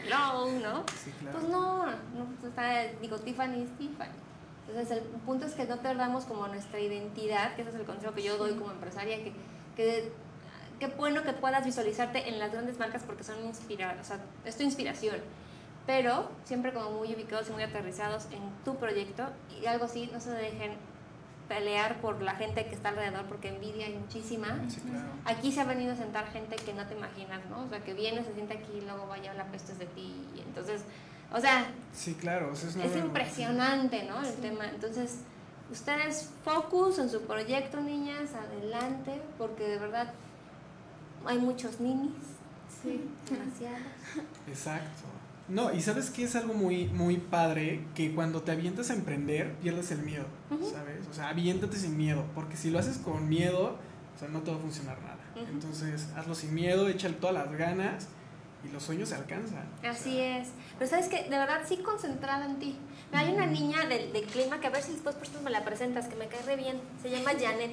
hello, 0.05 0.59
¿no? 0.59 0.83
Sí, 1.03 1.11
claro. 1.19 1.39
Pues 1.39 1.49
no, 1.49 1.85
no 1.87 2.25
pues 2.39 2.49
está, 2.49 2.83
digo, 3.01 3.17
Tiffany 3.17 3.63
es 3.63 3.77
Tiffany. 3.77 4.11
Entonces, 4.67 4.97
el 4.97 5.03
punto 5.21 5.47
es 5.47 5.53
que 5.53 5.65
no 5.65 5.77
perdamos 5.77 6.25
como 6.25 6.47
nuestra 6.47 6.79
identidad, 6.79 7.55
que 7.55 7.63
ese 7.63 7.71
es 7.71 7.75
el 7.75 7.85
consejo 7.85 8.13
que 8.13 8.21
yo 8.21 8.37
doy 8.37 8.53
como 8.53 8.71
empresaria, 8.71 9.17
que, 9.23 9.33
que 9.75 10.11
qué 10.79 10.87
bueno 10.87 11.23
que 11.23 11.33
puedas 11.33 11.65
visualizarte 11.65 12.29
en 12.29 12.39
las 12.39 12.51
grandes 12.51 12.79
marcas 12.79 13.03
porque 13.03 13.23
son 13.23 13.43
inspiradas, 13.45 13.99
o 13.99 14.03
sea, 14.03 14.19
es 14.45 14.57
tu 14.57 14.63
inspiración. 14.63 15.17
Pero 15.85 16.29
siempre 16.43 16.73
como 16.73 16.91
muy 16.91 17.13
ubicados 17.13 17.49
y 17.49 17.51
muy 17.51 17.63
aterrizados 17.63 18.25
en 18.31 18.41
tu 18.63 18.75
proyecto 18.77 19.23
y 19.61 19.65
algo 19.65 19.85
así, 19.85 20.09
no 20.13 20.19
se 20.19 20.31
dejen 20.31 20.73
pelear 21.49 21.99
por 21.99 22.21
la 22.21 22.35
gente 22.35 22.65
que 22.65 22.75
está 22.75 22.89
alrededor 22.89 23.25
porque 23.25 23.49
envidia 23.49 23.87
hay 23.87 23.95
muchísima. 23.95 24.59
Sí, 24.69 24.79
claro. 24.79 25.07
Aquí 25.25 25.51
se 25.51 25.59
ha 25.59 25.65
venido 25.65 25.91
a 25.91 25.95
sentar 25.95 26.31
gente 26.31 26.55
que 26.55 26.73
no 26.73 26.85
te 26.85 26.95
imaginas, 26.95 27.41
¿no? 27.49 27.65
O 27.65 27.67
sea, 27.67 27.83
que 27.83 27.93
viene, 27.93 28.23
se 28.23 28.33
sienta 28.33 28.53
aquí 28.53 28.71
y 28.77 28.81
luego 28.81 29.07
vaya 29.07 29.33
la 29.33 29.45
peste 29.45 29.73
de 29.73 29.87
ti. 29.87 30.15
Y 30.37 30.41
entonces, 30.41 30.83
o 31.33 31.41
sea, 31.41 31.65
Sí, 31.91 32.13
claro. 32.13 32.53
es, 32.53 32.95
impresionante, 32.95 34.03
¿no? 34.03 34.23
El 34.25 34.35
tema. 34.35 34.69
Entonces, 34.69 35.17
ustedes 35.71 36.29
focus 36.45 36.99
en 36.99 37.09
su 37.09 37.21
proyecto, 37.23 37.81
niñas, 37.81 38.29
adelante, 38.35 39.19
porque 39.37 39.67
de 39.67 39.79
verdad 39.79 40.13
hay 41.25 41.39
muchos 41.39 41.79
ninis. 41.79 42.13
Sí. 42.81 43.09
Demasiados. 43.29 43.81
Exacto. 44.47 45.18
No, 45.49 45.73
y 45.73 45.81
sabes 45.81 46.09
que 46.09 46.23
es 46.23 46.35
algo 46.35 46.53
muy, 46.53 46.85
muy 46.87 47.17
padre 47.17 47.83
que 47.95 48.13
cuando 48.13 48.41
te 48.41 48.51
avientas 48.51 48.89
a 48.91 48.93
emprender 48.93 49.53
pierdes 49.55 49.91
el 49.91 49.99
miedo. 50.03 50.25
¿sabes? 50.49 51.07
O 51.09 51.13
sea, 51.13 51.29
aviéntate 51.29 51.77
sin 51.77 51.97
miedo, 51.97 52.25
porque 52.35 52.55
si 52.55 52.69
lo 52.69 52.79
haces 52.79 52.97
con 52.97 53.27
miedo, 53.27 53.77
o 54.15 54.19
sea, 54.19 54.27
no 54.29 54.41
te 54.41 54.51
va 54.51 54.57
a 54.57 54.59
funcionar 54.59 55.01
nada. 55.01 55.17
Entonces, 55.51 56.07
hazlo 56.15 56.35
sin 56.35 56.53
miedo, 56.53 56.87
échale 56.89 57.15
todas 57.15 57.33
las 57.33 57.51
ganas 57.57 58.07
y 58.63 58.71
los 58.71 58.83
sueños 58.83 59.09
se 59.09 59.15
alcanzan. 59.15 59.67
O 59.83 59.87
Así 59.87 60.15
sea, 60.15 60.39
es. 60.39 60.49
Pero 60.77 60.89
sabes 60.89 61.07
que 61.07 61.23
de 61.23 61.29
verdad 61.29 61.61
sí 61.67 61.77
concentrada 61.77 62.45
en 62.45 62.59
ti. 62.59 62.75
Hay 63.13 63.33
una 63.33 63.45
niña 63.45 63.85
del, 63.87 64.11
del 64.11 64.25
clima 64.25 64.59
que 64.59 64.67
a 64.67 64.69
ver 64.69 64.83
si 64.83 64.91
después 64.91 65.15
por 65.15 65.41
me 65.41 65.49
la 65.49 65.63
presentas, 65.63 66.07
que 66.07 66.15
me 66.15 66.27
cae 66.27 66.41
re 66.43 66.57
bien. 66.57 66.79
Se 67.01 67.09
llama 67.09 67.31
Janet. 67.39 67.71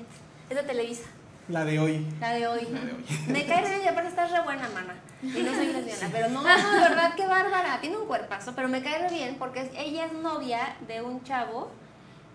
Es 0.49 0.57
de 0.57 0.62
Televisa, 0.62 1.09
La 1.49 1.65
de 1.65 1.79
hoy. 1.79 2.07
la 2.21 2.33
de 2.33 2.47
hoy. 2.47 2.67
La 2.73 2.81
de 2.81 2.93
hoy. 2.93 3.05
Me 3.29 3.47
cae 3.47 3.63
re 3.63 3.77
bien 3.77 3.89
aparte 3.89 4.09
estás 4.09 4.33
re 4.33 4.41
buena, 4.43 4.69
mana. 4.71 4.95
Y 5.23 5.43
no 5.43 5.55
soy 5.55 5.73
lesbiana, 5.73 6.09
pero 6.13 6.29
no, 6.29 6.43
de 6.43 6.81
verdad, 6.81 7.15
qué 7.17 7.27
bárbara. 7.27 7.81
Tiene 7.81 7.97
un 7.97 8.07
cuerpazo, 8.07 8.53
pero 8.55 8.69
me 8.69 8.83
cae 8.83 8.99
re 8.99 9.15
bien 9.15 9.37
porque 9.39 9.71
ella 9.77 10.07
es 10.07 10.13
novia 10.13 10.77
de 10.87 11.03
un 11.03 11.23
chavo 11.23 11.71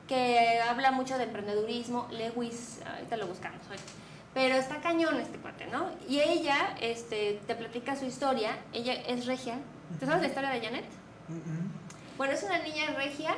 que 0.07 0.59
habla 0.61 0.91
mucho 0.91 1.17
de 1.17 1.25
emprendedurismo, 1.25 2.07
Lewis, 2.11 2.79
ahorita 2.85 3.17
lo 3.17 3.27
buscamos 3.27 3.61
hoy. 3.69 3.77
Pero 4.33 4.55
está 4.55 4.77
cañón 4.77 5.19
este 5.19 5.37
cuate, 5.37 5.67
¿no? 5.67 5.89
Y 6.07 6.19
ella 6.19 6.75
este, 6.79 7.41
te 7.47 7.55
platica 7.55 7.95
su 7.95 8.05
historia. 8.05 8.57
Ella 8.73 8.93
es 8.93 9.25
regia. 9.25 9.57
¿Te 9.99 10.05
sabes 10.05 10.21
la 10.21 10.27
historia 10.27 10.49
de 10.51 10.61
Janet? 10.61 10.85
Bueno, 12.17 12.33
es 12.33 12.43
una 12.43 12.59
niña 12.59 12.91
regia 12.95 13.35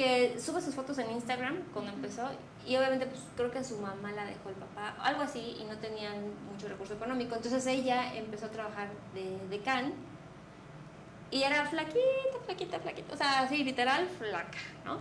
que 0.00 0.40
sube 0.40 0.62
sus 0.62 0.74
fotos 0.74 0.96
en 0.96 1.10
Instagram 1.10 1.58
cuando 1.74 1.92
empezó 1.92 2.22
y 2.66 2.74
obviamente 2.74 3.04
pues 3.04 3.20
creo 3.36 3.50
que 3.50 3.62
su 3.62 3.76
mamá 3.76 4.12
la 4.12 4.24
dejó 4.24 4.48
el 4.48 4.54
papá, 4.54 4.94
algo 5.02 5.20
así, 5.20 5.58
y 5.60 5.64
no 5.64 5.76
tenían 5.76 6.14
mucho 6.50 6.68
recurso 6.68 6.94
económico. 6.94 7.36
Entonces 7.36 7.66
ella 7.66 8.14
empezó 8.14 8.46
a 8.46 8.48
trabajar 8.48 8.88
de, 9.12 9.38
de 9.50 9.62
can 9.62 9.92
y 11.30 11.42
era 11.42 11.66
flaquita, 11.66 12.00
flaquita, 12.46 12.80
flaquita, 12.80 13.12
o 13.12 13.16
sea, 13.18 13.40
así 13.40 13.62
literal 13.62 14.08
flaca, 14.08 14.56
¿no? 14.86 15.00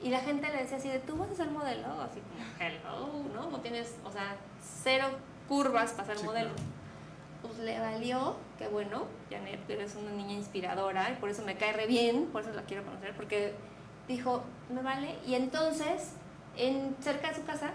Y 0.00 0.10
la 0.10 0.20
gente 0.20 0.48
le 0.48 0.58
decía 0.58 0.76
así 0.76 0.88
de, 0.88 1.00
tú 1.00 1.16
vas 1.16 1.30
a 1.30 1.34
ser 1.34 1.50
modelo, 1.50 2.00
así 2.00 2.20
como, 2.20 2.44
hello, 2.60 3.24
¿no? 3.34 3.50
No 3.50 3.60
tienes, 3.60 3.96
o 4.04 4.12
sea, 4.12 4.36
cero 4.84 5.08
curvas 5.48 5.90
para 5.90 6.06
ser 6.06 6.18
Sí, 6.18 6.24
modelo 6.24 6.50
claro. 6.50 6.68
pues 7.42 7.58
le 7.58 7.80
valió, 7.80 8.36
que 8.58 8.68
bueno, 8.68 9.06
Janet 9.28 9.68
eres 9.68 9.96
una 9.96 10.12
niña 10.12 10.34
inspiradora 10.34 11.10
y 11.10 11.14
por 11.16 11.30
eso 11.30 11.42
me 11.44 11.56
cae 11.56 11.72
re 11.72 11.88
bien, 11.88 12.26
por 12.26 12.42
eso 12.42 12.52
la 12.52 12.62
quiero 12.62 12.84
conocer, 12.84 13.12
porque 13.16 13.54
dijo, 14.08 14.42
me 14.70 14.82
vale, 14.82 15.16
y 15.26 15.34
entonces, 15.34 16.12
en, 16.56 16.96
cerca 17.00 17.28
de 17.28 17.36
su 17.36 17.44
casa, 17.44 17.70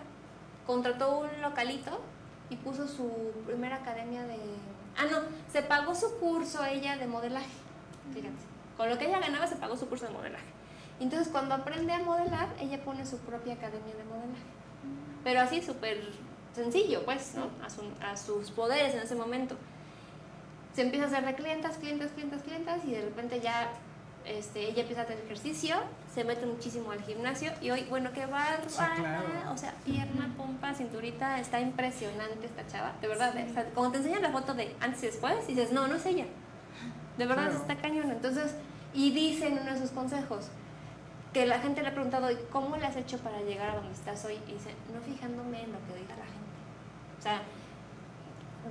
contrató 0.66 1.20
un 1.20 1.42
localito 1.42 2.02
y 2.50 2.58
puso 2.58 2.88
su 2.88 3.10
primera 3.46 3.78
academia 3.78 4.24
de... 4.24 4.38
Ah, 4.98 5.06
no, 5.10 5.20
se 5.52 5.62
pagó 5.62 5.96
su 5.96 6.20
curso 6.20 6.66
ella 6.66 6.98
de 6.98 7.08
modelaje, 7.08 7.48
fíjate, 8.14 8.36
con 8.78 8.90
lo 8.90 8.98
que 8.98 9.08
ella 9.08 9.20
ganaba 9.20 9.48
se 9.48 9.56
pagó 9.56 9.78
su 9.78 9.88
curso 9.88 10.08
de 10.08 10.14
modelaje. 10.14 10.46
Entonces 11.00 11.30
cuando 11.30 11.56
aprende 11.56 11.94
a 11.94 12.00
modelar, 12.00 12.50
ella 12.60 12.84
pone 12.84 13.06
su 13.06 13.18
propia 13.20 13.54
academia 13.54 13.96
de 13.96 14.04
modelaje 14.04 14.54
pero 15.24 15.40
así 15.40 15.62
súper 15.62 15.98
sencillo, 16.54 17.04
pues, 17.06 17.36
¿no? 17.36 17.50
A, 17.62 18.12
a 18.12 18.18
sus 18.18 18.52
poderes 18.52 18.94
en 18.94 19.02
ese 19.02 19.16
momento. 19.16 19.56
Se 20.76 20.82
empieza 20.82 21.06
a 21.06 21.08
hacer 21.08 21.26
de 21.26 21.36
clientas, 21.36 21.78
clientas, 21.78 22.12
clientas, 22.12 22.42
clientas, 22.44 22.86
y 22.86 22.92
de 22.92 23.02
repente 23.02 23.40
ya 23.40 23.72
este, 24.26 24.70
ella 24.70 24.82
empieza 24.82 25.02
a 25.02 25.04
hacer 25.06 25.18
ejercicio, 25.20 25.76
se 26.14 26.24
mete 26.24 26.46
muchísimo 26.46 26.92
al 26.92 27.02
gimnasio, 27.02 27.52
y 27.62 27.72
hoy, 27.72 27.86
bueno, 27.90 28.12
qué 28.14 28.22
Sí, 28.68 28.76
claro. 28.78 29.52
o 29.54 29.58
sea, 29.58 29.74
pierna, 29.86 30.34
pompa, 30.38 30.74
cinturita, 30.74 31.40
está 31.40 31.60
impresionante 31.60 32.46
esta 32.46 32.66
chava, 32.68 32.94
de 33.02 33.08
verdad. 33.08 33.34
O 33.50 33.54
sea, 33.54 33.66
cuando 33.74 33.92
te 33.92 33.98
enseñan 34.00 34.22
la 34.22 34.32
foto 34.32 34.54
de 34.54 34.76
antes 34.80 35.04
y 35.04 35.06
después, 35.08 35.48
dices, 35.48 35.72
no, 35.72 35.88
no 35.88 35.96
es 35.96 36.06
ella, 36.06 36.26
de 37.18 37.26
verdad 37.26 37.46
Claro. 37.50 37.60
está 37.60 37.76
cañón, 37.78 38.12
entonces, 38.12 38.56
y 38.94 39.12
dice 39.12 39.48
en 39.48 39.60
uno 39.60 39.74
de 39.74 39.80
sus 39.80 39.92
consejos, 39.92 40.48
que 41.34 41.46
la 41.48 41.60
gente 41.60 41.82
le 41.82 41.88
ha 41.88 41.94
preguntado, 41.94 42.30
¿y 42.32 42.38
cómo 42.52 42.78
le 42.78 42.86
has 42.86 42.96
hecho 42.96 43.18
para 43.18 43.42
llegar 43.42 43.70
a 43.72 43.76
donde 43.76 43.94
estás 43.94 44.24
hoy? 44.26 44.38
Y 44.48 44.54
dice, 44.54 44.70
no 44.94 45.02
fijándome 45.02 45.64
en 45.64 45.72
lo 45.72 45.80
que 45.80 46.00
diga 46.00 46.16
la 46.16 46.26
gente. 46.26 46.54
O 47.20 47.22
sea, 47.22 47.42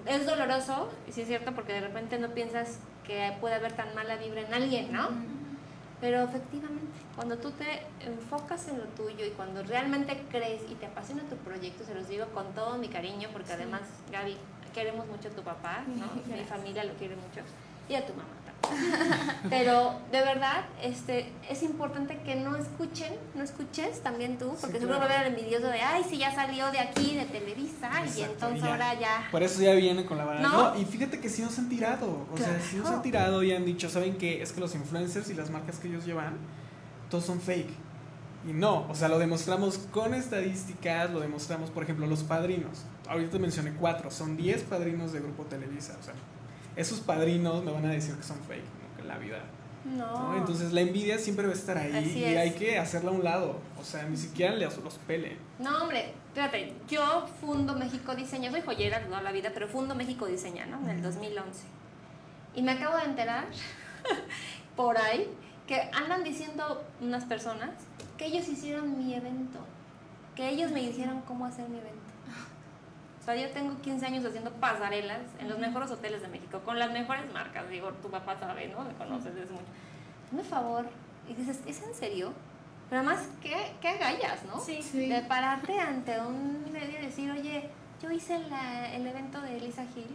es 0.07 0.27
doloroso, 0.27 0.88
y 1.09 1.12
sí 1.12 1.23
es 1.23 1.27
cierto, 1.29 1.53
porque 1.55 1.73
de 1.73 1.81
repente 1.81 2.19
no 2.19 2.29
piensas 2.29 2.79
que 3.05 3.37
puede 3.41 3.57
haber 3.57 3.73
tan 3.73 3.93
mala 3.97 4.17
vibra 4.17 4.43
en 4.43 4.55
alguien, 4.55 4.93
¿no? 4.93 5.09
Pero 6.03 6.25
efectivamente, 6.25 6.99
cuando 7.15 7.38
tú 7.38 7.53
te 7.53 7.87
enfocas 8.05 8.67
en 8.67 8.79
lo 8.79 8.87
tuyo 8.87 9.25
y 9.25 9.31
cuando 9.31 9.62
realmente 9.62 10.21
crees 10.33 10.62
y 10.69 10.75
te 10.75 10.87
apasiona 10.87 11.23
tu 11.31 11.37
proyecto, 11.37 11.85
se 11.85 11.95
los 11.95 12.09
digo 12.09 12.27
con 12.35 12.53
todo 12.55 12.77
mi 12.77 12.88
cariño, 12.88 13.29
porque 13.33 13.53
además, 13.53 13.83
Gaby, 14.11 14.37
queremos 14.75 15.07
mucho 15.07 15.29
a 15.29 15.31
tu 15.31 15.43
papá, 15.43 15.85
¿no? 15.87 16.07
Mi 16.37 16.43
familia 16.43 16.83
lo 16.83 16.95
quiere 16.95 17.15
mucho, 17.15 17.43
y 17.88 17.95
a 17.95 18.05
tu 18.05 18.15
mamá 18.15 18.35
también. 18.45 18.52
Pero 19.51 19.94
de 20.11 20.20
verdad, 20.20 20.64
este, 20.83 21.33
es 21.48 21.62
importante 21.62 22.18
que 22.25 22.37
no 22.37 22.57
escuchen, 22.57 23.12
no 23.35 23.42
escuches 23.42 24.01
también 24.03 24.38
tú, 24.38 24.55
porque 24.61 24.79
Sí, 24.79 24.81
seguro 24.81 24.98
claro. 24.98 25.14
va 25.14 25.20
a 25.20 25.27
envidioso 25.27 25.66
de, 25.66 25.81
ay, 25.81 26.05
si 26.09 26.18
ya 26.18 26.35
salió 26.35 26.70
de 26.70 26.79
aquí, 26.79 27.16
de 27.16 27.25
Televisa, 27.27 27.90
y 28.16 28.22
entonces 28.22 28.59
y 28.59 28.62
ya. 28.62 28.70
ahora 28.70 28.94
ya... 28.94 29.29
Por 29.31 29.42
eso 29.42 29.62
ya 29.62 29.75
viene 29.75 30.05
con 30.05 30.18
la 30.18 30.25
vara. 30.25 30.40
¿No? 30.40 30.75
No, 30.75 30.81
y 30.81 30.85
fíjate 30.85 31.20
que 31.20 31.29
sí 31.29 31.42
nos 31.42 31.59
han 31.59 31.68
tirado. 31.68 32.27
O 32.33 32.37
sea, 32.37 32.61
sí 32.61 32.77
nos 32.77 32.90
han 32.90 33.03
tirado 33.03 33.42
y 33.42 33.53
han 33.53 33.64
dicho, 33.64 33.88
¿saben 33.88 34.16
qué? 34.16 34.42
Es 34.42 34.53
que 34.53 34.61
los 34.61 34.75
influencers 34.75 35.29
y 35.31 35.35
las 35.35 35.51
marcas 35.51 35.79
que 35.79 35.88
ellos 35.88 36.05
llevan, 36.05 36.37
todos 37.11 37.25
son 37.25 37.40
fake. 37.40 37.70
Y 38.48 38.53
no, 38.53 38.88
o 38.88 38.94
sea, 38.94 39.09
lo 39.09 39.18
demostramos 39.18 39.79
con 39.92 40.14
estadísticas, 40.14 41.11
lo 41.11 41.20
demostramos, 41.20 41.70
por 41.70 41.85
ejemplo, 41.85 42.07
los 42.07 42.25
padrinos. 42.25 42.85
Ahorita 43.09 43.38
mencioné 43.38 43.72
cuatro, 43.75 44.11
son 44.11 44.37
10 44.37 44.62
padrinos 44.64 45.12
de 45.12 45.20
Grupo 45.20 45.44
Televisa. 45.44 45.96
O 46.01 46.03
sea, 46.03 46.14
esos 46.77 47.01
padrinos 47.01 47.63
me 47.65 47.73
van 47.73 47.87
a 47.87 47.91
decir 47.91 48.15
que 48.15 48.23
son 48.23 48.39
fake, 48.39 48.63
¿no? 48.63 48.97
que 48.97 49.09
la 49.09 49.19
vida. 49.19 49.43
No. 49.85 50.31
¿no? 50.31 50.37
Entonces 50.37 50.73
la 50.73 50.81
envidia 50.81 51.19
siempre 51.19 51.47
va 51.47 51.53
a 51.53 51.57
estar 51.57 51.77
ahí 51.77 51.95
Así 51.95 52.19
y 52.21 52.25
es. 52.25 52.39
hay 52.39 52.53
que 52.53 52.79
hacerla 52.79 53.11
a 53.11 53.15
un 53.15 53.25
lado. 53.25 53.59
O 53.81 53.85
sea, 53.85 54.05
ni 54.05 54.17
siquiera 54.17 54.55
les, 54.55 54.77
los 54.79 54.95
pele. 54.95 55.37
No, 55.59 55.83
hombre, 55.83 56.15
fíjate, 56.35 56.73
yo 56.89 57.27
fundo 57.41 57.75
México 57.75 58.15
Diseña, 58.15 58.51
soy 58.51 58.63
joyera 58.63 59.05
toda 59.05 59.23
la 59.23 59.33
vida, 59.33 59.51
pero 59.53 59.69
fundo 59.69 59.95
México 59.95 60.27
Diseña, 60.27 60.67
¿no? 60.67 60.81
En 60.81 60.91
el 60.91 61.03
2011. 61.03 61.65
Y 62.55 62.63
me 62.63 62.73
acabo 62.73 62.97
de 62.99 63.05
enterar 63.05 63.47
por 64.77 64.99
ahí 64.99 65.29
que 65.67 65.91
andan 65.93 66.23
diciendo 66.23 66.85
unas 67.01 67.25
personas 67.25 67.71
que 68.17 68.27
ellos 68.27 68.49
hicieron 68.49 68.99
mi 68.99 69.15
evento, 69.15 69.59
que 70.37 70.49
ellos 70.49 70.71
me 70.71 70.81
dijeron 70.81 71.23
cómo 71.23 71.47
hacer 71.47 71.69
mi 71.69 71.79
evento. 71.79 72.12
O 73.23 73.25
sea, 73.25 73.37
yo 73.37 73.49
tengo 73.53 73.81
15 73.81 74.05
años 74.07 74.25
haciendo 74.25 74.51
pasarelas 74.55 75.21
en 75.39 75.49
los 75.49 75.57
mejores 75.59 75.91
hoteles 75.93 76.23
de 76.23 76.29
México, 76.29 76.61
con 76.65 76.77
las 76.79 76.91
mejores 76.91 77.33
marcas. 77.33 77.69
Digo, 77.71 77.91
tu 78.03 78.11
papá 78.11 78.37
sabe, 78.39 78.67
¿no? 78.69 78.81
Me 78.85 78.93
conoces 78.95 79.33
desde 79.35 79.53
mucho. 79.53 79.65
Hazme 80.27 80.43
favor. 80.43 80.87
Y 81.29 81.35
dices, 81.35 81.61
¿es 81.67 81.81
en 81.83 81.95
serio? 81.95 82.33
Pero 82.91 83.03
además, 83.03 83.29
¿qué, 83.41 83.75
qué 83.81 83.89
agallas, 83.91 84.43
no? 84.45 84.59
Sí. 84.61 84.83
De 85.09 85.23
pararte 85.23 85.79
ante 85.79 86.21
un 86.21 86.65
medio 86.73 86.99
y 86.99 87.07
decir, 87.07 87.31
oye, 87.31 87.71
yo 88.03 88.11
hice 88.11 88.41
la- 88.51 88.93
el 88.93 89.07
evento 89.07 89.41
de 89.41 89.57
Elisa 89.57 89.85
Gil. 89.95 90.09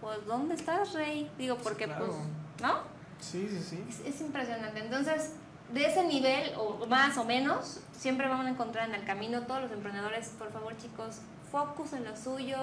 Pues, 0.00 0.24
¿dónde 0.26 0.54
estás, 0.54 0.94
Rey? 0.94 1.30
Digo, 1.36 1.56
porque, 1.56 1.84
Claro. 1.84 2.06
pues, 2.06 2.16
¿no? 2.62 2.78
Sí, 3.20 3.46
sí, 3.48 3.60
sí. 3.62 3.84
Es, 3.88 4.00
es 4.14 4.20
impresionante. 4.22 4.80
Entonces, 4.80 5.34
de 5.72 5.86
ese 5.86 6.02
nivel, 6.04 6.52
o 6.56 6.86
más 6.86 7.16
o 7.18 7.24
menos, 7.24 7.80
siempre 7.92 8.26
van 8.26 8.46
a 8.46 8.50
encontrar 8.50 8.88
en 8.88 8.94
el 8.94 9.04
camino 9.04 9.42
todos 9.42 9.60
los 9.62 9.70
emprendedores, 9.72 10.30
por 10.38 10.50
favor, 10.50 10.74
chicos, 10.78 11.18
focus 11.54 11.92
en 11.92 12.04
lo 12.04 12.16
suyo, 12.16 12.58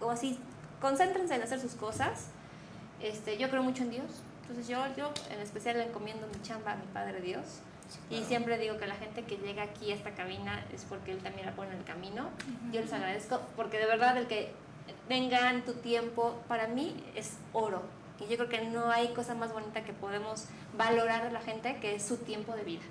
o 0.00 0.10
así, 0.10 0.38
concéntrense 0.80 1.34
en 1.34 1.42
hacer 1.42 1.58
sus 1.60 1.72
cosas. 1.74 2.26
Este, 3.02 3.36
yo 3.38 3.50
creo 3.50 3.64
mucho 3.64 3.82
en 3.82 3.90
Dios. 3.90 4.04
Entonces, 4.42 4.68
yo, 4.68 4.78
yo 4.96 5.10
en 5.30 5.40
especial 5.40 5.78
le 5.78 5.86
encomiendo 5.88 6.28
mi 6.28 6.40
chamba 6.42 6.72
a 6.72 6.76
mi 6.76 6.86
Padre 6.94 7.20
Dios. 7.20 7.44
Y 8.08 8.22
siempre 8.22 8.56
digo 8.56 8.76
que 8.78 8.86
la 8.86 8.94
gente 8.94 9.24
que 9.24 9.36
llega 9.38 9.64
aquí 9.64 9.90
a 9.90 9.96
esta 9.96 10.12
cabina 10.12 10.64
es 10.72 10.84
porque 10.84 11.10
Él 11.10 11.18
también 11.18 11.44
la 11.46 11.56
pone 11.56 11.72
en 11.72 11.78
el 11.78 11.84
camino. 11.84 12.28
Yo 12.72 12.80
les 12.82 12.92
agradezco 12.92 13.40
porque 13.56 13.78
de 13.78 13.86
verdad 13.86 14.16
el 14.16 14.28
que 14.28 14.52
vengan 15.08 15.64
tu 15.64 15.72
tiempo, 15.74 16.36
para 16.46 16.68
mí 16.68 16.94
es 17.16 17.32
oro. 17.52 17.82
Y 18.20 18.28
yo 18.30 18.36
creo 18.36 18.48
que 18.48 18.60
no 18.68 18.90
hay 18.92 19.08
cosa 19.08 19.34
más 19.34 19.52
bonita 19.52 19.82
que 19.82 19.92
podemos 19.92 20.44
valorar 20.78 21.24
de 21.24 21.32
la 21.32 21.40
gente 21.40 21.78
que 21.80 21.96
es 21.96 22.04
su 22.04 22.18
tiempo 22.18 22.54
de 22.54 22.62
vida. 22.62 22.82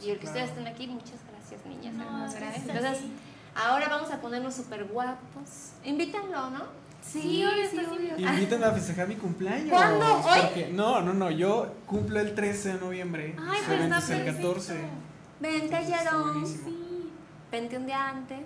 Y 0.00 0.08
el 0.10 0.18
que 0.18 0.22
Claro. 0.26 0.38
ustedes 0.40 0.50
estén 0.50 0.66
aquí, 0.66 0.86
muchas 0.86 1.20
gracias, 1.30 1.66
niñas. 1.66 1.92
No, 1.94 2.20
gracias 2.20 2.42
a 2.68 2.72
Entonces. 2.72 3.04
Ahora 3.56 3.88
vamos 3.88 4.10
a 4.10 4.20
ponernos 4.20 4.54
súper 4.54 4.84
guapos. 4.84 5.72
Invítanlo, 5.84 6.50
¿no? 6.50 6.86
Sí, 7.02 7.44
obvio, 7.44 7.62
estás 7.62 7.86
invitado. 7.92 8.20
Invítenme 8.20 8.66
a 8.66 8.72
festejar 8.72 9.08
mi 9.08 9.14
cumpleaños. 9.16 9.70
¿Cuándo? 9.70 10.14
¿Hoy? 10.22 10.40
Porque- 10.42 10.68
no, 10.72 11.00
no, 11.02 11.14
no. 11.14 11.30
Yo 11.30 11.72
cumplo 11.86 12.18
el 12.20 12.34
13 12.34 12.74
de 12.74 12.80
noviembre. 12.80 13.36
Ay, 13.38 13.60
pues 13.64 13.78
evento 13.78 13.96
está 13.98 13.98
es 13.98 14.10
el 14.10 14.24
perfecto. 14.24 14.48
14. 14.48 14.74
Vente, 15.38 15.76
buenísimo. 16.24 16.68
Sí. 16.68 17.12
Vente 17.52 17.76
un 17.76 17.86
día 17.86 18.08
antes. 18.08 18.40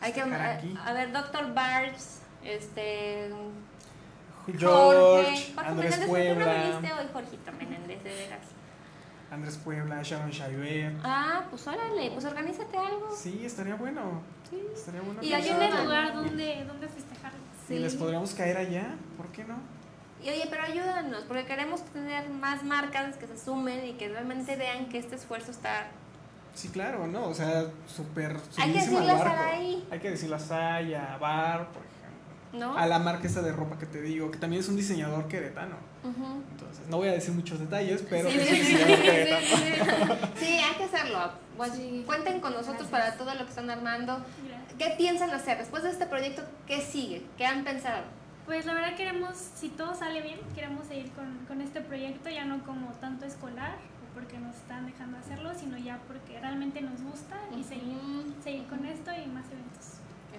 Hay 0.00 0.12
que, 0.12 0.20
a, 0.20 0.52
aquí. 0.54 0.78
a 0.84 0.92
ver, 0.92 1.12
Doctor 1.12 1.54
Barbs, 1.54 2.20
este, 2.44 3.30
George, 4.46 4.66
Jorge, 4.66 5.52
Jorge 5.54 5.68
Andrés 5.70 5.98
Menéndez, 5.98 6.08
¿por 6.08 6.18
qué 6.18 6.28
no 6.28 6.34
Puebla, 6.34 6.62
viniste 6.62 6.92
hoy, 6.92 7.06
Jorgito 7.12 7.52
Menéndez, 7.52 8.04
de 8.04 8.10
veras? 8.10 8.40
Andrés 9.30 9.58
Puebla, 9.58 10.02
Sharon 10.02 10.30
Shaiber. 10.30 10.94
Ah, 11.02 11.44
pues 11.50 11.66
órale, 11.66 12.10
pues 12.12 12.24
organízate 12.24 12.76
algo. 12.76 13.14
Sí, 13.16 13.44
estaría 13.44 13.74
bueno. 13.74 14.22
Sí. 14.48 14.62
Estaría 14.72 15.00
bueno. 15.00 15.22
Y 15.22 15.32
hay 15.32 15.50
un 15.50 15.84
lugar 15.84 16.14
donde, 16.14 16.64
donde 16.64 16.88
festejarlo. 16.88 17.38
Y 17.68 17.78
les 17.80 17.96
podríamos 17.96 18.32
caer 18.34 18.56
allá, 18.56 18.94
¿por 19.16 19.26
qué 19.28 19.44
no? 19.44 19.56
Y 20.22 20.30
oye, 20.30 20.46
pero 20.48 20.62
ayúdanos, 20.62 21.24
porque 21.24 21.44
queremos 21.44 21.84
tener 21.86 22.28
más 22.30 22.62
marcas 22.62 23.16
que 23.16 23.26
se 23.26 23.36
sumen 23.38 23.84
y 23.84 23.92
que 23.94 24.08
realmente 24.08 24.56
vean 24.56 24.88
que 24.88 24.98
este 24.98 25.16
esfuerzo 25.16 25.50
está... 25.50 25.88
Sí, 26.54 26.68
claro, 26.68 27.06
¿no? 27.06 27.28
O 27.28 27.34
sea, 27.34 27.66
súper 27.86 28.36
Hay 28.56 28.72
que 28.72 28.78
decirle 28.78 29.12
a. 29.12 29.18
Saraí. 29.18 29.86
Hay 29.90 29.98
que 29.98 30.10
decirle 30.10 30.36
a 30.96 31.18
Bar, 31.18 31.68
por. 31.68 31.85
¿No? 32.58 32.76
A 32.76 32.86
la 32.86 32.98
marca 32.98 33.26
esa 33.26 33.42
de 33.42 33.52
ropa 33.52 33.78
que 33.78 33.86
te 33.86 34.00
digo, 34.02 34.30
que 34.30 34.38
también 34.38 34.60
es 34.62 34.68
un 34.68 34.76
diseñador 34.76 35.28
queretano. 35.28 35.76
Ujú. 36.04 36.42
Entonces, 36.52 36.86
no 36.88 36.96
voy 36.98 37.08
a 37.08 37.12
decir 37.12 37.34
muchos 37.34 37.58
detalles, 37.60 38.04
pero 38.08 38.30
Sí, 38.30 38.36
es 38.38 38.44
sí, 38.48 38.50
un 38.52 38.56
sí, 38.56 38.62
diseñador 38.72 38.96
sí, 38.96 39.02
queretano. 39.02 39.46
sí. 39.46 40.26
Sí, 40.46 40.58
hay 40.58 40.74
que 40.76 40.84
hacerlo. 40.84 41.30
Pues, 41.56 41.72
Sí. 41.72 42.02
Cuenten 42.06 42.40
con 42.40 42.52
nosotros 42.54 42.88
para 42.88 43.16
todo 43.16 43.34
lo 43.34 43.44
que 43.44 43.50
están 43.50 43.68
armando. 43.70 44.18
Gracias. 44.46 44.74
¿Qué 44.78 44.94
piensan 44.96 45.30
hacer 45.30 45.58
después 45.58 45.82
de 45.82 45.90
este 45.90 46.06
proyecto? 46.06 46.42
¿Qué 46.66 46.80
sigue? 46.80 47.24
¿Qué 47.36 47.46
han 47.46 47.64
pensado? 47.64 48.02
Pues 48.46 48.64
la 48.64 48.74
verdad 48.74 48.94
queremos, 48.94 49.36
si 49.36 49.70
todo 49.70 49.94
sale 49.94 50.22
bien, 50.22 50.38
queremos 50.54 50.86
seguir 50.86 51.10
con, 51.12 51.36
con 51.48 51.60
este 51.60 51.80
proyecto, 51.80 52.30
ya 52.30 52.44
no 52.44 52.62
como 52.64 52.92
tanto 53.00 53.24
escolar, 53.26 53.74
o 53.74 54.14
porque 54.14 54.38
nos 54.38 54.54
están 54.54 54.86
dejando 54.86 55.18
hacerlo, 55.18 55.50
sino 55.58 55.76
ya 55.78 55.98
porque 56.06 56.38
realmente 56.38 56.80
nos 56.80 57.02
gusta 57.02 57.36
y 57.58 57.64
seguir, 57.64 57.96
Ujú. 57.96 58.34
seguir 58.44 58.66
con 58.68 58.84
esto 58.86 59.10
y 59.10 59.26
más 59.28 59.46
eventos. 59.50 59.65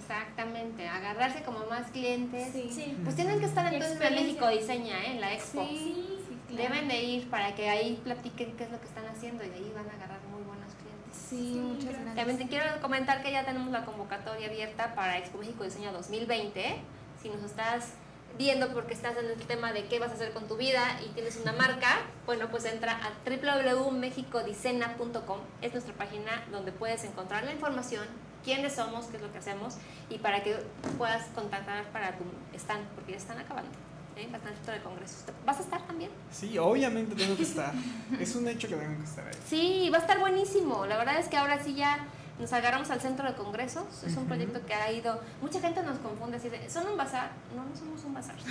Exactamente, 0.09 0.87
agarrarse 0.87 1.43
como 1.43 1.65
más 1.65 1.91
clientes. 1.91 2.49
Sí. 2.53 2.69
Sí. 2.73 2.97
Pues 3.03 3.15
tienen 3.15 3.39
que 3.39 3.45
estar 3.45 3.71
entonces 3.73 3.99
en. 4.01 4.15
México 4.15 4.47
Diseña, 4.47 5.03
¿eh? 5.03 5.11
en 5.11 5.21
la 5.21 5.33
expo. 5.33 5.65
Sí, 5.67 6.05
Deben 6.49 6.87
de 6.87 7.03
ir 7.03 7.29
para 7.29 7.53
que 7.55 7.69
ahí 7.69 7.99
platiquen 8.05 8.55
qué 8.55 8.63
es 8.63 8.71
lo 8.71 8.79
que 8.79 8.87
están 8.87 9.05
haciendo 9.05 9.43
y 9.43 9.49
de 9.49 9.55
ahí 9.55 9.69
van 9.75 9.89
a 9.89 9.93
agarrar 9.95 10.21
muy 10.31 10.41
buenos 10.43 10.71
clientes. 10.75 11.17
Sí, 11.29 11.51
Sí, 11.53 11.59
muchas 11.59 11.83
gracias. 11.83 12.03
gracias. 12.05 12.15
También 12.15 12.37
te 12.37 12.47
quiero 12.47 12.81
comentar 12.81 13.21
que 13.21 13.31
ya 13.33 13.43
tenemos 13.43 13.69
la 13.71 13.83
convocatoria 13.83 14.47
abierta 14.47 14.95
para 14.95 15.17
Expo 15.17 15.39
México 15.39 15.65
Diseño 15.65 15.91
2020. 15.91 16.77
Si 17.21 17.27
nos 17.29 17.43
estás 17.43 17.89
viendo 18.37 18.71
porque 18.73 18.93
estás 18.93 19.17
en 19.17 19.25
el 19.25 19.35
tema 19.45 19.73
de 19.73 19.87
qué 19.87 19.99
vas 19.99 20.11
a 20.11 20.13
hacer 20.13 20.31
con 20.31 20.47
tu 20.47 20.55
vida 20.55 20.97
y 21.05 21.09
tienes 21.09 21.35
una 21.37 21.51
marca, 21.51 21.97
bueno, 22.25 22.47
pues 22.49 22.63
entra 22.65 22.97
a 23.03 23.11
www.mexicodicena.com. 23.29 25.39
Es 25.61 25.73
nuestra 25.73 25.93
página 25.95 26.45
donde 26.51 26.71
puedes 26.71 27.03
encontrar 27.03 27.43
la 27.43 27.51
información, 27.51 28.05
quiénes 28.43 28.75
somos, 28.75 29.05
qué 29.07 29.17
es 29.17 29.23
lo 29.23 29.31
que 29.31 29.37
hacemos 29.39 29.75
y 30.09 30.17
para 30.19 30.43
que 30.43 30.55
puedas 30.97 31.23
contactar 31.35 31.83
para 31.91 32.13
tu 32.17 32.23
stand, 32.57 32.85
porque 32.95 33.11
ya 33.11 33.17
están 33.17 33.37
acabando. 33.39 33.71
¿eh? 34.15 34.27
Bastante 34.31 34.71
de 34.71 34.81
congresos. 34.81 35.23
¿Vas 35.45 35.57
a 35.59 35.61
estar 35.61 35.81
también? 35.85 36.09
Sí, 36.31 36.57
obviamente 36.57 37.15
tengo 37.15 37.35
que 37.37 37.43
estar. 37.43 37.73
Es 38.19 38.35
un 38.35 38.47
hecho 38.47 38.67
que 38.67 38.75
tengo 38.75 38.97
que 38.97 39.03
estar 39.03 39.27
ahí. 39.27 39.33
Sí, 39.47 39.89
va 39.91 39.97
a 39.97 40.01
estar 40.01 40.17
buenísimo. 40.19 40.85
La 40.85 40.97
verdad 40.97 41.19
es 41.19 41.27
que 41.27 41.37
ahora 41.37 41.61
sí 41.63 41.75
ya 41.75 41.99
nos 42.39 42.51
agarramos 42.53 42.89
al 42.89 42.99
centro 43.01 43.27
de 43.27 43.35
congresos. 43.35 44.03
Es 44.03 44.15
un 44.17 44.25
proyecto 44.25 44.65
que 44.65 44.73
ha 44.73 44.91
ido. 44.91 45.19
Mucha 45.41 45.59
gente 45.59 45.83
nos 45.83 45.99
confunde 45.99 46.37
así 46.37 46.49
de, 46.49 46.67
¿son 46.69 46.87
un 46.87 46.97
bazar? 46.97 47.29
No, 47.55 47.63
no 47.63 47.75
somos 47.75 48.03
un 48.05 48.13
bazar. 48.13 48.35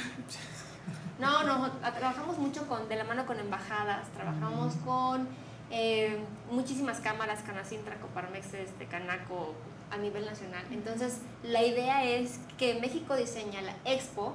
No, 1.18 1.44
no, 1.44 1.64
a- 1.82 1.92
trabajamos 1.92 2.36
mucho 2.36 2.66
con, 2.68 2.88
de 2.90 2.96
la 2.96 3.04
mano 3.04 3.24
con 3.24 3.40
embajadas, 3.40 4.06
trabajamos 4.12 4.74
con 4.84 5.26
eh, 5.70 6.18
muchísimas 6.50 7.00
cámaras, 7.00 7.40
Canacintra, 7.42 7.96
Coparmex, 7.96 8.52
este, 8.52 8.84
Canaco, 8.86 9.54
a 9.90 9.96
nivel 9.96 10.24
nacional. 10.24 10.64
Entonces, 10.70 11.18
la 11.42 11.62
idea 11.62 12.04
es 12.04 12.40
que 12.58 12.80
México 12.80 13.16
Diseña, 13.16 13.62
la 13.62 13.74
Expo, 13.84 14.34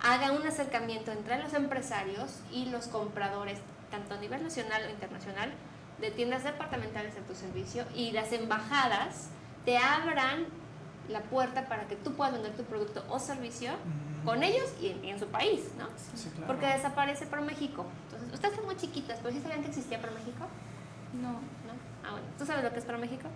haga 0.00 0.32
un 0.32 0.46
acercamiento 0.46 1.12
entre 1.12 1.38
los 1.42 1.54
empresarios 1.54 2.40
y 2.50 2.66
los 2.66 2.88
compradores, 2.88 3.58
tanto 3.90 4.14
a 4.14 4.18
nivel 4.18 4.42
nacional 4.42 4.82
o 4.86 4.90
internacional, 4.90 5.52
de 6.00 6.10
tiendas 6.10 6.44
departamentales 6.44 7.14
de 7.14 7.20
tu 7.22 7.34
servicio 7.34 7.84
y 7.94 8.10
las 8.10 8.32
embajadas 8.32 9.28
te 9.64 9.78
abran 9.78 10.46
la 11.08 11.20
puerta 11.22 11.68
para 11.68 11.86
que 11.86 11.96
tú 11.96 12.14
puedas 12.14 12.32
vender 12.32 12.56
tu 12.56 12.64
producto 12.64 13.04
o 13.08 13.18
servicio 13.18 13.72
con 14.24 14.42
ellos 14.42 14.72
y 14.80 14.88
en, 14.88 15.04
y 15.04 15.10
en 15.10 15.18
su 15.18 15.26
país, 15.26 15.70
¿no? 15.78 15.86
Sí, 16.14 16.28
claro. 16.30 16.46
Porque 16.46 16.66
desaparece 16.66 17.26
Pro 17.26 17.42
México. 17.42 17.86
Entonces, 18.04 18.32
ustedes 18.32 18.54
son 18.54 18.64
muy 18.64 18.76
chiquitas, 18.76 19.18
pero 19.20 19.34
¿sí 19.34 19.40
sabían 19.40 19.62
que 19.62 19.68
existía 19.68 20.00
Pro 20.00 20.12
México? 20.12 20.46
No. 21.20 21.32
¿No? 21.32 21.74
Ah, 22.04 22.12
bueno. 22.12 22.26
¿Tú 22.38 22.46
sabes 22.46 22.64
lo 22.64 22.72
que 22.72 22.78
es 22.78 22.84
Pro 22.84 22.98
México? 22.98 23.28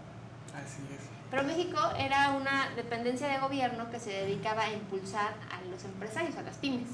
Así 0.54 0.82
es. 0.94 1.15
Pro 1.30 1.42
México 1.42 1.78
era 1.98 2.30
una 2.30 2.70
dependencia 2.76 3.28
de 3.28 3.38
gobierno 3.38 3.90
que 3.90 3.98
se 3.98 4.10
dedicaba 4.10 4.62
a 4.62 4.72
impulsar 4.72 5.34
a 5.50 5.68
los 5.68 5.84
empresarios, 5.84 6.36
a 6.36 6.42
las 6.42 6.56
pymes. 6.58 6.88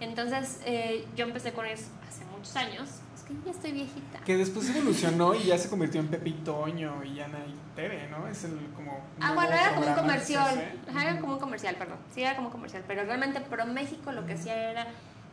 Entonces 0.00 0.60
eh, 0.66 1.06
yo 1.16 1.24
empecé 1.24 1.52
con 1.52 1.66
ellos 1.66 1.82
hace 2.08 2.24
muchos 2.26 2.54
años. 2.56 2.88
Es 3.14 3.22
que 3.22 3.34
ya 3.44 3.50
estoy 3.52 3.72
viejita. 3.72 4.20
Que 4.20 4.36
después 4.36 4.68
evolucionó 4.68 5.34
y 5.34 5.44
ya 5.44 5.58
se 5.58 5.70
convirtió 5.70 6.00
en 6.00 6.08
Pepe 6.08 6.30
y 6.30 7.20
Ana 7.20 7.38
y 7.46 7.74
Tere, 7.74 8.08
¿no? 8.10 8.28
Es 8.28 8.44
el 8.44 8.58
como. 8.76 9.00
Ah, 9.20 9.32
bueno, 9.34 9.52
era 9.52 9.74
como 9.74 9.86
un 9.86 9.94
comercial. 9.94 10.72
Ajá, 10.88 11.02
era 11.02 11.20
como 11.20 11.34
un 11.34 11.40
comercial, 11.40 11.76
perdón. 11.76 11.98
Sí, 12.14 12.22
era 12.22 12.36
como 12.36 12.48
un 12.48 12.52
comercial. 12.52 12.84
Pero 12.86 13.04
realmente 13.04 13.40
Pro 13.40 13.66
México 13.66 14.12
lo 14.12 14.26
que 14.26 14.34
hacía 14.34 14.70
era, 14.70 14.86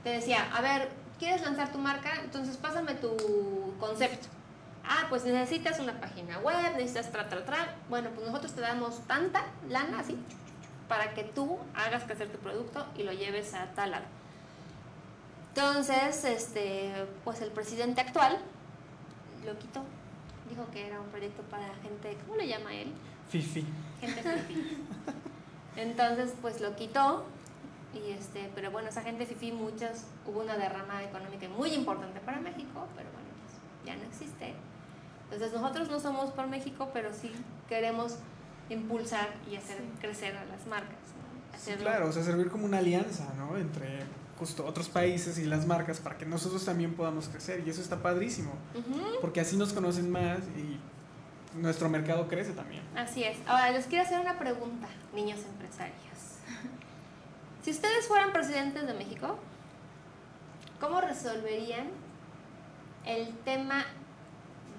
te 0.03 0.09
decía, 0.09 0.47
a 0.55 0.61
ver, 0.61 0.89
¿quieres 1.19 1.41
lanzar 1.41 1.71
tu 1.71 1.79
marca? 1.79 2.11
Entonces 2.23 2.55
pásame 2.55 2.93
tu 2.93 3.73
concepto. 3.79 4.27
Ah, 4.83 5.05
pues 5.09 5.23
necesitas 5.25 5.79
una 5.79 5.99
página 5.99 6.39
web, 6.39 6.73
necesitas 6.75 7.11
tra, 7.11 7.29
tra, 7.29 7.45
tra. 7.45 7.75
Bueno, 7.89 8.09
pues 8.15 8.27
nosotros 8.27 8.53
te 8.53 8.61
damos 8.61 9.05
tanta 9.07 9.45
lana, 9.69 9.99
así, 9.99 10.17
para 10.87 11.13
que 11.13 11.23
tú 11.23 11.59
hagas 11.75 12.03
crecer 12.03 12.29
tu 12.29 12.37
producto 12.39 12.85
y 12.97 13.03
lo 13.03 13.13
lleves 13.13 13.53
a 13.53 13.65
tal 13.73 13.91
lado. 13.91 14.05
Entonces, 15.49 16.23
este, 16.23 16.93
pues 17.23 17.41
el 17.41 17.51
presidente 17.51 18.01
actual 18.01 18.39
lo 19.45 19.57
quitó. 19.59 19.83
Dijo 20.49 20.65
que 20.71 20.87
era 20.87 20.99
un 20.99 21.07
proyecto 21.07 21.41
para 21.43 21.67
gente, 21.81 22.17
¿cómo 22.25 22.37
le 22.37 22.47
llama 22.47 22.73
él? 22.73 22.93
Fifi. 23.29 23.65
gente 23.99 24.23
fifi. 24.23 24.77
Entonces, 25.75 26.33
pues 26.41 26.61
lo 26.61 26.75
quitó. 26.75 27.25
Y 27.93 28.11
este, 28.11 28.49
pero 28.55 28.71
bueno, 28.71 28.89
esa 28.89 29.01
gente 29.01 29.25
fifi, 29.25 29.51
muchas, 29.51 30.07
hubo 30.25 30.41
una 30.41 30.57
derrama 30.57 31.03
económica 31.03 31.47
muy 31.49 31.73
importante 31.73 32.21
para 32.21 32.39
México, 32.39 32.87
pero 32.95 33.09
bueno, 33.11 33.27
pues 33.43 33.85
ya 33.85 33.95
no 33.97 34.03
existe. 34.03 34.53
Entonces 35.31 35.53
nosotros 35.53 35.89
no 35.89 35.99
somos 35.99 36.31
por 36.31 36.47
México, 36.47 36.89
pero 36.93 37.13
sí 37.13 37.31
queremos 37.69 38.17
impulsar 38.69 39.29
y 39.49 39.55
hacer 39.55 39.77
crecer 39.99 40.35
a 40.35 40.45
las 40.45 40.65
marcas. 40.67 40.91
¿no? 40.91 41.57
Sí, 41.57 41.71
claro, 41.79 42.09
o 42.09 42.11
sea, 42.11 42.23
servir 42.23 42.49
como 42.49 42.65
una 42.65 42.79
alianza, 42.79 43.33
¿no? 43.37 43.57
Entre 43.57 44.03
justo 44.37 44.65
otros 44.65 44.89
países 44.89 45.37
y 45.37 45.45
las 45.45 45.67
marcas 45.67 45.99
para 45.99 46.17
que 46.17 46.25
nosotros 46.25 46.65
también 46.65 46.95
podamos 46.95 47.29
crecer. 47.29 47.63
Y 47.65 47.69
eso 47.69 47.81
está 47.81 48.01
padrísimo, 48.01 48.53
porque 49.21 49.39
así 49.39 49.55
nos 49.55 49.71
conocen 49.71 50.09
más 50.09 50.39
y 50.57 50.79
nuestro 51.59 51.89
mercado 51.89 52.27
crece 52.27 52.53
también. 52.53 52.81
Así 52.95 53.23
es. 53.23 53.37
Ahora 53.45 53.71
les 53.71 53.85
quiero 53.85 54.03
hacer 54.03 54.19
una 54.19 54.39
pregunta, 54.39 54.87
niños 55.13 55.39
empresarios. 55.45 55.97
Si 57.63 57.69
ustedes 57.69 58.07
fueran 58.07 58.33
presidentes 58.33 58.87
de 58.87 58.93
México, 58.95 59.37
¿cómo 60.79 60.99
resolverían 60.99 61.89
el 63.05 63.35
tema 63.45 63.85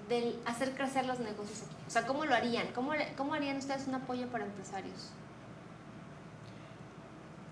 del 0.09 0.39
hacer 0.45 0.73
crecer 0.75 1.05
los 1.05 1.19
negocios 1.19 1.63
aquí? 1.63 1.75
O 1.87 1.89
sea, 1.89 2.05
¿cómo 2.05 2.25
lo 2.25 2.35
harían? 2.35 2.67
¿Cómo, 2.73 2.91
cómo 3.17 3.33
harían 3.33 3.57
ustedes 3.57 3.87
un 3.87 3.95
apoyo 3.95 4.27
para 4.27 4.45
empresarios? 4.45 5.11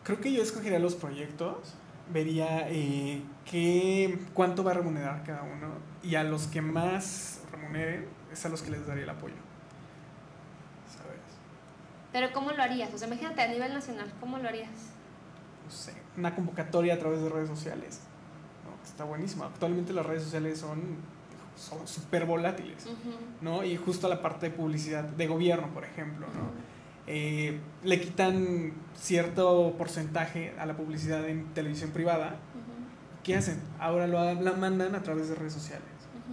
Creo 0.04 0.20
que 0.20 0.32
yo 0.32 0.42
escogería 0.42 0.80
los 0.80 0.96
proyectos, 0.96 1.76
vería 2.12 2.68
eh, 2.70 3.22
qué, 3.46 4.20
cuánto 4.34 4.64
va 4.64 4.72
a 4.72 4.74
remunerar 4.76 5.24
cada 5.24 5.44
uno 5.44 5.68
y 6.04 6.16
a 6.16 6.24
los 6.24 6.48
que 6.48 6.62
más 6.62 7.42
remuneren 7.52 8.08
es 8.32 8.46
a 8.46 8.50
los 8.50 8.62
que 8.62 8.72
les 8.72 8.86
daría 8.88 9.04
el 9.04 9.10
apoyo. 9.10 9.36
¿Sabes? 10.88 11.20
Pero 12.12 12.34
¿cómo 12.34 12.52
lo 12.52 12.64
harías? 12.64 12.94
O 12.94 12.98
sea, 12.98 13.08
imagínate 13.08 13.42
a 13.42 13.48
nivel 13.48 13.74
nacional, 13.74 14.12
¿cómo 14.20 14.38
lo 14.40 14.48
harías? 14.48 14.72
No 15.66 15.72
sé, 15.72 15.94
una 16.18 16.34
convocatoria 16.36 16.96
a 16.96 17.00
través 17.00 17.22
de 17.22 17.30
redes 17.30 17.50
sociales. 17.50 18.02
¿no? 18.66 18.84
Está 18.84 19.04
buenísimo. 19.04 19.46
Actualmente 19.46 19.94
las 19.94 20.06
redes 20.06 20.24
sociales 20.24 20.60
son 20.60 20.98
son 21.56 21.88
súper 21.88 22.26
volátiles. 22.26 22.86
¿no? 23.42 23.64
Y 23.64 23.76
justo 23.78 24.08
la 24.10 24.22
parte 24.22 24.50
de 24.50 24.56
publicidad 24.56 25.04
de 25.04 25.28
gobierno, 25.28 25.68
por 25.74 25.84
ejemplo, 25.86 26.28
¿no? 26.28 26.72
Eh, 27.08 27.60
le 27.84 28.00
quitan 28.00 28.74
cierto 28.96 29.74
porcentaje 29.78 30.54
a 30.60 30.66
la 30.66 30.76
publicidad 30.78 31.28
en 31.28 31.46
televisión 31.54 31.92
privada. 31.92 32.36
¿Qué 33.24 33.36
hacen? 33.36 33.60
Ahora 33.80 34.08
lo 34.08 34.34
la 34.42 34.54
mandan 34.54 34.96
a 34.96 35.04
través 35.04 35.30
de 35.30 35.36
redes 35.36 35.54
sociales. 35.54 35.86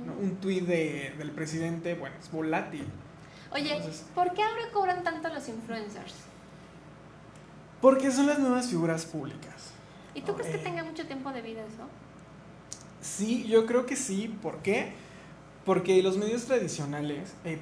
¿no? 0.07 0.12
Un 0.12 0.37
tuit 0.37 0.64
de, 0.64 1.14
del 1.18 1.31
presidente, 1.33 1.94
bueno, 1.94 2.16
es 2.20 2.31
volátil. 2.31 2.87
Oye, 3.52 3.74
Entonces- 3.76 4.04
¿por 4.14 4.33
qué 4.35 4.42
ahora 4.42 4.62
cobran 4.72 5.02
tanto 5.02 5.28
los 5.28 5.48
influencers? 5.48 6.14
Porque 7.81 8.11
son 8.11 8.26
las 8.26 8.38
nuevas 8.38 8.68
figuras 8.68 9.04
públicas. 9.07 9.72
¿Y 10.14 10.22
tú 10.22 10.35
crees 10.35 10.50
que 10.50 10.61
Eh. 10.61 10.64
tenga 10.64 10.83
mucho 10.85 11.07
tiempo 11.07 11.31
de 11.33 11.42
vida 11.42 11.61
eso? 11.64 11.85
Sí, 13.00 13.46
yo 13.46 13.66
creo 13.66 13.87
que 13.87 13.96
sí. 13.96 14.37
¿Por 14.42 14.59
qué? 14.59 14.92
Porque 15.68 16.02
los 16.02 16.16
medios 16.16 16.46
tradicionales, 16.46 17.35
eh, 17.44 17.59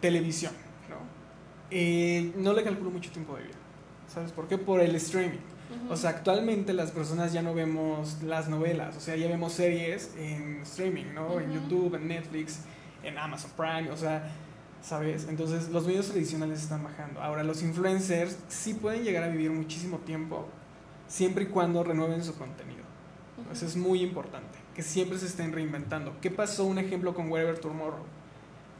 televisión, 0.00 0.54
¿no? 0.88 0.96
Eh, 1.70 2.32
no 2.38 2.54
le 2.54 2.64
calculo 2.64 2.90
mucho 2.90 3.10
tiempo 3.10 3.36
de 3.36 3.42
vida. 3.42 3.56
¿Sabes 4.08 4.32
por 4.32 4.48
qué? 4.48 4.56
Por 4.56 4.80
el 4.80 4.94
streaming. 4.94 5.36
O 5.90 5.96
sea, 5.98 6.08
actualmente 6.08 6.72
las 6.72 6.92
personas 6.92 7.34
ya 7.34 7.42
no 7.42 7.52
vemos 7.52 8.22
las 8.22 8.48
novelas, 8.48 8.96
o 8.96 9.00
sea, 9.00 9.16
ya 9.16 9.28
vemos 9.28 9.52
series 9.52 10.14
en 10.16 10.62
streaming, 10.62 11.12
¿no? 11.12 11.40
En. 11.40 11.52
YouTube, 11.52 11.94
en 11.96 12.08
Netflix, 12.08 12.60
en 13.02 13.18
Amazon 13.18 13.50
Prime, 13.54 13.90
o 13.90 13.98
sea, 13.98 14.32
¿sabes? 14.80 15.26
Entonces 15.28 15.68
los 15.68 15.86
medios 15.86 16.08
tradicionales 16.08 16.62
están 16.62 16.82
bajando. 16.82 17.20
Ahora, 17.20 17.44
los 17.44 17.62
influencers 17.62 18.38
sí 18.48 18.72
pueden 18.72 19.04
llegar 19.04 19.24
a 19.24 19.28
vivir 19.28 19.50
muchísimo 19.50 19.98
tiempo, 19.98 20.48
siempre 21.06 21.44
y 21.44 21.46
cuando 21.48 21.84
renueven 21.84 22.24
su 22.24 22.34
contenido. 22.34 22.80
Eso 23.52 23.66
es 23.66 23.76
muy 23.76 24.00
importante, 24.02 24.61
que 24.74 24.82
siempre 24.82 25.18
se 25.18 25.26
estén 25.26 25.52
reinventando. 25.52 26.16
¿Qué 26.20 26.30
pasó? 26.30 26.64
Un 26.64 26.78
ejemplo 26.78 27.14
con 27.14 27.30
Wherever 27.30 27.58
Tomorrow. 27.58 28.04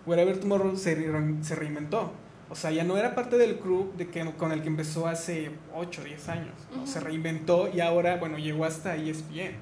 Wherever 0.06 0.38
Tomorrow 0.38 0.76
se, 0.76 0.94
re- 0.94 1.42
se 1.44 1.54
reinventó. 1.54 2.12
O 2.50 2.54
sea, 2.54 2.70
ya 2.70 2.84
no 2.84 2.98
era 2.98 3.14
parte 3.14 3.38
del 3.38 3.58
club 3.58 3.94
de 3.96 4.08
que, 4.08 4.24
con 4.32 4.52
el 4.52 4.62
que 4.62 4.68
empezó 4.68 5.06
hace 5.06 5.50
8 5.74 6.00
o 6.02 6.04
10 6.04 6.28
años. 6.28 6.54
Se 6.84 7.00
reinventó 7.00 7.70
y 7.72 7.80
ahora, 7.80 8.16
bueno, 8.16 8.36
llegó 8.38 8.64
hasta 8.64 8.96
ESPN. 8.96 9.54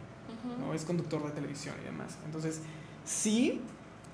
Ujú. 0.56 0.66
¿no? 0.66 0.74
Es 0.74 0.84
conductor 0.84 1.24
de 1.24 1.30
televisión 1.32 1.74
y 1.82 1.84
demás. 1.84 2.18
Entonces, 2.24 2.60
sí, 3.04 3.60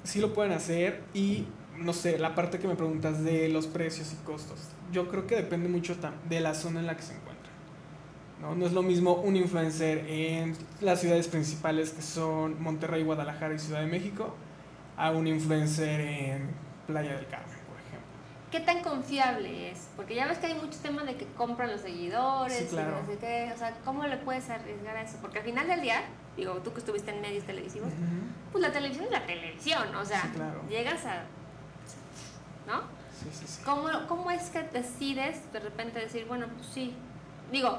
sí 0.05 0.21
lo 0.21 0.35
pueden 0.35 0.53
hacer 0.53 1.03
y, 1.15 1.47
no 1.79 1.93
sé, 1.93 2.19
la 2.19 2.35
parte 2.35 2.59
que 2.59 2.69
me 2.69 2.75
preguntas 2.77 3.23
de 3.25 3.49
los 3.49 3.67
precios 3.67 4.13
y 4.13 4.17
costos, 4.27 4.59
yo 4.93 5.09
creo 5.09 5.27
que 5.27 5.37
depende 5.37 5.69
mucho 5.69 5.97
de 6.29 6.41
la 6.41 6.55
zona 6.55 6.81
en 6.81 6.87
la 6.87 6.97
que 6.97 7.03
se 7.03 7.13
encuentra. 7.15 7.36
¿No? 8.41 8.55
no 8.55 8.67
es 8.67 8.73
lo 8.73 8.83
mismo 8.83 9.15
un 9.15 9.37
influencer 9.37 10.05
en 10.09 10.57
las 10.81 11.01
ciudades 11.01 11.29
principales 11.29 11.91
que 11.91 12.03
son 12.03 12.61
Monterrey, 12.63 13.03
Guadalajara 13.03 13.55
y 13.55 13.59
Ciudad 13.59 13.81
de 13.81 13.87
México 13.87 14.35
a 14.97 15.11
un 15.11 15.27
influencer 15.27 16.01
en 16.01 16.51
Playa 16.87 17.15
del 17.17 17.27
Carmen, 17.27 17.59
por 17.69 17.79
ejemplo. 17.79 18.07
¿Qué 18.51 18.61
tan 18.61 18.83
confiable 18.83 19.71
es? 19.71 19.89
Porque 19.97 20.15
ya 20.15 20.27
ves 20.27 20.39
que 20.39 20.47
hay 20.47 20.55
mucho 20.55 20.79
tema 20.81 21.05
de 21.05 21.17
que 21.17 21.27
compran 21.37 21.71
los 21.71 21.81
seguidores 21.83 22.57
Sí, 22.57 22.67
claro. 22.71 22.99
y 22.99 23.03
no 23.03 23.13
sé 23.13 23.19
qué. 23.19 23.53
O 23.55 23.59
sea, 23.59 23.75
¿cómo 23.85 24.07
le 24.07 24.17
puedes 24.19 24.49
arriesgar 24.49 24.97
a 24.97 25.03
eso? 25.03 25.19
Porque 25.21 25.39
al 25.41 25.45
final 25.45 25.67
del 25.67 25.83
día, 25.83 26.03
digo, 26.37 26.55
tú 26.65 26.73
que 26.73 26.79
estuviste 26.81 27.11
en 27.11 27.21
medios 27.21 27.45
televisivos, 27.45 27.91
pues 28.53 28.63
la 28.63 28.73
televisión 28.73 29.05
es 29.07 29.11
la 29.11 29.27
televisión. 29.27 29.95
O 29.97 30.05
sea, 30.05 30.23
Sí, 30.23 30.29
claro. 30.35 30.63
llegas 30.69 31.05
a. 31.05 31.25
¿No? 32.67 32.81
Sí, 33.13 33.29
sí, 33.33 33.47
sí. 33.47 33.63
¿Cómo, 33.65 33.89
¿Cómo 34.09 34.31
es 34.31 34.51
que 34.51 34.63
decides 34.63 35.53
de 35.53 35.61
repente 35.61 35.99
decir, 36.01 36.25
bueno, 36.27 36.47
pues 36.55 36.67
sí? 36.69 36.95
Digo, 37.53 37.79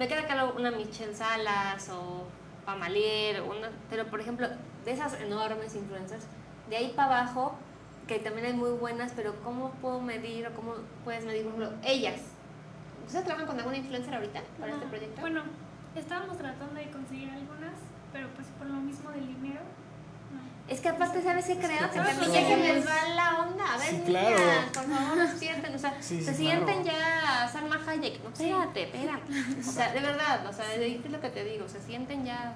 me 0.00 0.08
queda 0.08 0.24
claro 0.24 0.54
una 0.56 0.70
Michelle 0.70 1.14
Salas 1.14 1.90
o 1.90 2.26
Pamalier, 2.64 3.42
una, 3.42 3.68
pero 3.90 4.06
por 4.06 4.18
ejemplo, 4.18 4.48
de 4.86 4.92
esas 4.92 5.20
enormes 5.20 5.76
influencers, 5.76 6.24
de 6.70 6.76
ahí 6.76 6.94
para 6.96 7.20
abajo, 7.20 7.54
que 8.08 8.18
también 8.18 8.46
hay 8.46 8.52
muy 8.54 8.70
buenas, 8.70 9.12
pero 9.14 9.34
¿cómo 9.44 9.72
puedo 9.82 10.00
medir 10.00 10.46
o 10.46 10.52
cómo 10.52 10.72
puedes 11.04 11.26
medir, 11.26 11.44
por 11.44 11.62
ejemplo, 11.62 11.78
ellas? 11.84 12.18
¿Ustedes 13.04 13.26
trabajan 13.26 13.46
con 13.46 13.58
alguna 13.58 13.76
influencer 13.76 14.14
ahorita 14.14 14.40
para 14.58 14.72
No, 14.72 14.78
este 14.78 14.88
proyecto? 14.88 15.20
Bueno, 15.20 15.42
estábamos 15.94 16.38
tratando 16.38 16.76
de 16.76 16.90
conseguir 16.90 17.28
algunas, 17.28 17.74
pero 18.10 18.28
pues 18.36 18.48
por 18.58 18.68
lo 18.68 18.80
mismo 18.80 19.10
del 19.10 19.26
dinero. 19.26 19.60
Es 20.70 20.80
que 20.80 20.88
aparte, 20.88 21.20
¿sabes 21.22 21.44
qué 21.46 21.56
creo? 21.56 21.90
Que 21.90 21.98
por 21.98 22.06
también 22.06 22.32
ya 22.32 22.46
se 22.48 22.56
les 22.56 22.86
va 22.86 23.08
la 23.16 23.40
onda. 23.40 23.74
A 23.74 23.76
ver, 23.76 23.88
Sí, 23.90 24.02
claro. 24.06 24.36
por 24.72 24.84
favor, 24.84 25.18
despierten. 25.18 25.74
O 25.74 25.78
sea, 25.78 25.96
Sí, 26.00 26.22
se 26.22 26.32
sienten 26.32 26.82
claro. 26.82 26.98
ya 26.98 27.44
a 27.44 27.48
Salma 27.48 27.80
Hayek. 27.86 28.22
No, 28.22 28.28
espérate, 28.30 28.82
espérate. 28.84 29.32
O 29.68 29.72
sea, 29.72 29.92
de 29.92 30.00
verdad, 30.00 30.46
o 30.46 30.52
sea, 30.52 30.68
de 30.68 30.94
es 30.96 31.10
lo 31.10 31.20
que 31.20 31.28
te 31.30 31.44
digo. 31.44 31.68
Se 31.68 31.80
sienten 31.82 32.24
ya... 32.24 32.54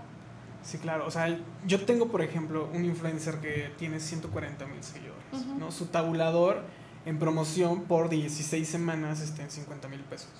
Sí, 0.62 0.79
claro. 0.79 1.07
O 1.07 1.11
sea, 1.11 1.37
yo 1.66 1.85
tengo, 1.85 2.09
por 2.09 2.22
ejemplo, 2.22 2.70
un 2.72 2.85
influencer 2.85 3.38
que 3.40 3.72
tiene 3.79 3.98
140 3.98 4.64
mil 4.66 4.83
seguidores. 4.83 5.46
¿no? 5.59 5.72
Su 5.72 5.87
tabulador 5.87 6.62
en 7.07 7.18
promoción 7.18 7.83
por 7.83 8.09
16 8.09 8.66
semanas 8.66 9.20
está 9.20 9.42
en 9.42 9.50
50 9.50 9.88
mil 9.88 10.00
pesos. 10.00 10.31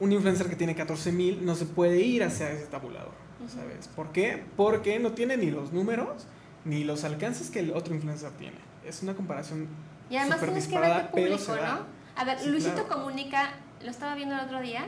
Un 0.00 0.12
influencer 0.12 0.48
que 0.48 0.56
tiene 0.56 0.74
14 0.76 1.10
mil 1.12 1.44
no 1.44 1.56
se 1.56 1.66
puede 1.66 2.00
ir 2.00 2.22
hacia 2.22 2.50
ese 2.52 2.66
tabulador. 2.66 3.12
¿Sabes? 3.48 3.88
¿Por 3.88 4.12
qué? 4.12 4.44
Porque 4.56 5.00
no 5.00 5.12
tiene 5.12 5.36
ni 5.36 5.50
los 5.50 5.72
números 5.72 6.26
ni 6.64 6.84
los 6.84 7.04
alcances 7.04 7.50
que 7.50 7.60
el 7.60 7.72
otro 7.72 7.94
influencer 7.94 8.30
tiene. 8.32 8.56
Es 8.86 9.02
una 9.02 9.14
comparación 9.14 9.68
Y 10.10 10.16
además 10.16 10.40
tienes 10.40 10.66
que 10.68 10.78
ver 10.78 11.08
pero 11.14 11.36
público. 11.36 11.56
¿no? 11.56 11.86
A 12.20 12.24
ver, 12.24 12.38
Sí, 12.38 12.48
Luisito 12.50 12.84
claro. 12.84 12.88
Comunica, 13.02 13.50
lo 13.82 13.90
estaba 13.90 14.14
viendo 14.14 14.34
el 14.34 14.40
otro 14.42 14.60
día, 14.60 14.84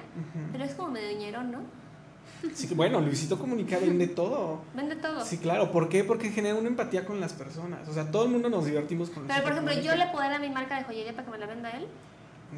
pero 0.52 0.64
es 0.64 0.74
como 0.74 0.90
medio 0.90 1.16
ñerón, 1.18 1.50
¿no? 1.52 1.58
Sí, 2.52 2.68
que 2.68 2.74
bueno, 2.74 3.00
Luisito 3.00 3.38
Comunica 3.38 3.78
vende 3.78 4.06
todo. 4.06 4.60
Vende 4.74 4.96
todo. 4.96 5.24
Sí, 5.24 5.38
claro. 5.38 5.72
¿Por 5.72 5.88
qué? 5.88 6.04
Porque 6.04 6.30
genera 6.30 6.54
una 6.54 6.68
empatía 6.68 7.06
con 7.06 7.18
las 7.18 7.32
personas. 7.32 7.88
O 7.88 7.94
sea, 7.94 8.10
todo 8.10 8.24
el 8.24 8.30
mundo 8.30 8.50
nos 8.50 8.66
divertimos 8.66 9.08
con 9.08 9.26
Pero, 9.26 9.42
por 9.42 9.52
ejemplo, 9.52 9.72
yo 9.80 9.94
le 9.96 10.06
puedo 10.08 10.18
dar 10.24 10.34
a 10.34 10.38
mi 10.38 10.50
marca 10.50 10.76
de 10.76 10.84
joyería 10.84 11.12
para 11.12 11.24
que 11.24 11.30
me 11.30 11.38
la 11.38 11.46
venda 11.46 11.70
él. 11.70 11.86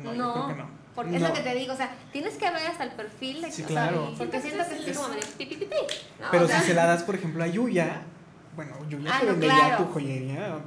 No, 0.03 0.13
yo 0.15 0.33
creo 0.33 0.47
que 0.49 0.55
no. 0.55 0.69
Porque 0.97 1.17
es 1.17 1.23
No. 1.23 1.29
lo 1.29 1.35
que 1.35 1.41
te 1.41 1.55
digo, 1.55 1.73
o 1.73 1.77
sea, 1.77 1.95
tienes 2.11 2.35
que 2.35 2.51
ver 2.51 2.67
hasta 2.67 2.83
el 2.85 2.91
perfil 2.93 3.43
de 3.43 3.53
Sí, 3.53 3.63
o 3.63 3.69
sea, 3.69 3.89
claro. 3.89 4.13
porque 4.19 4.41
siento 4.41 4.65
que 4.69 4.91
es 4.91 4.97
como 4.97 5.09
medio 5.11 5.23
pi, 5.39 5.47
pi, 5.47 5.55
pi, 5.57 5.65
pi, 5.67 5.77
¿no? 6.21 6.27
Pero 6.33 6.45
O 6.45 6.49
sea, 6.49 6.61
si 6.61 6.67
se 6.69 6.75
la 6.75 6.87
das, 6.87 7.03
por 7.05 7.15
ejemplo, 7.15 7.45
a 7.45 7.47
Yuya, 7.47 8.03
bueno, 8.57 8.73
Yuya 8.89 9.11
Ah, 9.15 9.21
te 9.21 9.27
no, 9.27 9.33
vendería 9.33 9.57
claro. 9.59 9.85
tu 9.85 9.93
joyería. 9.93 10.59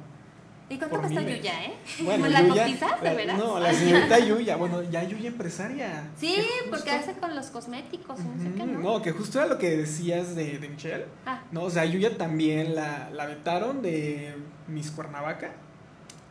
¿Y 0.71 0.77
cuánto 0.77 0.99
cuesta 0.99 1.19
miles. 1.21 1.37
Yuya, 1.39 1.63
eh? 1.65 1.73
Bueno, 2.03 2.23
¿Me 2.25 2.29
la 2.29 2.41
Yuya- 2.43 2.63
cotizas, 2.65 3.01
de 3.01 3.07
la- 3.09 3.13
veras? 3.15 3.37
No, 3.39 3.59
la 3.59 3.73
señorita 3.73 4.19
Yuya, 4.27 4.55
bueno, 4.55 4.83
ya 4.83 5.03
Yuya 5.03 5.29
empresaria. 5.29 6.03
Sí, 6.15 6.35
Que 6.35 6.69
porque 6.69 6.91
hace 6.91 7.13
con 7.13 7.35
los 7.35 7.47
cosméticos 7.47 8.19
no 8.19 8.37
sé 8.43 8.51
qué, 8.55 8.63
¿no? 8.65 8.79
No, 8.79 9.01
que 9.01 9.11
justo 9.11 9.39
era 9.39 9.47
lo 9.47 9.57
que 9.57 9.75
decías 9.77 10.35
de, 10.35 10.59
de 10.59 10.69
Michelle. 10.69 11.05
Ah, 11.25 11.41
No, 11.51 11.63
o 11.63 11.69
sea, 11.71 11.85
Yuya 11.85 12.15
también 12.17 12.75
la, 12.75 13.09
la 13.11 13.25
vetaron 13.25 13.81
de 13.81 14.35
Miss 14.67 14.91
Cuernavaca. 14.91 15.53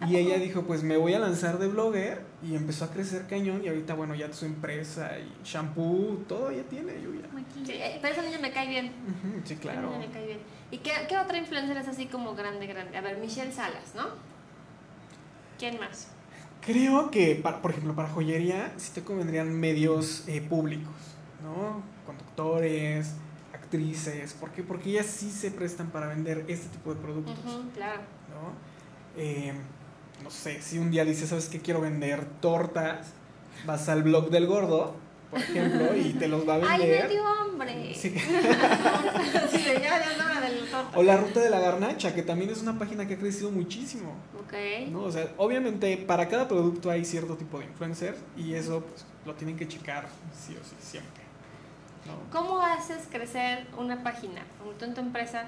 Y 0.07 0.17
ella 0.17 0.39
dijo, 0.39 0.63
pues 0.63 0.85
me 0.85 0.97
voy 0.97 1.15
a 1.15 1.19
lanzar 1.19 1.59
de 1.59 1.67
blogger. 1.67 2.23
Y 2.43 2.55
empezó 2.55 2.85
a 2.85 2.91
crecer 2.91 3.27
cañón. 3.27 3.65
Y 3.65 3.69
ahorita, 3.69 3.95
bueno, 3.95 4.15
ya 4.15 4.33
su 4.33 4.47
empresa 4.47 5.11
y 5.19 5.29
shampoo, 5.45 6.25
todo 6.29 6.53
ya 6.53 6.63
tiene 6.63 7.03
Yuya. 7.03 7.23
sí, 7.67 7.73
eh, 7.73 7.99
pero 8.01 8.15
esa 8.15 8.23
niña 8.23 8.39
me 8.41 8.53
cae 8.53 8.69
bien. 8.69 8.93
Sí, 9.45 9.55
Esa 9.55 9.61
claro. 9.63 9.89
niña 9.89 9.99
me 9.99 10.09
cae 10.13 10.27
bien. 10.27 10.39
¿Y 10.71 10.79
qué, 10.79 10.93
qué 11.09 11.19
otra 11.19 11.37
influencer 11.39 11.77
es 11.79 11.89
así 11.89 12.07
como 12.07 12.35
grande, 12.37 12.67
grande? 12.69 12.97
A 12.97 13.01
ver, 13.01 13.19
Michelle 13.19 13.51
Salas, 13.53 13.95
¿no? 13.97 14.05
¿Quién 15.59 15.81
más? 15.81 16.09
Creo 16.61 17.11
que, 17.11 17.35
para- 17.37 17.61
por 17.63 17.71
ejemplo, 17.73 17.95
para 17.95 18.09
joyería, 18.09 18.73
sí 18.77 18.93
te 18.95 19.03
convendrían 19.03 19.53
medios 19.59 20.25
eh, 20.29 20.41
públicos, 20.41 20.95
¿no? 21.43 21.83
Conductores, 22.07 23.15
actrices. 23.53 24.35
¿Por 24.35 24.51
qué? 24.51 24.63
Porque 24.63 24.91
ellas 24.91 25.07
sí 25.07 25.31
se 25.31 25.51
prestan 25.51 25.89
para 25.91 26.07
vender 26.09 26.45
este 26.49 26.69
tipo 26.69 26.95
de 26.95 27.01
productos, 27.01 27.35
claro. 27.75 28.03
¿no? 28.31 28.53
Eh, 29.17 29.53
no 30.23 30.31
sé, 30.31 30.61
si 30.63 30.79
un 30.79 30.91
día 30.91 31.05
dices, 31.05 31.29
¿sabes 31.29 31.49
qué? 31.49 31.61
Quiero 31.61 31.81
vender 31.81 32.25
tortas, 32.41 33.09
vas 33.67 33.89
al 33.89 34.03
blog 34.03 34.31
del 34.31 34.47
gordo, 34.47 34.95
por 35.31 35.41
ejemplo, 35.41 35.95
y 35.97 36.15
te 36.15 36.29
los 36.29 36.49
va 36.49 36.55
a 36.55 36.61
¡Ay, 36.69 36.81
vender. 36.81 37.09
medio 37.09 37.25
hombre! 37.25 37.95
Sí. 37.95 38.15
Sí, 39.51 39.65
ya, 39.65 40.17
ya 40.17 40.41
del 40.41 40.69
torta. 40.71 40.99
O 40.99 41.03
la 41.03 41.17
ruta 41.17 41.41
de 41.41 41.51
la 41.51 41.61
garnacha, 41.61 42.15
que 42.15 42.23
también 42.23 42.51
es 42.51 42.63
una 42.63 42.79
página 42.79 43.07
que 43.07 43.15
ha 43.15 43.19
crecido 43.19 43.51
muchísimo. 43.51 44.15
Ok. 44.41 44.55
¿no? 44.91 45.03
O 45.03 45.13
sea, 45.13 45.33
obviamente 45.37 45.97
para 45.99 46.29
cada 46.29 46.49
producto 46.49 46.91
hay 46.91 47.05
cierto 47.05 47.37
tipo 47.37 47.59
de 47.59 47.67
influencer 47.67 48.17
y 48.37 48.55
eso 48.55 48.81
pues, 48.81 49.05
lo 49.27 49.35
tienen 49.35 49.57
que 49.57 49.69
checar 49.69 50.09
sí 50.33 50.57
o 50.61 50.65
sí, 50.65 50.77
siempre. 50.81 51.23
¿no? 52.07 52.31
¿Cómo 52.33 52.61
haces 52.61 53.07
crecer 53.11 53.67
una 53.77 54.03
página? 54.03 54.43
En 54.81 54.95
tu 54.95 55.01
empresa, 55.01 55.45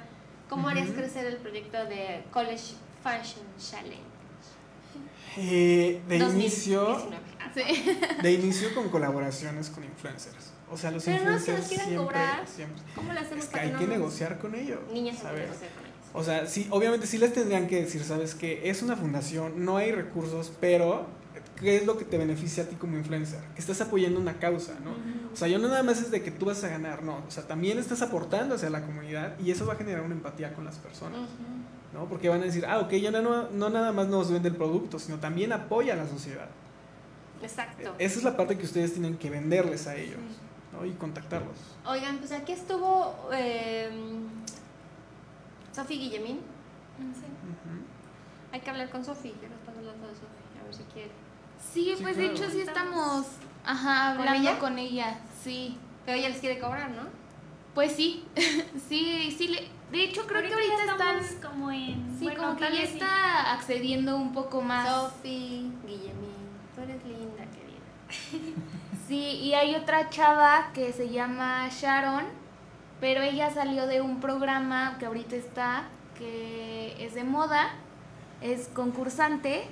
¿cómo 0.49 0.69
harías 0.69 0.91
crecer 0.91 1.27
el 1.27 1.37
proyecto 1.37 1.79
de 1.87 2.23
College 2.31 2.75
Fashion 3.03 3.47
Challenge? 3.59 4.10
Eh, 5.37 6.01
de 6.09 6.19
2019? 6.19 6.93
inicio, 6.93 7.21
Sí. 7.55 7.97
de 8.23 8.33
inicio 8.33 8.75
con 8.75 8.89
colaboraciones 8.91 9.71
con 9.71 9.85
influencers. 9.85 10.53
O 10.71 10.77
sea, 10.77 10.91
los 10.93 11.05
Pero 11.05 11.17
no 11.25 11.33
influencers 11.33 11.67
quieran 11.69 11.87
siempre, 11.89 11.97
cobrar. 12.07 12.47
siempre. 12.47 12.83
¿Cómo 12.95 13.13
le 13.13 13.19
hacemos 13.21 13.45
Es 13.45 13.51
que 13.51 13.53
para 13.57 13.63
hay 13.65 13.73
no 13.73 13.79
que 13.81 13.87
negociar 13.89 14.39
con 14.39 14.55
ellos. 14.55 14.79
Niñas 14.93 15.17
hay 15.17 15.21
que 15.21 15.27
¿sabes? 15.27 15.41
negociar 15.49 15.71
con 15.73 15.85
ellos. 15.85 15.97
O 16.13 16.25
sea, 16.25 16.47
sí, 16.47 16.67
obviamente 16.71 17.07
sí 17.07 17.19
les 17.19 17.33
tendrían 17.33 17.67
que 17.67 17.81
decir, 17.83 18.03
sabes 18.05 18.35
que 18.35 18.69
es 18.71 18.83
una 18.83 18.97
fundación, 18.97 19.65
no 19.65 19.77
hay 19.77 19.91
recursos, 19.93 20.53
pero 20.61 21.07
¿qué 21.57 21.77
es 21.77 21.87
lo 21.87 21.99
que 21.99 22.05
te 22.05 22.19
beneficia 22.19 22.65
a 22.65 22.67
ti 22.67 22.77
como 22.77 22.97
influencer? 22.97 23.41
Que 23.55 23.61
estás 23.61 23.81
apoyando 23.81 24.19
una 24.21 24.39
causa, 24.39 24.75
¿no? 24.85 24.91
O 25.33 25.37
sea, 25.37 25.47
yo 25.49 25.59
no 25.59 25.69
nada 25.69 25.83
más 25.85 26.01
es 26.01 26.11
de 26.11 26.23
que 26.23 26.31
tú 26.31 26.47
vas 26.47 26.63
a 26.65 26.69
ganar, 26.69 27.03
no. 27.05 27.17
O 27.27 27.31
sea, 27.31 27.47
también 27.47 27.79
estás 27.79 28.03
aportando 28.03 28.55
hacia 28.57 28.71
la 28.71 28.83
comunidad 28.83 29.39
y 29.41 29.51
eso 29.53 29.67
va 29.67 29.75
a 29.75 29.77
generar 29.77 30.03
una 30.03 30.15
empatía 30.15 30.53
con 30.55 30.65
las 30.65 30.77
personas, 30.79 31.19
Ujú. 31.21 31.60
¿No? 31.93 32.07
Porque 32.09 32.29
van 32.29 32.41
a 32.43 32.45
decir, 32.45 32.65
ah, 32.67 32.79
ok, 32.79 32.91
ya 32.93 33.11
no, 33.11 33.49
no 33.51 33.71
nada 33.71 33.93
más 33.93 34.07
nos 34.09 34.31
vende 34.31 34.49
el 34.49 34.57
producto, 34.57 34.99
sino 34.99 35.19
también 35.19 35.53
apoya 35.53 35.95
a 35.95 35.97
la 35.97 36.07
sociedad. 36.07 36.49
Exacto. 37.43 37.95
Esa 37.99 38.19
es 38.19 38.25
la 38.25 38.37
parte 38.37 38.57
que 38.59 38.65
ustedes 38.65 38.93
tienen 38.93 39.17
que 39.17 39.31
venderles 39.31 39.87
a 39.87 39.97
ellos, 39.97 40.19
¿no? 40.73 40.85
Y 40.85 40.93
contactarlos. 40.93 41.57
Oigan, 41.87 42.19
pues 42.19 42.33
aquí 42.33 42.53
estuvo 42.53 43.15
eh, 43.33 43.91
Sofi 45.73 45.99
Guillemín. 45.99 46.41
Sí. 46.99 47.25
Ujú. 47.25 47.83
Hay 48.53 48.61
que 48.61 48.71
hablar 48.71 48.91
con 48.91 49.05
Sofi. 49.05 49.31
Quiero 49.39 49.55
estar 49.55 49.75
hablando 49.77 50.07
de 50.07 50.15
Sofi, 50.15 50.27
a 50.61 50.65
ver 50.65 50.75
si 50.75 50.83
quiere. 50.93 51.11
Sí, 51.73 51.95
Sí, 51.97 52.03
pues 52.03 52.17
de 52.17 52.27
hecho 52.27 52.51
sí 52.51 52.61
estamos 52.61 53.27
ajá, 53.65 54.17
¿Con 54.17 54.29
hablando 54.29 54.51
ella? 54.51 54.59
con 54.59 54.79
ella, 54.79 55.19
sí. 55.43 55.79
Pero 56.05 56.19
ella 56.19 56.29
les 56.31 56.39
quiere 56.39 56.59
cobrar, 56.59 56.91
¿no? 56.91 57.03
Pues 57.75 57.93
sí, 57.93 58.25
sí, 58.89 59.35
sí. 59.37 59.49
Le, 59.49 59.69
de 59.93 60.05
hecho 60.05 60.27
creo 60.27 60.43
que 60.43 60.53
ahorita 60.53 60.85
están, 60.85 61.51
como 61.51 61.71
en. 61.71 62.17
sí, 62.19 62.25
bueno, 62.25 62.43
como 62.43 62.57
que 62.57 62.65
ya 62.65 62.87
sí. 62.87 62.93
está 62.95 63.53
accediendo 63.53 64.17
un 64.17 64.33
poco 64.33 64.61
más. 64.61 64.89
Sofi 64.89 65.73
Guillemín. 65.85 66.41
Tú 66.75 66.83
eres 66.83 67.05
linda, 67.05 67.45
querida. 67.47 68.57
Sí, 69.09 69.41
y 69.43 69.55
hay 69.55 69.75
otra 69.75 70.09
chava 70.09 70.71
que 70.73 70.93
se 70.93 71.09
llama 71.09 71.69
Sharon, 71.69 72.27
pero 73.01 73.23
ella 73.23 73.51
salió 73.51 73.89
de 73.89 74.01
un 74.01 74.21
programa 74.21 74.99
que 75.01 75.07
ahorita 75.07 75.35
está, 75.35 75.89
que 76.17 76.95
es 77.05 77.15
de 77.15 77.25
moda, 77.25 77.71
es 78.41 78.69
concursante, 78.69 79.65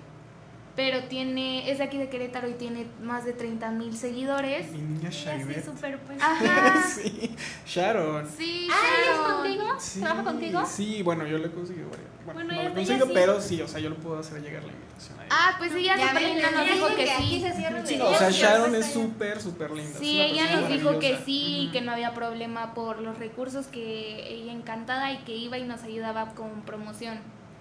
pero 0.78 1.02
tiene, 1.08 1.68
es 1.72 1.78
de 1.78 1.84
aquí 1.84 1.98
de 1.98 2.08
Querétaro 2.08 2.48
y 2.48 2.52
tiene 2.52 2.86
más 3.02 3.24
de 3.24 3.32
30 3.32 3.68
mil 3.72 3.96
seguidores. 3.96 4.70
Mi 4.70 4.78
niña 4.78 5.10
Sí, 5.10 5.28
así 5.28 5.38
Shaivet. 5.40 5.64
súper 5.64 5.98
pues. 5.98 6.22
Ajá. 6.22 6.80
sí, 6.94 7.34
Sharon. 7.66 8.28
Sí, 8.38 8.68
Ah, 8.70 8.76
¿ella 8.86 9.10
es 9.10 9.16
Sharon. 9.18 9.34
contigo? 9.42 9.64
Sí, 9.80 10.00
¿Trabaja 10.00 10.22
contigo? 10.22 10.62
Sí, 10.66 11.02
bueno, 11.02 11.26
yo 11.26 11.38
le 11.38 11.48
he 11.48 11.50
conseguido 11.50 11.90
varias. 11.90 12.06
Bueno, 12.24 12.34
Bueno, 12.44 12.52
no 12.54 12.62
lo 12.62 12.68
he 12.68 12.74
conseguido, 12.74 13.06
sí. 13.06 13.12
pero 13.12 13.40
sí, 13.40 13.60
o 13.60 13.66
sea, 13.66 13.80
yo 13.80 13.90
le 13.90 13.96
puedo 13.96 14.20
hacer 14.20 14.40
llegar 14.40 14.62
la 14.62 14.70
invitación 14.72 15.18
a 15.18 15.24
ella. 15.24 15.34
Ah, 15.34 15.54
pues 15.58 15.74
ella 15.74 15.96
Ya 15.96 16.12
ven, 16.14 16.40
nos 16.54 16.64
dijo 16.72 16.86
que 16.94 17.10
aquí 17.10 17.24
sí. 17.24 17.40
se 17.40 17.52
Sí, 17.96 18.00
o 18.00 18.14
sea, 18.16 18.30
Sharon 18.30 18.74
es 18.76 18.86
súper, 18.86 19.40
súper 19.42 19.72
linda. 19.72 19.98
Sí, 19.98 20.20
ella 20.20 20.60
nos 20.60 20.68
dijo 20.70 21.00
que 21.00 21.18
sí, 21.26 21.62
Ujú. 21.64 21.72
que 21.72 21.80
no 21.80 21.90
había 21.90 22.14
problema 22.14 22.72
por 22.74 23.00
los 23.00 23.18
recursos, 23.18 23.66
que 23.66 24.32
ella 24.32 24.52
encantada 24.52 25.12
y 25.12 25.18
que 25.24 25.34
iba 25.34 25.58
y 25.58 25.64
nos 25.64 25.82
ayudaba 25.82 26.34
con 26.36 26.62
promoción. 26.62 27.18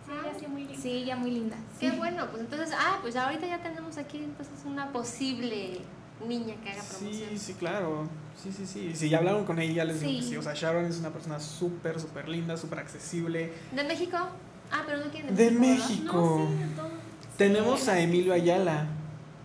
Sí, 0.07 0.13
ella 0.23 0.39
sí 0.39 0.47
muy 0.47 0.63
linda. 0.63 0.81
Sí, 0.81 0.89
ella 0.91 1.15
muy 1.15 1.31
linda. 1.31 1.57
Qué 1.79 1.91
bueno, 1.91 2.27
pues 2.31 2.41
entonces, 2.43 2.73
ah, 2.77 2.97
pues 3.01 3.15
ahorita 3.15 3.45
ya 3.45 3.61
tenemos 3.61 3.97
aquí 3.97 4.17
entonces 4.17 4.53
una 4.65 4.91
posible 4.91 5.79
niña 6.25 6.55
que 6.63 6.71
haga 6.71 6.81
promoción. 6.83 7.29
Sí, 7.29 7.37
sí, 7.37 7.53
claro. 7.53 8.09
Sí, 8.41 8.51
sí, 8.55 8.65
sí. 8.65 8.95
Si 8.95 9.09
ya 9.09 9.17
hablaron 9.17 9.45
con 9.45 9.59
ella, 9.59 9.73
ya 9.73 9.85
les 9.85 9.99
digo 10.01 10.19
que 10.19 10.25
Sí. 10.25 10.37
O 10.37 10.41
sea, 10.41 10.53
Sharon 10.53 10.85
es 10.85 10.97
una 10.97 11.09
persona 11.09 11.39
súper, 11.39 11.99
súper 11.99 12.29
linda, 12.29 12.55
súper 12.57 12.79
accesible. 12.79 13.51
¿De 13.71 13.83
México? 13.83 14.17
Ah, 14.71 14.83
pero 14.85 15.03
no 15.03 15.11
quieren 15.11 15.35
De 15.35 15.45
¿verdad? 15.49 15.59
México. 15.59 16.13
No, 16.13 16.47
sí, 16.47 16.63
de 16.63 16.75
todo. 16.75 16.89
Tenemos 17.37 17.87
a 17.87 17.99
Emilio 17.99 18.33
Ayala. 18.33 18.87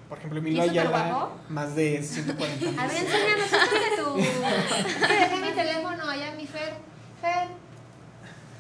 Por 0.09 0.19
ejemplo, 0.19 0.39
Emilio 0.41 0.63
¿Y 0.65 0.69
súper 0.69 0.81
Ayala, 0.87 1.09
guapo? 1.09 1.33
más 1.49 1.75
de 1.75 2.03
140 2.03 2.67
mil. 2.71 2.79
A 2.79 2.87
ver, 2.87 2.97
enséñanos, 2.97 3.49
tu... 3.97 4.15
Dejé 5.09 5.37
mi 5.41 5.53
teléfono 5.53 6.09
allá, 6.09 6.35
mi 6.37 6.47
Fer. 6.47 6.75
Fer, 7.21 7.49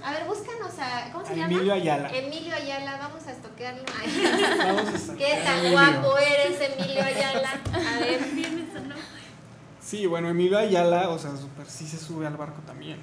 a 0.04 0.12
ver, 0.12 0.24
búscanos 0.26 0.78
a... 0.78 1.10
¿Cómo 1.12 1.24
se 1.24 1.32
A 1.32 1.36
llama? 1.36 1.52
Emilio 1.54 1.74
Ayala. 1.74 2.08
Emilio 2.10 2.54
Ayala, 2.54 2.96
vamos 2.98 3.26
a 3.26 3.32
estoquearlo. 3.32 3.82
Ay, 4.00 4.56
Vamos 4.58 4.88
a 4.88 4.96
estar- 4.96 5.16
¿Qué 5.18 5.40
tan 5.44 5.58
Emilio. 5.58 5.72
guapo 5.78 6.18
eres, 6.18 6.60
Emilio 6.60 7.02
Ayala? 7.04 7.60
A 7.72 7.98
ver, 8.00 8.20
Bien, 8.34 8.68
eso 8.70 8.80
no. 8.86 8.94
Sí, 9.80 10.06
bueno, 10.06 10.28
Emilio 10.30 10.58
Ayala, 10.58 11.08
o 11.10 11.18
sea, 11.18 11.36
súper 11.36 11.66
sí 11.66 11.86
se 11.86 11.98
sube 11.98 12.26
al 12.26 12.36
barco 12.36 12.60
también. 12.66 12.98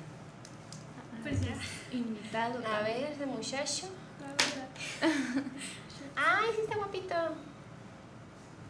Pues 1.21 1.41
ya. 1.41 1.53
Invitado. 1.91 2.61
a 2.65 2.81
ver, 2.81 3.11
ese 3.13 3.25
muchacho. 3.25 3.87
Ay, 6.15 6.47
sí 6.55 6.61
está 6.63 6.75
guapito. 6.77 7.15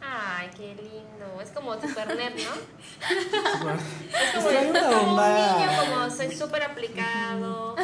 Ay, 0.01 0.49
qué 0.55 0.75
lindo. 0.75 1.41
Es 1.41 1.49
como 1.51 1.73
super 1.79 2.15
nerd, 2.15 2.35
¿no? 2.35 2.39
Es 4.09 4.43
como, 4.43 4.69
una 4.69 4.83
como 4.89 5.11
un 5.13 5.33
niño, 5.33 5.69
como 5.79 6.09
soy 6.09 6.31
súper 6.35 6.63
aplicado. 6.63 7.75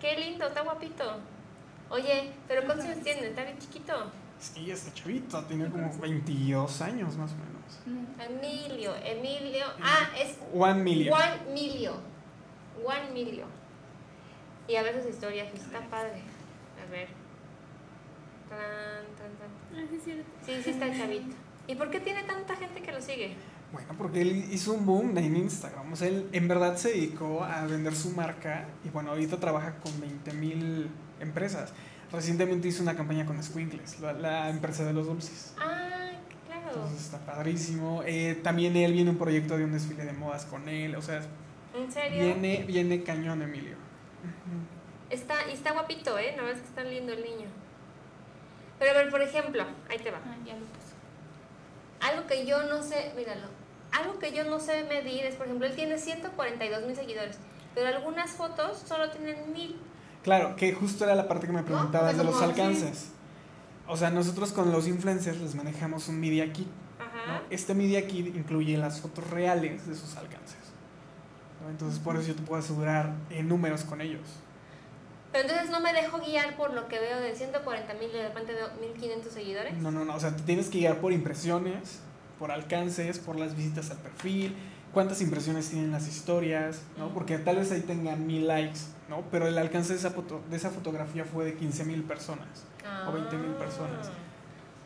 Qué 0.00 0.16
lindo, 0.16 0.46
está 0.46 0.62
guapito. 0.62 1.20
Oye, 1.90 2.32
pero 2.48 2.64
¿cuántos 2.64 2.86
años 2.86 3.04
tiene? 3.04 3.28
¿Está 3.28 3.44
bien 3.44 3.58
chiquito? 3.58 4.10
Sí, 4.38 4.70
está 4.70 4.92
chavito, 4.92 5.44
tiene 5.44 5.70
como 5.70 5.96
22 5.98 6.80
años 6.80 7.16
más 7.16 7.30
o 7.32 7.36
menos. 7.36 7.52
Emilio, 8.18 8.94
Emilio. 9.04 9.66
Ah, 9.80 10.10
es 10.18 10.38
One 10.52 10.82
million. 10.82 11.14
Juan 11.14 11.54
Milio. 11.54 11.92
Juan 12.82 13.14
Milio. 13.14 13.46
Y 14.66 14.76
a 14.76 14.82
ver 14.82 15.00
sus 15.00 15.10
historias, 15.10 15.52
está 15.54 15.80
padre. 15.88 16.22
A 16.84 16.90
ver. 16.90 17.08
Tan. 18.48 19.21
Ah, 19.74 19.80
sí, 19.90 19.96
es 19.96 20.04
cierto. 20.04 20.24
Sí, 20.44 20.52
sí 20.64 20.70
está 20.70 20.92
chavito. 20.96 21.34
¿Y 21.66 21.74
por 21.74 21.90
qué 21.90 22.00
tiene 22.00 22.22
tanta 22.24 22.56
gente 22.56 22.82
que 22.82 22.92
lo 22.92 23.00
sigue? 23.00 23.34
Bueno, 23.72 23.88
porque 23.96 24.20
él 24.20 24.46
hizo 24.52 24.74
un 24.74 24.84
boom 24.84 25.16
en 25.16 25.36
Instagram. 25.36 25.92
O 25.92 25.96
sea, 25.96 26.08
él 26.08 26.28
en 26.32 26.46
verdad 26.48 26.76
se 26.76 26.90
dedicó 26.90 27.42
a 27.42 27.64
vender 27.66 27.94
su 27.94 28.10
marca 28.10 28.66
y 28.84 28.90
bueno, 28.90 29.10
ahorita 29.10 29.38
trabaja 29.38 29.76
con 29.76 29.98
20 30.00 30.32
mil 30.34 30.90
empresas. 31.20 31.72
Recientemente 32.12 32.68
hizo 32.68 32.82
una 32.82 32.94
campaña 32.94 33.24
con 33.24 33.42
Squinkles, 33.42 34.00
la, 34.00 34.12
la 34.12 34.50
empresa 34.50 34.84
de 34.84 34.92
los 34.92 35.06
dulces. 35.06 35.54
Ah, 35.58 36.10
claro. 36.46 36.68
Entonces 36.68 37.00
está 37.00 37.18
padrísimo. 37.24 38.02
Eh, 38.04 38.38
también 38.42 38.76
él 38.76 38.92
viene 38.92 39.10
un 39.10 39.16
proyecto 39.16 39.56
de 39.56 39.64
un 39.64 39.72
desfile 39.72 40.04
de 40.04 40.12
modas 40.12 40.44
con 40.44 40.68
él. 40.68 40.94
O 40.96 41.00
sea, 41.00 41.22
¿En 41.74 41.90
serio? 41.90 42.22
viene, 42.22 42.64
viene 42.66 43.02
cañón, 43.02 43.40
Emilio. 43.40 43.76
Está, 45.08 45.48
y 45.48 45.54
está 45.54 45.72
guapito, 45.72 46.18
¿eh? 46.18 46.34
La 46.36 46.42
verdad 46.42 46.56
es 46.58 46.62
que 46.62 46.68
está 46.68 46.84
lindo 46.84 47.12
el 47.14 47.22
niño. 47.22 47.46
Pero 48.82 48.98
a 48.98 49.02
ver, 49.02 49.10
por 49.10 49.22
ejemplo, 49.22 49.62
ahí 49.88 49.98
te 49.98 50.10
va. 50.10 50.18
Ah, 50.26 50.36
ya 50.44 50.54
lo 50.54 50.64
puso. 50.66 50.96
algo 52.00 52.26
que 52.26 52.44
yo 52.44 52.64
no 52.64 52.82
sé, 52.82 53.12
míralo, 53.16 53.46
algo 53.92 54.18
que 54.18 54.32
yo 54.32 54.42
no 54.42 54.58
sé 54.58 54.82
medir 54.82 55.24
es, 55.24 55.36
por 55.36 55.46
ejemplo, 55.46 55.68
él 55.68 55.76
tiene 55.76 55.98
142 55.98 56.84
mil 56.84 56.96
seguidores, 56.96 57.38
pero 57.76 57.86
algunas 57.86 58.32
fotos 58.32 58.82
solo 58.84 59.08
tienen 59.10 59.52
mil. 59.52 59.76
Claro, 60.24 60.56
que 60.56 60.72
justo 60.72 61.04
era 61.04 61.14
la 61.14 61.28
parte 61.28 61.46
que 61.46 61.52
me 61.52 61.62
preguntabas 61.62 62.16
de 62.16 62.24
Pues 62.24 62.26
los 62.26 62.34
como, 62.34 62.48
alcances. 62.48 63.10
O 63.86 63.96
sea, 63.96 64.10
nosotros 64.10 64.50
con 64.50 64.72
los 64.72 64.88
influencers 64.88 65.40
les 65.40 65.54
manejamos 65.54 66.08
un 66.08 66.18
media 66.18 66.52
kit. 66.52 66.66
Ajá. 66.98 67.34
¿no? 67.34 67.40
Este 67.50 67.74
media 67.74 68.04
kit 68.08 68.34
incluye 68.34 68.76
las 68.78 69.00
fotos 69.00 69.30
reales 69.30 69.86
de 69.86 69.94
sus 69.94 70.16
alcances. 70.16 70.58
¿no? 71.62 71.70
Entonces, 71.70 72.00
por 72.00 72.16
eso 72.16 72.26
yo 72.26 72.34
te 72.34 72.42
puedo 72.42 72.60
asegurar 72.60 73.12
en 73.30 73.48
números 73.48 73.84
con 73.84 74.00
ellos. 74.00 74.26
Pero 75.32 75.48
entonces 75.48 75.70
no 75.70 75.80
me 75.80 75.92
dejo 75.92 76.18
guiar 76.18 76.56
por 76.56 76.74
lo 76.74 76.88
que 76.88 76.98
veo 77.00 77.18
de 77.20 77.34
140 77.34 77.94
mil 77.94 78.10
y 78.10 78.12
de 78.12 78.28
repente 78.28 78.52
veo 78.52 78.68
1500 78.80 79.32
seguidores. 79.32 79.74
No, 79.78 79.90
no, 79.90 80.04
no. 80.04 80.14
O 80.14 80.20
sea, 80.20 80.36
te 80.36 80.42
tienes 80.42 80.68
que 80.68 80.78
guiar 80.78 80.98
por 80.98 81.12
impresiones, 81.12 82.00
por 82.38 82.50
alcances, 82.50 83.18
por 83.18 83.36
las 83.38 83.56
visitas 83.56 83.90
al 83.90 83.96
perfil, 83.98 84.54
cuántas 84.92 85.22
impresiones 85.22 85.70
tienen 85.70 85.90
las 85.90 86.06
historias, 86.06 86.82
¿no? 86.98 87.14
Porque 87.14 87.38
tal 87.38 87.56
vez 87.56 87.72
ahí 87.72 87.80
tengan 87.80 88.26
mil 88.26 88.46
likes, 88.46 88.80
¿no? 89.08 89.22
Pero 89.30 89.46
el 89.48 89.56
alcance 89.56 89.94
de 89.94 89.98
esa, 89.98 90.10
foto, 90.10 90.42
de 90.50 90.56
esa 90.56 90.68
fotografía 90.70 91.24
fue 91.24 91.46
de 91.46 91.54
15 91.54 91.84
mil 91.86 92.02
personas. 92.02 92.64
o 93.08 93.12
20,000 93.12 93.52
personas. 93.54 94.10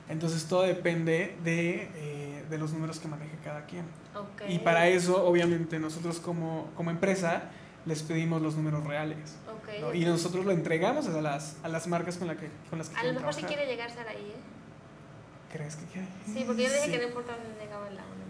Entonces 0.08 0.44
todo 0.46 0.62
depende 0.62 1.36
de, 1.42 1.90
eh, 1.96 2.44
de 2.48 2.58
los 2.58 2.72
números 2.72 3.00
que 3.00 3.08
maneje 3.08 3.36
cada 3.42 3.64
quien. 3.66 3.84
Ah, 4.14 4.20
Ok. 4.20 4.42
Y 4.48 4.58
para 4.60 4.86
eso, 4.88 5.26
obviamente, 5.26 5.78
nosotros 5.78 6.20
como, 6.20 6.70
como 6.76 6.90
empresa 6.90 7.50
les 7.86 8.02
pedimos 8.02 8.42
los 8.42 8.56
números 8.56 8.84
reales. 8.84 9.36
Ok, 9.48 9.80
¿no? 9.80 9.88
ok. 9.88 9.94
Y 9.94 10.04
nosotros 10.04 10.44
lo 10.44 10.52
entregamos 10.52 11.06
a 11.08 11.20
las, 11.20 11.56
a 11.62 11.68
las 11.68 11.86
marcas 11.86 12.16
con, 12.16 12.26
la 12.28 12.36
que, 12.36 12.50
con 12.68 12.78
las 12.78 12.88
que 12.88 12.96
A 12.98 13.04
lo 13.04 13.14
mejor 13.14 13.32
sí 13.32 13.40
trabajar. 13.40 13.48
quiere 13.48 13.66
llegar 13.72 13.90
Sara 13.90 14.10
ahí, 14.10 14.32
¿eh? 14.36 15.52
¿Crees 15.52 15.76
que 15.76 15.84
quiere? 15.86 16.08
Sí, 16.26 16.44
porque 16.46 16.64
yo 16.64 16.68
dije 16.70 16.84
Sí. 16.86 16.90
que 16.90 16.98
no 16.98 17.04
importa 17.04 17.36
dónde 17.36 17.64
llegaba 17.64 17.88
la 17.90 18.02
una 18.02 18.26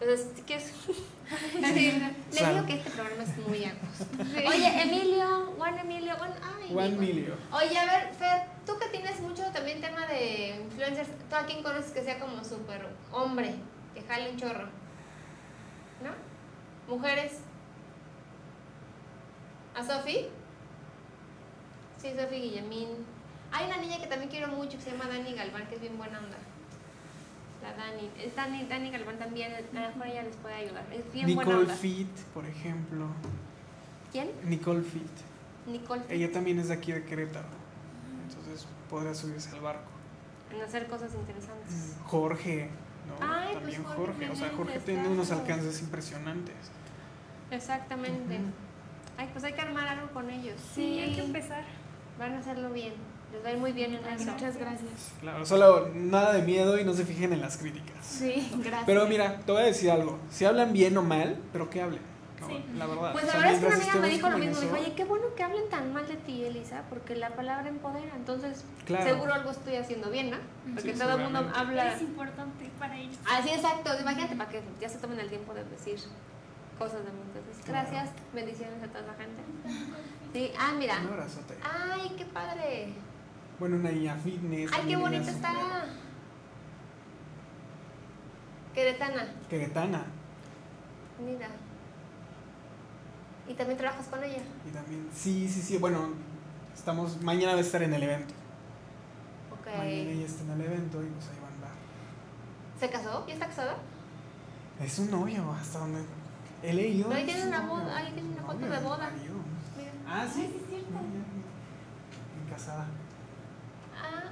Entonces, 0.00 0.28
si 0.36 0.42
quieres. 0.42 0.72
Sí, 1.24 2.42
le 2.44 2.50
digo 2.52 2.66
que 2.66 2.74
este 2.74 2.90
programa 2.90 3.22
es 3.22 3.36
muy 3.48 3.64
agosto. 3.64 4.04
Oye, 4.46 4.82
Emilio, 4.82 5.54
Juan 5.56 5.78
Emilio, 5.78 6.14
Juan. 6.16 6.34
Ay, 6.42 6.68
digo. 6.68 7.00
million. 7.00 7.38
Oye, 7.50 7.78
a 7.78 7.84
ver, 7.86 8.14
Fer, 8.14 8.42
tú 8.66 8.78
que 8.78 8.88
tienes 8.88 9.18
mucho 9.20 9.42
también 9.44 9.80
tema 9.80 10.06
de 10.06 10.56
influencers, 10.62 11.08
¿tú 11.30 11.34
a 11.36 11.46
quién 11.46 11.62
conoces 11.62 11.92
que 11.92 12.02
sea 12.04 12.18
como 12.18 12.44
súper 12.44 12.86
hombre, 13.10 13.54
que 13.94 14.02
jale 14.02 14.30
un 14.32 14.36
chorro? 14.36 14.68
¿No? 16.02 16.94
¿Mujeres? 16.94 17.38
¿A 19.74 19.82
Sofi? 19.82 20.26
Sí, 22.00 22.12
Sofi 22.16 22.36
Guillemín. 22.36 22.88
Hay 23.52 23.66
una 23.66 23.78
niña 23.78 23.98
que 24.00 24.06
también 24.06 24.30
quiero 24.30 24.48
mucho 24.48 24.78
que 24.78 24.84
se 24.84 24.90
llama 24.92 25.06
Dani 25.08 25.34
Galván, 25.34 25.66
que 25.66 25.76
es 25.76 25.80
bien 25.80 25.96
buena 25.96 26.18
onda. 26.18 26.36
La 27.62 27.72
Dani. 27.72 28.10
Es 28.18 28.34
Dani, 28.36 28.66
Dani 28.66 28.90
Galván 28.90 29.18
también, 29.18 29.52
a 29.52 29.60
lo 29.60 29.88
mejor 29.88 30.06
ella 30.06 30.22
les 30.22 30.36
puede 30.36 30.54
ayudar. 30.54 30.84
Es 30.92 31.12
bien 31.12 31.34
buena 31.34 31.50
Nicole 31.50 31.62
onda. 31.64 31.74
Fit, 31.74 32.16
por 32.34 32.44
ejemplo. 32.46 33.06
¿Quién? 34.12 34.30
Nicole 34.44 34.82
Fit. 34.82 35.02
Nicole. 35.66 36.02
Ella 36.08 36.30
también 36.30 36.58
es 36.58 36.68
de 36.68 36.74
aquí 36.74 36.92
de 36.92 37.04
Querétaro. 37.04 37.48
Entonces 38.28 38.66
podrá 38.90 39.14
subirse 39.14 39.50
al 39.50 39.60
barco. 39.60 39.90
En 40.52 40.60
hacer 40.60 40.86
cosas 40.86 41.14
interesantes. 41.14 41.96
Jorge, 42.04 42.68
¿no? 43.08 43.26
Ay, 43.26 43.48
pues 43.52 43.54
también 43.54 43.84
Jorge 43.84 44.26
Jorge. 44.26 44.30
O 44.30 44.36
sea, 44.36 44.50
Jorge 44.56 44.78
tiene 44.80 45.08
unos 45.08 45.30
alcances 45.30 45.80
impresionantes. 45.80 46.54
Exactamente. 47.50 48.40
Ay, 49.16 49.28
pues 49.32 49.44
hay 49.44 49.52
que 49.52 49.60
armar 49.60 49.86
algo 49.88 50.08
con 50.12 50.28
ellos. 50.30 50.56
Sí, 50.74 50.98
hay 51.00 51.14
que 51.14 51.22
empezar. 51.22 51.64
Van 52.18 52.34
a 52.34 52.38
hacerlo 52.38 52.70
bien. 52.70 52.92
Les 53.32 53.44
va 53.44 53.48
a 53.48 53.52
ir 53.52 53.58
muy 53.58 53.72
bien 53.72 53.94
en 53.94 54.04
eso. 54.06 54.30
Muchas 54.30 54.56
gracias. 54.56 55.12
Claro, 55.20 55.44
solo 55.44 55.88
nada 55.94 56.32
de 56.32 56.42
miedo 56.42 56.78
y 56.78 56.84
no 56.84 56.92
se 56.94 57.04
fijen 57.04 57.32
en 57.32 57.40
las 57.40 57.56
críticas. 57.56 58.04
Sí, 58.04 58.48
gracias. 58.58 58.84
Pero 58.86 59.06
mira, 59.06 59.40
te 59.44 59.50
voy 59.52 59.62
a 59.62 59.66
decir 59.66 59.90
algo. 59.90 60.18
Si 60.30 60.44
hablan 60.44 60.72
bien 60.72 60.96
o 60.96 61.02
mal, 61.02 61.36
pero 61.52 61.68
que 61.70 61.80
hablen. 61.82 62.00
¿no? 62.40 62.46
Sí. 62.48 62.64
La 62.76 62.86
verdad. 62.86 63.12
Pues 63.12 63.24
O 63.24 63.26
la 63.26 63.32
sea, 63.32 63.40
verdad 63.40 63.54
es 63.54 63.60
que 63.60 63.66
una 63.66 63.74
amiga 63.76 63.94
me 63.96 64.08
dijo 64.08 64.28
lo 64.30 64.38
mismo. 64.38 64.60
Dijo, 64.60 64.76
eso- 64.76 64.84
oye, 64.84 64.94
qué 64.94 65.04
bueno 65.04 65.24
que 65.36 65.42
hablen 65.42 65.68
tan 65.70 65.92
mal 65.92 66.06
de 66.06 66.16
ti, 66.16 66.44
Elisa, 66.44 66.82
porque 66.90 67.16
la 67.16 67.30
palabra 67.30 67.68
empodera. 67.68 68.12
Entonces, 68.14 68.64
Claro. 68.84 69.04
seguro 69.04 69.34
algo 69.34 69.50
estoy 69.50 69.76
haciendo 69.76 70.10
bien, 70.10 70.30
¿no? 70.30 70.36
Porque 70.74 70.92
Sí, 70.92 70.98
todo 71.00 71.16
el 71.16 71.22
mundo 71.24 71.50
habla. 71.56 71.94
Es 71.94 72.02
importante 72.02 72.70
para 72.78 72.96
ellos. 72.98 73.16
Así, 73.32 73.48
exacto. 73.48 73.90
Imagínate 74.00 74.36
para 74.36 74.50
que 74.50 74.62
ya 74.80 74.88
se 74.88 74.98
tomen 74.98 75.18
el 75.18 75.28
tiempo 75.28 75.54
de 75.54 75.64
decir 75.64 75.98
cosas 76.78 77.04
de. 77.04 77.10
Entonces, 77.10 77.66
gracias. 77.66 78.10
Bendiciones 78.32 78.82
a 78.82 78.86
toda 78.88 79.02
la 79.06 79.14
gente. 79.14 79.42
Sí, 80.32 80.52
ah, 80.58 80.72
mira. 80.76 81.00
Un 81.00 81.08
abrazote. 81.08 81.56
Ay, 81.62 82.14
qué 82.16 82.24
padre. 82.26 82.94
Bueno, 83.58 83.76
una 83.76 83.90
niña 83.90 84.16
fitness. 84.16 84.70
Ay, 84.72 84.88
qué 84.88 84.96
bonita 84.96 85.30
está. 85.30 85.86
Queretana, 88.74 89.32
Queretana. 89.48 90.04
mira. 91.24 91.48
¿Y 93.46 93.54
también 93.54 93.78
trabajas 93.78 94.06
con 94.08 94.24
ella? 94.24 94.42
Y 94.66 94.70
también, 94.72 95.08
sí, 95.14 95.48
sí, 95.48 95.62
sí. 95.62 95.78
Bueno, 95.78 96.08
estamos. 96.74 97.22
Mañana 97.22 97.52
va 97.52 97.58
a 97.58 97.60
estar 97.60 97.82
en 97.82 97.94
el 97.94 98.02
evento. 98.02 98.34
Ok. 99.52 99.66
Mañana 99.66 100.10
ella 100.10 100.26
está 100.26 100.42
en 100.42 100.50
el 100.50 100.60
evento 100.62 101.02
y 101.02 101.06
pues 101.06 101.26
ahí 101.28 101.38
va 101.40 101.48
a 101.48 101.52
andar. 101.52 101.70
¿Se 102.80 102.90
casó? 102.90 103.24
¿Ya 103.28 103.34
está 103.34 103.46
casada? 103.46 103.76
Es 104.80 104.98
un 104.98 105.10
novio, 105.10 105.52
hasta 105.52 105.78
donde 105.78 106.00
leído. 106.72 107.08
No, 107.08 107.14
ahí 107.14 107.24
tiene 107.24 107.42
un 107.42 107.48
una 107.48 107.60
boda, 107.66 107.96
ahí 107.96 108.12
tiene 108.12 108.28
una 108.30 108.42
foto 108.42 108.66
de 108.66 108.78
boda. 108.78 109.10
Mira. 109.10 109.90
Ah, 110.08 110.26
sí. 110.32 110.40
Ay, 110.42 110.50
sí, 110.52 110.60
es 110.62 110.68
cierto. 110.68 110.88
Mira, 110.90 111.02
mira, 111.02 111.24
mira. 111.34 111.48
Bien 112.34 112.48
casada. 112.50 112.86
Ah. 113.96 114.22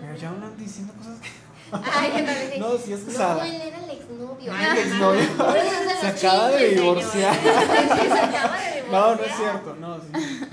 Pero 0.00 0.16
ya 0.16 0.28
andan 0.30 0.56
diciendo 0.56 0.92
cosas 0.94 1.18
que. 1.20 1.28
Ay, 1.72 2.10
yo 2.10 2.24
también 2.24 2.46
dije, 2.46 2.58
No, 2.60 2.78
sí 2.78 2.92
es 2.92 3.00
No, 3.00 3.12
casada. 3.12 3.48
él 3.48 3.60
era 3.60 3.78
el 3.78 3.90
exnovio. 3.90 4.52
No, 4.52 4.72
el 4.72 4.78
exnovio. 4.78 5.28
Se 6.00 6.06
acaba 6.06 6.48
de 6.50 6.68
divorciar. 6.68 7.34
se 7.42 7.50
acaba 8.20 8.60
de 8.60 8.82
divorciar. 8.82 8.90
No, 8.92 9.14
no 9.16 9.22
es 9.24 9.36
cierto. 9.36 9.76
No, 9.80 9.98
sí. 10.00 10.06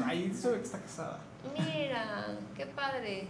Ahí 0.05 0.33
se 0.33 0.49
ve 0.49 0.57
que 0.59 0.63
está 0.65 0.79
casada. 0.79 1.19
Mira, 1.57 2.27
qué 2.57 2.65
padre. 2.67 3.27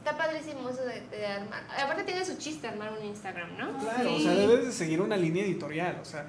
Está 0.00 0.16
padrísimo 0.16 0.68
eso 0.70 0.82
de, 0.82 1.02
de 1.08 1.26
armar. 1.26 1.62
Aparte 1.78 2.04
tiene 2.04 2.24
su 2.24 2.38
chiste 2.38 2.66
armar 2.66 2.90
un 2.98 3.04
Instagram, 3.04 3.56
¿no? 3.58 3.78
Claro, 3.78 4.16
o 4.16 4.18
sea, 4.18 4.32
debes 4.32 4.64
de 4.66 4.72
seguir 4.72 5.00
una 5.02 5.16
línea 5.16 5.44
editorial. 5.44 5.98
O 6.00 6.04
sea, 6.06 6.24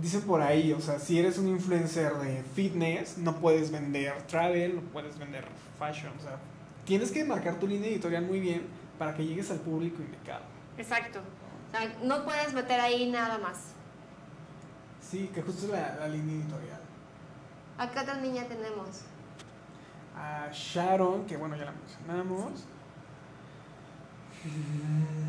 dicen 0.00 0.20
por 0.22 0.42
ahí, 0.42 0.72
o 0.74 0.80
sea, 0.80 0.98
si 0.98 1.18
eres 1.18 1.38
un 1.38 1.48
influencer 1.48 2.12
de 2.14 2.42
fitness, 2.54 3.16
no 3.16 3.36
puedes 3.36 3.70
vender 3.70 4.20
travel, 4.26 4.76
no 4.76 4.82
puedes 4.82 5.18
vender 5.18 5.46
fashion. 5.78 6.12
O 6.18 6.22
sea, 6.22 6.36
tienes 6.84 7.10
que 7.10 7.24
marcar 7.24 7.58
tu 7.58 7.66
línea 7.66 7.88
editorial 7.88 8.24
muy 8.24 8.38
bien 8.38 8.66
para 8.98 9.14
que 9.14 9.24
llegues 9.24 9.50
al 9.50 9.60
público 9.60 10.02
indicado. 10.02 10.42
Exacto. 10.76 11.20
O 11.68 11.70
sea, 11.70 11.90
no 12.02 12.24
puedes 12.24 12.52
meter 12.52 12.80
ahí 12.80 13.10
nada 13.10 13.38
más. 13.38 13.72
Sí, 15.00 15.30
que 15.34 15.40
justo 15.40 15.66
es 15.66 15.72
la, 15.72 15.96
la 16.00 16.08
línea 16.08 16.36
editorial. 16.36 16.80
Acá 17.78 18.02
otra 18.02 18.16
niña 18.16 18.44
tenemos. 18.44 18.88
A 20.14 20.50
Sharon, 20.52 21.24
que 21.24 21.38
bueno, 21.38 21.56
ya 21.56 21.64
la 21.64 21.72
mencionamos. 21.72 22.66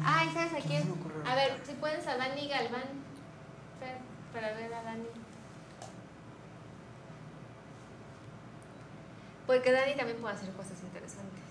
Ay, 0.03 0.29
¿sabes 0.33 0.53
a 0.53 0.67
¿Quién 0.67 0.83
A 1.25 1.35
ver, 1.35 1.59
si 1.65 1.73
puedes 1.73 2.07
a 2.07 2.17
Dani 2.17 2.47
Galván. 2.47 2.83
Fer, 3.79 3.97
Para 4.33 4.53
ver 4.53 4.73
a 4.73 4.83
Dani. 4.83 5.03
Porque 9.45 9.71
Dani 9.71 9.95
también 9.95 10.17
puede 10.19 10.35
hacer 10.35 10.49
cosas 10.53 10.81
interesantes. 10.81 11.41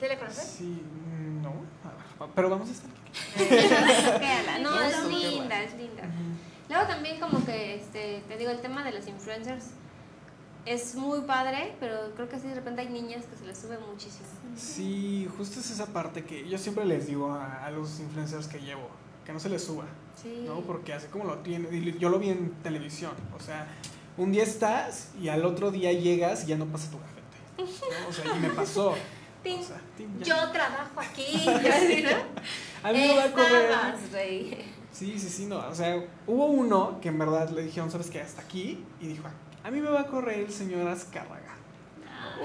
¿Te 0.00 0.08
le 0.08 0.18
conoces? 0.18 0.44
Sí, 0.44 0.82
mm, 0.82 1.42
no. 1.42 1.50
A 1.50 2.24
ver, 2.24 2.30
pero 2.34 2.48
vamos 2.50 2.68
a 2.68 2.72
estar 2.72 2.90
aquí. 2.90 3.02
No, 4.62 4.80
es 4.80 5.04
linda, 5.04 5.62
es 5.62 5.74
linda. 5.74 6.04
Luego 6.68 6.86
también 6.86 7.20
como 7.20 7.44
que, 7.44 7.74
este, 7.74 8.22
te 8.26 8.38
digo, 8.38 8.50
el 8.50 8.60
tema 8.60 8.82
de 8.82 8.92
los 8.92 9.06
influencers 9.06 9.72
es 10.66 10.94
muy 10.94 11.20
padre, 11.22 11.74
pero 11.80 12.12
creo 12.14 12.28
que 12.28 12.38
sí 12.38 12.48
de 12.48 12.54
repente 12.54 12.80
hay 12.80 12.88
niñas 12.88 13.24
que 13.26 13.36
se 13.36 13.44
les 13.44 13.58
sube 13.58 13.78
muchísimo. 13.78 14.26
Sí, 14.56 15.28
justo 15.36 15.60
es 15.60 15.70
esa 15.70 15.86
parte 15.86 16.24
que 16.24 16.48
yo 16.48 16.58
siempre 16.58 16.84
les 16.84 17.06
digo 17.06 17.32
a, 17.32 17.64
a 17.66 17.70
los 17.70 18.00
influencers 18.00 18.46
que 18.46 18.60
llevo, 18.60 18.88
que 19.24 19.32
no 19.32 19.40
se 19.40 19.48
les 19.48 19.62
suba. 19.62 19.84
Sí. 20.20 20.44
¿no? 20.46 20.60
Porque 20.60 20.92
así 20.92 21.08
como 21.08 21.24
lo 21.24 21.38
tiene, 21.38 21.68
y 21.76 21.98
yo 21.98 22.08
lo 22.08 22.18
vi 22.18 22.30
en 22.30 22.50
televisión, 22.62 23.12
o 23.36 23.40
sea, 23.40 23.66
un 24.16 24.32
día 24.32 24.44
estás 24.44 25.10
y 25.20 25.28
al 25.28 25.44
otro 25.44 25.70
día 25.70 25.92
llegas 25.92 26.44
y 26.44 26.48
ya 26.48 26.56
no 26.56 26.66
pasa 26.66 26.90
tu 26.90 26.98
gafete. 26.98 27.74
¿no? 28.02 28.08
O 28.08 28.12
sea, 28.12 28.36
y 28.36 28.38
me 28.40 28.50
pasó. 28.50 28.90
O 28.90 28.94
sea, 29.44 29.80
ya. 30.20 30.24
Yo 30.24 30.50
trabajo 30.52 31.00
aquí. 31.00 31.46
así, 31.48 32.02
¿no? 32.02 32.88
a 32.88 32.92
mí 32.92 32.98
me 32.98 33.16
va 33.16 33.24
a 33.24 33.32
correr. 33.32 33.74
Sí, 34.92 35.18
sí, 35.18 35.28
sí, 35.28 35.46
no. 35.46 35.58
O 35.68 35.74
sea, 35.74 36.00
hubo 36.28 36.46
uno 36.46 37.00
que 37.00 37.08
en 37.08 37.18
verdad 37.18 37.50
le 37.50 37.62
dijeron, 37.62 37.90
¿sabes 37.90 38.10
qué? 38.10 38.20
Hasta 38.20 38.42
aquí. 38.42 38.84
Y 39.00 39.08
dijo, 39.08 39.24
a 39.64 39.70
mí 39.70 39.80
me 39.80 39.88
va 39.90 40.02
a 40.02 40.06
correr 40.06 40.40
el 40.40 40.52
señor 40.52 40.86
Azcárraga. 40.88 41.54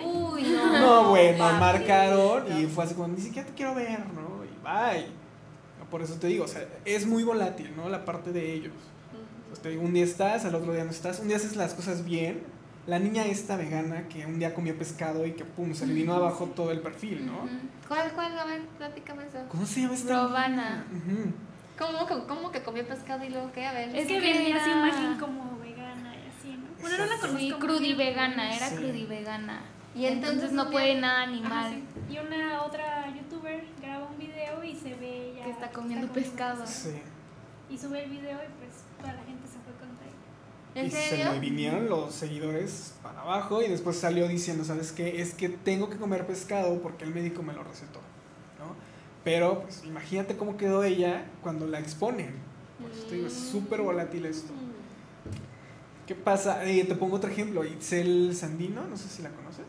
Uy, 0.03 0.43
no. 0.43 0.79
No, 0.79 1.09
bueno, 1.09 1.37
papi. 1.39 1.59
marcaron 1.59 2.59
y 2.59 2.65
fue 2.67 2.83
así 2.85 2.93
como, 2.95 3.09
ni 3.09 3.21
siquiera 3.21 3.47
te 3.47 3.53
quiero 3.53 3.75
ver, 3.75 3.99
¿no? 4.13 4.43
Y 4.45 4.49
bye. 4.63 5.07
Por 5.89 6.01
eso 6.03 6.15
te 6.15 6.27
digo, 6.27 6.45
o 6.45 6.47
sea, 6.47 6.67
es 6.85 7.07
muy 7.07 7.23
volátil, 7.23 7.73
¿no? 7.75 7.89
La 7.89 8.05
parte 8.05 8.31
de 8.31 8.53
ellos. 8.53 8.73
Ujú. 8.73 9.23
Pues 9.49 9.59
te 9.59 9.69
digo, 9.69 9.81
un 9.81 9.93
día 9.93 10.03
estás, 10.03 10.45
al 10.45 10.53
otro 10.53 10.71
día 10.73 10.83
no 10.83 10.91
estás. 10.91 11.19
Un 11.19 11.27
día 11.27 11.37
haces 11.37 11.55
las 11.55 11.73
cosas 11.73 12.05
bien, 12.05 12.43
la 12.85 12.99
niña 12.99 13.25
esta 13.25 13.57
vegana 13.57 14.07
que 14.07 14.25
un 14.27 14.37
día 14.37 14.53
comió 14.53 14.77
pescado 14.77 15.25
y 15.25 15.31
que 15.31 15.45
pum, 15.45 15.73
se 15.73 15.87
le 15.87 15.93
vino 15.93 16.13
abajo 16.13 16.45
todo 16.55 16.69
el 16.71 16.81
perfil, 16.81 17.25
¿no? 17.25 17.49
¿Cuál, 17.87 18.11
cuál? 18.13 18.37
A 18.37 18.45
ver, 18.45 18.61
platícame 18.77 19.23
eso. 19.25 19.39
¿Cómo 19.49 19.65
se 19.65 19.81
llama 19.81 19.95
esta? 19.95 20.13
Robana. 20.27 20.85
¿Cómo, 21.79 22.05
que- 22.05 22.27
cómo 22.27 22.51
que 22.51 22.61
comió 22.61 22.85
pescado 22.87 23.23
y 23.25 23.29
luego 23.29 23.51
qué? 23.51 23.65
A 23.65 23.71
ver. 23.73 23.89
Es 23.95 24.07
que 24.07 24.19
que 24.19 24.33
vendía 24.33 24.63
su 24.63 24.69
era- 24.69 24.79
imagen 24.87 25.19
como 25.19 25.57
vegana 25.59 26.13
y 26.15 26.27
así, 26.37 26.55
¿no? 26.57 26.68
Bueno, 26.81 26.97
no 26.97 27.05
la 27.05 27.17
conozco. 27.17 27.37
Sí, 27.39 27.49
muy 27.51 27.59
crudi 27.59 27.85
bien. 27.93 27.97
vegana, 27.97 28.55
era 28.55 28.69
Sí. 28.69 28.75
crudi 28.75 29.05
vegana. 29.05 29.61
Y 29.95 30.05
entonces 30.05 30.51
no 30.51 30.69
puede 30.69 30.91
día- 30.93 31.01
nada 31.01 31.23
Ajá, 31.23 31.31
animal. 31.31 31.73
sí. 31.73 32.13
Y 32.13 32.17
una 32.19 32.63
otra 32.63 33.13
youtuber 33.15 33.63
graba 33.81 34.07
un 34.07 34.17
video 34.17 34.63
y 34.63 34.75
se 34.75 34.93
ve 34.95 35.31
ella 35.31 35.43
Que 35.45 35.49
está 35.51 35.71
comiendo 35.71 36.07
pescado. 36.13 36.65
Sí. 36.65 36.91
Y 37.69 37.77
sube 37.77 38.03
el 38.03 38.09
video 38.11 38.33
y 38.37 38.51
pues 38.59 38.83
toda 38.99 39.13
la 39.13 39.23
gente 39.23 39.47
se 39.47 39.57
fue 39.59 39.73
contra 39.79 40.05
ella. 40.05 40.75
¿En 40.75 40.85
y 40.85 40.91
se 40.91 41.17
le 41.33 41.39
vinieron 41.39 41.89
los 41.89 42.13
seguidores 42.13 42.93
para 43.03 43.21
abajo 43.21 43.61
y 43.61 43.67
después 43.67 43.97
salió 43.97 44.27
diciendo, 44.27 44.63
¿sabes 44.63 44.91
qué? 44.91 45.21
Es 45.21 45.33
que 45.33 45.49
tengo 45.49 45.89
que 45.89 45.97
comer 45.97 46.25
pescado 46.27 46.81
porque 46.81 47.03
el 47.03 47.13
médico 47.13 47.41
me 47.43 47.53
lo 47.53 47.63
recetó, 47.63 47.99
¿no? 48.59 48.75
Pero, 49.23 49.63
pues, 49.63 49.83
imagínate 49.85 50.37
cómo 50.37 50.55
quedó 50.55 50.83
ella 50.83 51.25
cuando 51.41 51.67
la 51.67 51.79
exponen. 51.79 52.35
Por 52.81 52.91
eso 52.91 53.03
te 53.07 53.15
digo, 53.15 53.27
es 53.27 53.33
súper 53.33 53.81
volátil 53.81 54.25
esto. 54.25 54.53
¿Qué 56.09 56.15
pasa? 56.15 56.65
Eh, 56.65 56.85
te 56.85 56.95
pongo 56.95 57.17
otro 57.17 57.29
ejemplo, 57.29 57.63
Itzel 57.63 58.35
Sandino, 58.35 58.83
no 58.87 58.97
sé 58.97 59.07
si 59.07 59.21
la 59.21 59.29
conoces. 59.29 59.63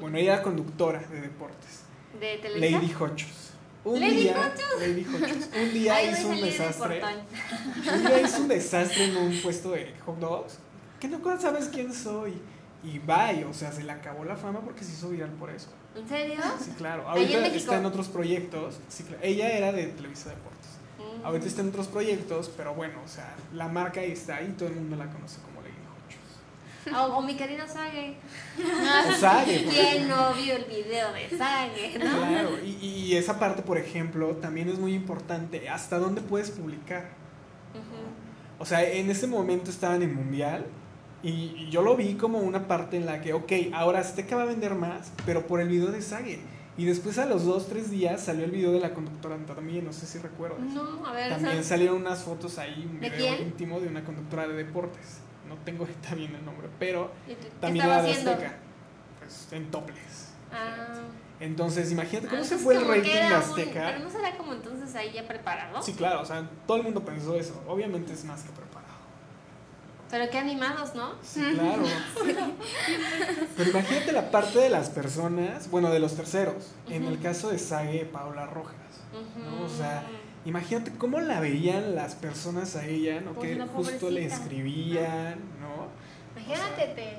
Bueno, 0.00 0.16
ella 0.16 0.32
era 0.32 0.42
conductora 0.42 1.00
de 1.00 1.20
deportes. 1.20 1.80
¿De? 2.18 2.40
Lady 2.58 2.90
Hochos. 2.98 3.50
Un 3.84 4.00
¿Lady 4.00 4.22
día, 4.22 4.40
Hochos? 4.40 4.80
Lady 4.80 5.04
Hochos. 5.04 5.48
Un 5.54 5.72
día 5.74 5.96
Ay, 5.96 6.14
hizo 6.14 6.28
un 6.28 6.40
desastre. 6.40 7.00
portón. 7.00 7.94
Un 7.94 8.06
día 8.06 8.22
hizo 8.22 8.40
un 8.40 8.48
desastre 8.48 9.04
en 9.04 9.16
un 9.18 9.42
puesto 9.42 9.72
de 9.72 9.92
hot 10.06 10.18
dogs. 10.18 10.58
Que 10.98 11.08
no 11.08 11.20
sabes 11.38 11.68
quién 11.68 11.92
soy. 11.92 12.40
Y 12.82 12.98
bye, 12.98 13.44
o 13.44 13.52
sea, 13.52 13.70
se 13.70 13.82
le 13.82 13.92
acabó 13.92 14.24
la 14.24 14.36
fama 14.36 14.60
porque 14.62 14.82
se 14.82 14.92
hizo 14.92 15.10
viral 15.10 15.32
por 15.32 15.50
eso. 15.50 15.68
¿En 15.94 16.08
serio? 16.08 16.40
Sí, 16.58 16.70
claro. 16.78 17.02
En 17.02 17.08
Ahorita 17.08 17.38
México. 17.38 17.56
está 17.58 17.76
en 17.76 17.84
otros 17.84 18.08
proyectos. 18.08 18.80
Sí, 18.88 19.02
claro. 19.02 19.22
Ella 19.22 19.50
era 19.50 19.72
de 19.72 19.88
Televisa 19.88 20.30
Deportes. 20.30 20.70
Mm. 20.98 21.26
Ahorita 21.26 21.46
está 21.46 21.60
en 21.60 21.68
otros 21.68 21.88
proyectos, 21.88 22.50
pero 22.56 22.74
bueno, 22.74 22.94
o 23.04 23.08
sea, 23.08 23.34
la 23.52 23.68
marca 23.68 24.00
ahí 24.00 24.12
está 24.12 24.40
y 24.40 24.52
todo 24.52 24.70
el 24.70 24.76
mundo 24.76 24.96
la 24.96 25.06
conoce 25.12 25.36
como. 25.42 25.49
O, 26.94 27.16
o 27.16 27.22
mi 27.22 27.34
querido 27.36 27.66
Sage. 27.66 28.16
Sage, 29.20 29.66
¿Quién 29.68 30.08
no 30.08 30.32
vio 30.34 30.56
el 30.56 30.64
video 30.64 31.12
de 31.12 31.28
Sage, 31.36 31.98
no? 31.98 32.18
Claro, 32.18 32.50
y, 32.64 32.86
y 32.86 33.16
esa 33.16 33.38
parte, 33.38 33.62
por 33.62 33.78
ejemplo, 33.78 34.36
también 34.36 34.68
es 34.68 34.78
muy 34.78 34.94
importante. 34.94 35.68
¿Hasta 35.68 35.98
dónde 35.98 36.20
puedes 36.20 36.50
publicar? 36.50 37.10
O 38.58 38.66
sea, 38.66 38.82
en 38.82 39.10
ese 39.10 39.26
momento 39.26 39.70
estaban 39.70 40.02
en 40.02 40.14
Mundial 40.14 40.66
y, 41.22 41.68
yo 41.70 41.82
lo 41.82 41.96
vi 41.96 42.14
como 42.14 42.38
una 42.38 42.66
parte 42.66 42.96
en 42.96 43.06
la 43.06 43.20
que, 43.20 43.32
ok, 43.32 43.52
ahora 43.72 44.00
Azteca 44.00 44.36
va 44.36 44.42
a 44.42 44.46
vender 44.46 44.74
más, 44.74 45.12
pero 45.24 45.46
por 45.46 45.60
el 45.60 45.68
video 45.68 45.90
de 45.90 46.02
Sage. 46.02 46.40
Y 46.76 46.84
después 46.84 47.18
a 47.18 47.26
los 47.26 47.44
dos, 47.44 47.68
tres 47.68 47.90
días 47.90 48.22
salió 48.22 48.44
el 48.44 48.50
video 48.50 48.72
de 48.72 48.80
la 48.80 48.94
conductora 48.94 49.36
también, 49.46 49.84
no 49.84 49.92
sé 49.92 50.06
si 50.06 50.18
recuerdas. 50.18 50.60
No, 50.60 51.04
a 51.04 51.12
ver, 51.12 51.30
También 51.30 51.62
salieron 51.62 51.96
unas 51.96 52.22
fotos 52.22 52.58
ahí, 52.58 52.88
un 52.90 53.00
¿De 53.00 53.10
video 53.10 53.36
quién? 53.36 53.48
íntimo 53.48 53.80
de 53.80 53.88
una 53.88 54.04
conductora 54.04 54.48
de 54.48 54.54
deportes. 54.54 55.20
No 55.50 55.56
tengo 55.64 55.84
ahorita 55.84 56.14
bien 56.14 56.34
el 56.34 56.44
nombre, 56.46 56.68
pero 56.78 57.10
¿y 57.28 57.34
tú- 57.34 57.42
¿qué 57.42 57.50
también 57.60 57.84
era 57.84 58.02
de? 58.02 58.12
Azteca. 58.12 58.54
Pues 59.18 59.48
en 59.52 59.70
topless. 59.70 60.32
Ah. 60.52 60.86
Entonces, 61.40 61.90
imagínate 61.92 62.28
cómo 62.28 62.42
Ah, 62.42 62.44
se 62.44 62.56
fue 62.58 62.76
el 62.76 62.86
rating 62.86 63.10
de 63.12 63.26
un- 63.26 63.32
Azteca. 63.32 63.82
pero 63.86 63.98
no 64.00 64.10
será 64.10 64.36
como 64.36 64.52
entonces 64.54 64.94
ahí 64.94 65.12
ya 65.12 65.26
preparado. 65.26 65.82
Sí, 65.82 65.92
claro, 65.94 66.20
o 66.22 66.24
sea, 66.24 66.48
todo 66.66 66.76
el 66.78 66.82
mundo 66.84 67.04
pensó 67.04 67.34
eso. 67.36 67.62
Obviamente 67.66 68.12
es 68.12 68.24
más 68.24 68.42
que 68.42 68.50
preparado. 68.52 68.70
Pero 70.10 70.28
qué 70.30 70.38
animados, 70.38 70.94
¿no? 70.94 71.12
Sí, 71.22 71.40
claro. 71.54 71.82
Pero 73.56 73.70
imagínate 73.70 74.12
la 74.12 74.30
parte 74.30 74.58
de 74.58 74.68
las 74.70 74.90
personas, 74.90 75.70
bueno, 75.70 75.90
de 75.90 75.98
los 76.00 76.14
terceros. 76.16 76.72
En 76.88 77.04
el 77.04 77.20
caso 77.20 77.50
de 77.50 77.58
Sage, 77.58 78.06
Paula 78.12 78.46
Rojas. 78.46 78.74
Ujú. 79.12 79.64
O 79.64 79.68
sea, 79.68 80.02
Imagínate 80.44 80.92
cómo 80.92 81.20
la 81.20 81.38
veían 81.40 81.94
las 81.94 82.14
personas 82.14 82.74
a 82.76 82.86
ella, 82.86 83.20
¿no? 83.20 83.32
Pues 83.32 83.56
que 83.56 83.62
justo 83.66 84.10
le 84.10 84.24
escribían, 84.24 85.38
¿no? 85.60 85.88
Imagínate, 86.34 86.86
te... 86.94 87.16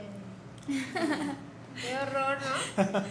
Qué 0.68 1.96
horror, 1.98 2.38
¿no? 2.78 3.02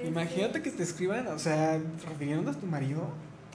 Imagínate 0.06 0.62
que 0.62 0.70
te 0.70 0.82
escriban, 0.82 1.26
o 1.28 1.38
sea, 1.38 1.80
refiriendo 2.08 2.50
a 2.50 2.54
tu 2.54 2.66
marido. 2.66 3.08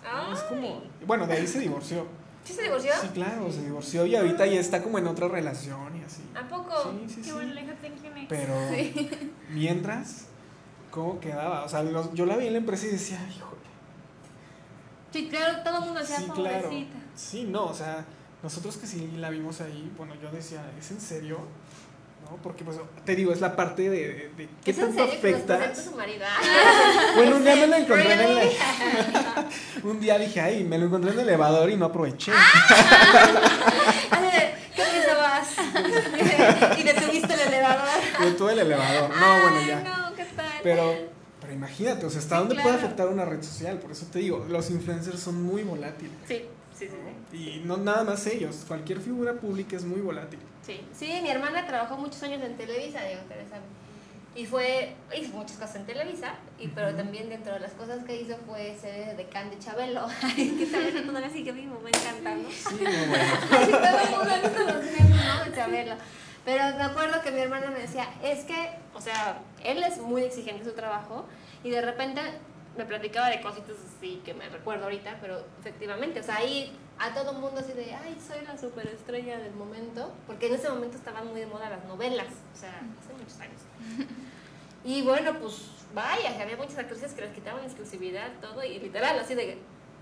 ¿no? 0.04 0.34
Es 0.34 0.40
como. 0.42 0.84
Bueno, 1.08 1.26
de 1.26 1.34
ahí 1.34 1.48
se 1.48 1.60
divorció. 1.60 2.06
¿Sí 2.44 2.52
se 2.54 2.64
divorció? 2.64 2.92
Sí, 3.02 3.08
claro, 3.14 3.50
se 3.50 3.62
divorció 3.64 4.06
y 4.06 4.16
ahorita 4.18 4.46
ya 4.46 4.60
está 4.60 4.84
como 4.84 4.98
en 4.98 5.08
otra 5.08 5.30
relación 5.30 5.96
y 5.98 6.04
así. 6.04 6.24
¿A 6.36 6.46
poco? 6.50 6.74
Sí, 6.84 7.06
sí, 7.08 7.16
Qué 7.22 7.24
sí. 7.24 7.32
bueno, 7.32 7.54
next. 7.54 7.74
Pero 8.28 8.54
mientras, 9.50 10.26
¿cómo 10.92 11.22
quedaba? 11.22 11.64
O 11.64 11.70
sea, 11.70 11.84
los- 11.84 12.14
yo 12.14 12.26
la 12.26 12.36
vi 12.36 12.48
en 12.48 12.54
la 12.54 12.60
empresa 12.60 12.88
y 12.88 12.90
decía, 12.90 13.20
híjole. 13.34 13.63
Sí, 15.14 15.28
claro, 15.30 15.60
todo 15.64 15.78
el 15.78 15.84
mundo 15.86 16.00
decía 16.00 16.18
Sí, 16.18 16.26
claro. 16.34 16.64
pobrecita. 16.64 16.98
Sí, 17.16 17.44
no, 17.48 17.66
o 17.66 17.74
sea, 17.74 18.04
nosotros 18.42 18.78
que 18.78 18.88
sí 18.88 19.12
la 19.18 19.30
vimos 19.30 19.62
ahí, 19.62 19.92
bueno, 19.96 20.16
yo 20.22 20.32
decía, 20.32 20.64
¿es 20.80 20.90
en 20.90 21.00
serio? 21.00 21.38
¿No? 22.30 22.38
Porque, 22.38 22.64
pues, 22.64 22.78
te 23.06 23.16
digo, 23.16 23.32
es 23.32 23.42
la 23.42 23.56
parte 23.56 23.84
de, 23.90 24.00
de, 24.08 24.32
de 24.36 24.50
qué 24.64 24.72
¿Es 24.72 24.78
tanto? 24.78 25.04
Ah, 25.04 25.08
Bueno, 27.16 27.36
un 27.36 27.44
día 27.44 27.56
me 27.58 27.68
lo 27.68 27.76
encontré 27.76 28.14
en 28.14 28.20
el... 28.22 28.50
un 29.84 30.00
día 30.00 30.18
dije, 30.18 30.42
ay, 30.42 30.64
me 30.64 30.80
lo 30.80 30.86
encontré 30.88 31.12
en 31.12 31.20
el 31.20 31.28
elevador 31.28 31.70
y 31.70 31.78
no 31.78 31.86
aproveché. 31.86 32.32
de, 32.32 32.38
¿Qué 34.76 34.84
piso 34.84 35.16
vas? 35.18 35.48
y 36.80 36.84
detuviste 36.84 37.34
el 37.34 37.40
elevador. 37.40 37.88
Yo 38.22 38.36
tuve 38.36 38.54
el 38.54 38.60
elevador. 38.60 39.10
No, 39.16 39.42
bueno, 39.42 39.62
ya. 39.68 39.80
No, 39.82 40.16
¿qué 40.16 40.26
tal? 40.26 40.46
Pero 40.64 41.13
imagínate, 41.54 42.06
o 42.06 42.10
sea, 42.10 42.20
¿hasta 42.20 42.36
Sí, 42.36 42.40
dónde 42.40 42.56
claro. 42.56 42.70
puede 42.70 42.84
afectar 42.84 43.08
una 43.08 43.26
red 43.26 43.42
social? 43.44 43.78
Por 43.80 43.92
eso 43.92 44.06
te 44.12 44.20
digo, 44.20 44.46
los 44.50 44.70
influencers 44.70 45.20
son 45.20 45.42
muy 45.42 45.64
volátiles. 45.64 46.14
Sí, 46.28 46.44
sí, 46.78 46.88
sí, 46.88 46.96
sí. 47.32 47.38
Y 47.38 47.62
no 47.66 47.78
nada 47.78 48.04
más 48.04 48.26
ellos, 48.28 48.64
cualquier 48.68 49.00
figura 49.00 49.34
pública 49.34 49.76
es 49.76 49.84
muy 49.86 50.02
volátil. 50.02 50.40
Sí, 50.66 50.82
sí, 50.98 51.20
mi 51.22 51.30
hermana 51.30 51.66
trabajó 51.68 51.98
muchos 51.98 52.22
años 52.24 52.42
en 52.44 52.56
Televisa, 52.58 53.02
digo, 53.04 53.22
saben. 53.28 53.84
Y 54.36 54.48
fue, 54.48 54.96
hizo 55.16 55.32
muchas 55.36 55.58
cosas 55.58 55.76
en 55.76 55.86
Televisa, 55.86 56.34
y, 56.58 56.68
pero 56.70 56.96
también 56.96 57.30
dentro 57.30 57.54
de 57.54 57.60
las 57.60 57.74
cosas 57.74 58.04
que 58.04 58.20
hizo 58.20 58.36
fue 58.48 58.76
ser 58.82 59.16
de 59.16 59.28
Can 59.28 59.52
de 59.52 59.60
Chabelo, 59.60 60.08
que 60.36 60.66
también 60.72 61.06
todavía 61.06 61.30
sigue 61.30 61.52
vivo, 61.52 61.80
me 61.84 61.90
encanta, 61.92 62.34
¿no? 62.36 62.50
Sí, 62.50 62.78
no, 62.84 62.90
bueno. 63.10 63.24
Casi 63.52 63.72
todo 63.72 64.00
el 64.00 64.10
mundo 64.10 64.32
ha 64.32 64.40
visto 64.40 64.60
los 64.64 64.84
memes, 64.86 65.26
¿no? 65.26 65.46
De 65.46 65.56
Chabelo. 65.56 65.96
Pero 66.46 66.76
me 66.78 66.84
acuerdo 66.84 67.22
que 67.22 67.32
mi 67.32 67.40
hermana 67.42 67.70
me 67.70 67.80
decía, 67.80 68.08
es 68.24 68.44
que, 68.46 68.72
o 68.96 69.00
sea, 69.02 69.40
él 69.64 69.84
es 69.84 70.00
muy 70.00 70.24
exigente 70.24 70.64
en 70.64 70.66
su 70.70 70.74
trabajo, 70.76 71.26
y 71.64 71.70
de 71.70 71.82
repente 71.82 72.22
me 72.78 72.86
platicaba 72.86 73.30
de 73.30 73.42
cositas 73.42 73.76
así 73.98 74.22
que 74.26 74.34
me 74.34 74.50
recuerdo 74.50 74.86
ahorita, 74.86 75.18
pero 75.22 75.46
efectivamente, 75.60 76.20
o 76.20 76.24
sea, 76.24 76.38
ahí 76.38 76.76
a 77.00 77.14
todo 77.14 77.34
mundo 77.34 77.60
así 77.60 77.74
de, 77.74 77.94
ay, 77.94 78.18
soy 78.26 78.46
la 78.46 78.58
superestrella 78.58 79.38
del 79.38 79.54
momento, 79.54 80.12
porque 80.28 80.48
en 80.48 80.56
ese 80.56 80.70
momento 80.70 80.98
estaban 80.98 81.28
muy 81.28 81.40
de 81.40 81.46
moda 81.46 81.70
las 81.70 81.86
novelas, 81.86 82.28
o 82.54 82.58
sea, 82.58 82.82
hace 83.00 83.14
muchos 83.18 83.40
años. 83.40 83.62
Y 84.84 85.02
bueno, 85.02 85.40
pues 85.40 85.70
vaya, 85.94 86.42
había 86.42 86.58
muchas 86.58 86.78
actrices 86.78 87.14
que 87.14 87.22
les 87.22 87.34
quitaban 87.34 87.64
exclusividad, 87.64 88.30
todo, 88.42 88.64
y 88.64 88.80
literal, 88.80 89.18
así 89.20 89.36
de, 89.36 89.58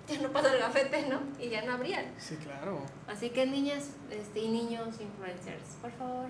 ya 0.07 0.21
no 0.21 0.31
pasa 0.31 0.53
el 0.53 0.59
gafete, 0.59 1.07
¿no? 1.07 1.21
Y 1.39 1.49
ya 1.49 1.61
no 1.61 1.73
abrían. 1.73 2.05
Sí, 2.17 2.35
claro. 2.37 2.81
Así 3.07 3.29
que 3.29 3.45
niñas 3.45 3.91
este, 4.09 4.39
y 4.39 4.47
niños 4.47 4.99
influencers, 4.99 5.75
por 5.81 5.91
favor, 5.91 6.29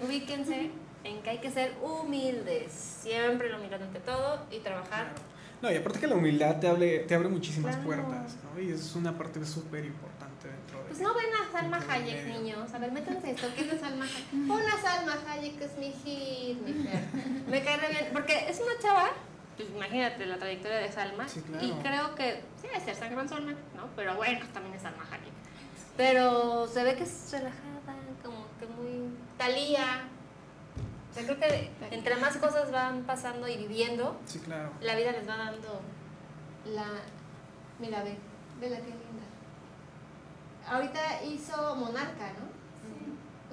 ubíquense 0.00 0.70
en 1.04 1.22
que 1.22 1.30
hay 1.30 1.38
que 1.38 1.50
ser 1.50 1.72
humildes, 1.82 2.72
siempre 2.72 3.48
la 3.50 3.56
humildad 3.58 3.82
ante 3.82 4.00
todo 4.00 4.46
y 4.50 4.58
trabajar. 4.60 5.12
No, 5.60 5.70
y 5.70 5.76
aparte 5.76 6.00
que 6.00 6.06
la 6.08 6.16
humildad 6.16 6.58
te, 6.58 6.66
hable, 6.66 7.00
te 7.00 7.14
abre 7.14 7.28
muchísimas 7.28 7.76
Claro. 7.76 7.86
puertas, 8.04 8.36
¿no? 8.42 8.60
Y 8.60 8.72
es 8.72 8.94
una 8.96 9.16
parte 9.16 9.44
súper 9.46 9.84
importante 9.84 10.48
dentro 10.48 10.78
de... 10.78 10.84
Pues 10.86 11.00
no 11.00 11.14
ven 11.14 11.26
a 11.40 11.52
Salma 11.52 11.80
Hayek, 11.88 12.26
niños. 12.26 12.74
A 12.74 12.78
ver, 12.78 12.90
métanse 12.90 13.30
esto. 13.30 13.46
¿Quién 13.54 13.70
es 13.70 13.80
Salma 13.80 14.04
Hayek? 14.04 14.50
Una 14.50 14.82
Salma 14.82 15.16
Hayek 15.30 15.60
es 15.60 15.78
mi 15.78 15.92
hit, 15.92 16.60
mi. 16.62 16.72
Me 17.48 17.62
cae 17.62 17.76
re 17.76 17.88
bien. 17.90 18.08
Porque 18.12 18.46
es 18.48 18.60
una 18.60 18.76
chava, 18.80 19.10
pues 19.56 19.68
imagínate 19.70 20.26
la 20.26 20.36
trayectoria 20.38 20.78
de 20.78 20.90
Salma. 20.90 21.28
Sí, 21.28 21.40
claro. 21.42 21.64
Y 21.64 21.70
creo 21.80 22.14
que, 22.16 22.40
sí, 22.60 22.66
debe 22.66 22.80
ser 22.84 22.96
sangronsona, 22.96 23.52
¿no? 23.76 23.86
Pero 23.94 24.16
bueno, 24.16 24.44
también 24.52 24.74
es 24.74 24.82
Salma 24.82 25.04
Hayek. 25.12 25.32
Pero 25.96 26.66
se 26.66 26.82
ve 26.82 26.96
que 26.96 27.04
es 27.04 27.28
relajada, 27.30 27.94
como 28.24 28.46
que 28.58 28.66
muy. 28.66 29.10
Talía. 29.38 30.08
O 31.12 31.14
sea, 31.14 31.24
creo 31.24 31.38
que 31.38 31.70
entre 31.90 32.16
más 32.16 32.36
cosas 32.38 32.72
van 32.72 33.02
pasando 33.04 33.46
y 33.46 33.56
viviendo, 33.58 34.18
Sí, 34.26 34.38
claro. 34.38 34.70
la 34.80 34.96
vida 34.96 35.12
les 35.12 35.28
va 35.28 35.36
dando 35.36 35.80
la... 36.64 36.86
Mira, 37.78 38.02
ve, 38.02 38.16
ve 38.58 38.70
la 38.70 38.78
que 38.78 38.84
linda. 38.86 39.26
Ahorita 40.66 41.22
hizo 41.24 41.76
Monarca, 41.76 42.32
¿no? 42.32 42.52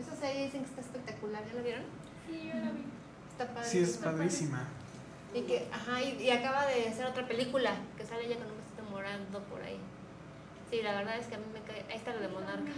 Esa 0.02 0.16
serie 0.16 0.46
dicen 0.46 0.64
que 0.64 0.70
está 0.70 0.82
espectacular, 0.82 1.44
¿ya 1.46 1.54
la 1.56 1.62
vieron? 1.62 1.84
Sí, 2.28 2.48
yo 2.48 2.54
la 2.60 2.72
vi. 2.72 2.86
Está 3.32 3.54
padre. 3.54 3.68
Sí, 3.68 3.80
es 3.80 3.98
padrísima. 3.98 4.64
Y 5.34 5.42
que, 5.42 5.68
ajá, 5.72 6.02
y, 6.02 6.14
y 6.22 6.32
acaba 6.32 6.66
de 6.66 6.88
hacer 6.88 7.06
otra 7.06 7.28
película, 7.28 7.74
que 7.98 8.06
sale 8.06 8.26
ella 8.26 8.38
con 8.38 8.48
un 8.48 8.58
vestido 8.58 8.90
morado 8.90 9.40
por 9.52 9.62
ahí. 9.62 9.80
Sí, 10.72 10.82
la 10.82 10.94
verdad 10.96 11.18
es 11.18 11.28
que 11.28 11.36
a 11.36 11.40
mí 11.40 11.46
me 11.54 11.60
cae... 11.62 11.84
Ahí 11.90 11.98
está 11.98 12.14
lo 12.14 12.22
de 12.22 12.30
Monarca. 12.30 12.72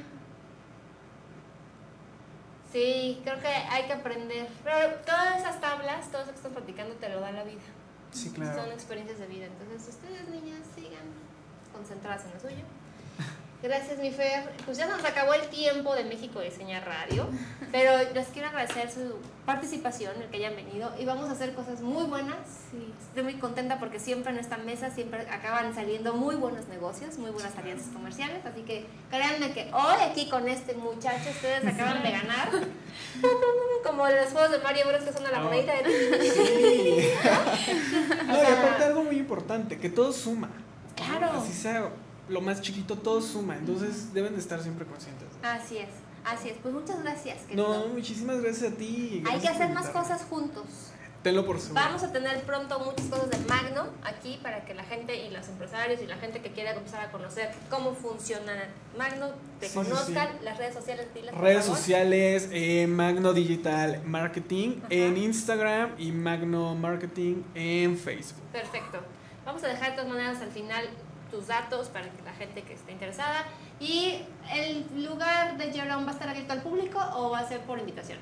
Sí, 2.71 3.19
creo 3.23 3.39
que 3.39 3.47
hay 3.47 3.83
que 3.83 3.93
aprender. 3.93 4.47
Pero 4.63 4.95
todas 5.05 5.39
esas 5.39 5.59
tablas, 5.59 6.09
todo 6.09 6.21
eso 6.21 6.31
que 6.31 6.37
están 6.37 6.53
platicando, 6.53 6.95
te 6.95 7.09
lo 7.09 7.19
da 7.19 7.31
la 7.31 7.43
vida. 7.43 7.61
Sí, 8.11 8.31
claro. 8.31 8.63
Son 8.63 8.71
experiencias 8.71 9.19
de 9.19 9.27
vida. 9.27 9.45
Entonces, 9.45 9.87
ustedes, 9.89 10.27
niñas, 10.29 10.61
sigan 10.75 11.05
concentradas 11.73 12.25
en 12.25 12.33
lo 12.33 12.39
suyo. 12.39 12.65
Gracias, 13.63 13.99
mi 13.99 14.09
Fer. 14.09 14.49
Pues 14.65 14.77
ya 14.79 14.87
nos 14.87 15.05
acabó 15.05 15.35
el 15.35 15.47
tiempo 15.49 15.93
de 15.93 16.03
México 16.03 16.39
Diseña 16.39 16.79
Radio, 16.79 17.27
pero 17.71 17.91
les 18.11 18.27
quiero 18.29 18.47
agradecer 18.47 18.89
su 18.91 19.17
participación, 19.45 20.19
el 20.19 20.29
que 20.29 20.37
hayan 20.37 20.55
venido, 20.55 20.91
y 20.97 21.05
vamos 21.05 21.29
a 21.29 21.33
hacer 21.33 21.53
cosas 21.53 21.79
muy 21.81 22.05
buenas. 22.05 22.37
Sí. 22.71 22.91
Estoy 23.09 23.21
muy 23.23 23.35
contenta 23.35 23.77
porque 23.77 23.99
siempre 23.99 24.31
en 24.31 24.39
esta 24.39 24.57
mesa 24.57 24.89
siempre 24.89 25.27
acaban 25.29 25.75
saliendo 25.75 26.15
muy 26.15 26.35
buenos 26.37 26.67
negocios, 26.69 27.19
muy 27.19 27.29
buenas 27.29 27.55
alianzas 27.55 27.89
comerciales, 27.93 28.43
así 28.45 28.61
que 28.61 28.87
créanme 29.11 29.51
que 29.53 29.69
hoy 29.73 30.01
aquí 30.09 30.27
con 30.27 30.47
este 30.47 30.73
muchacho 30.73 31.29
ustedes 31.29 31.63
acaban 31.63 32.01
de 32.01 32.11
ganar, 32.11 32.49
como 33.85 34.07
los 34.07 34.29
juegos 34.31 34.51
de 34.51 34.57
Mario 34.59 34.87
Bros 34.87 35.03
que 35.03 35.13
son 35.13 35.25
a 35.27 35.31
la 35.31 35.37
Ah. 35.37 35.43
monedita 35.43 35.73
de... 35.73 36.31
Sí. 36.31 37.09
No, 38.27 38.37
y 38.41 38.45
aparte 38.45 38.83
algo 38.85 39.03
muy 39.03 39.17
importante, 39.17 39.77
que 39.77 39.89
todo 39.89 40.11
suma. 40.11 40.49
Claro. 40.95 41.39
Así 41.39 41.53
sea 41.53 41.89
lo 42.31 42.41
más 42.41 42.61
chiquito, 42.61 42.97
todo 42.97 43.21
suma. 43.21 43.57
Entonces 43.57 44.13
deben 44.13 44.33
de 44.33 44.39
estar 44.39 44.61
siempre 44.61 44.85
conscientes. 44.85 45.27
de 45.29 45.37
eso. 45.37 45.39
Así 45.63 45.77
es, 45.77 45.89
así 46.25 46.49
es. 46.49 46.55
Pues 46.61 46.73
muchas 46.73 47.01
gracias. 47.03 47.37
No, 47.53 47.67
querido. 47.67 47.87
muchísimas 47.93 48.41
gracias 48.41 48.73
a 48.73 48.75
ti. 48.75 49.23
Hay 49.29 49.39
que 49.39 49.47
hacer 49.47 49.69
más 49.71 49.89
cosas 49.89 50.23
juntos. 50.29 50.65
Tenlo 51.23 51.45
por 51.45 51.59
seguro. 51.59 51.79
Vamos 51.83 52.01
a 52.01 52.11
tener 52.11 52.41
pronto 52.45 52.79
muchas 52.79 53.05
cosas 53.05 53.29
de 53.29 53.37
Magno 53.47 53.89
aquí 54.03 54.39
para 54.41 54.65
que 54.65 54.73
la 54.73 54.83
gente 54.83 55.15
y 55.23 55.29
los 55.29 55.47
empresarios 55.49 56.01
y 56.01 56.07
la 56.07 56.17
gente 56.17 56.41
que 56.41 56.49
quiera 56.51 56.71
empezar 56.71 56.99
a 57.01 57.11
conocer 57.11 57.51
cómo 57.69 57.93
funciona 57.93 58.53
Magno 58.97 59.27
te 59.59 59.69
Sí, 59.69 59.75
conozcan, 59.75 60.29
sí. 60.39 60.43
las 60.43 60.57
redes 60.57 60.73
sociales. 60.73 61.05
por 61.31 61.41
Redes 61.41 61.63
sociales, 61.63 62.49
eh, 62.51 62.87
Magno 62.87 63.33
Digital 63.33 64.01
Marketing 64.03 64.77
Ajá. 64.79 64.87
en 64.89 65.17
Instagram 65.17 65.91
y 65.99 66.11
Magno 66.11 66.73
Marketing 66.73 67.43
en 67.53 67.99
Facebook. 67.99 68.41
Perfecto. 68.51 68.97
Vamos 69.45 69.63
a 69.63 69.67
dejar 69.67 69.91
de 69.91 69.97
todas 69.97 70.09
maneras 70.09 70.41
al 70.41 70.49
final 70.51 70.85
tus 71.31 71.47
datos 71.47 71.87
para 71.89 72.05
que 72.09 72.21
la 72.23 72.33
gente 72.33 72.61
que 72.63 72.73
esté 72.73 72.91
interesada. 72.91 73.45
¿Y 73.79 74.19
el 74.53 74.85
lugar 75.03 75.57
de 75.57 75.71
Jerome 75.71 76.03
va 76.05 76.11
a 76.11 76.13
estar 76.13 76.29
abierto 76.29 76.53
al 76.53 76.61
público 76.61 76.99
o 77.15 77.29
va 77.31 77.39
a 77.39 77.47
ser 77.47 77.61
por 77.61 77.79
invitación? 77.79 78.19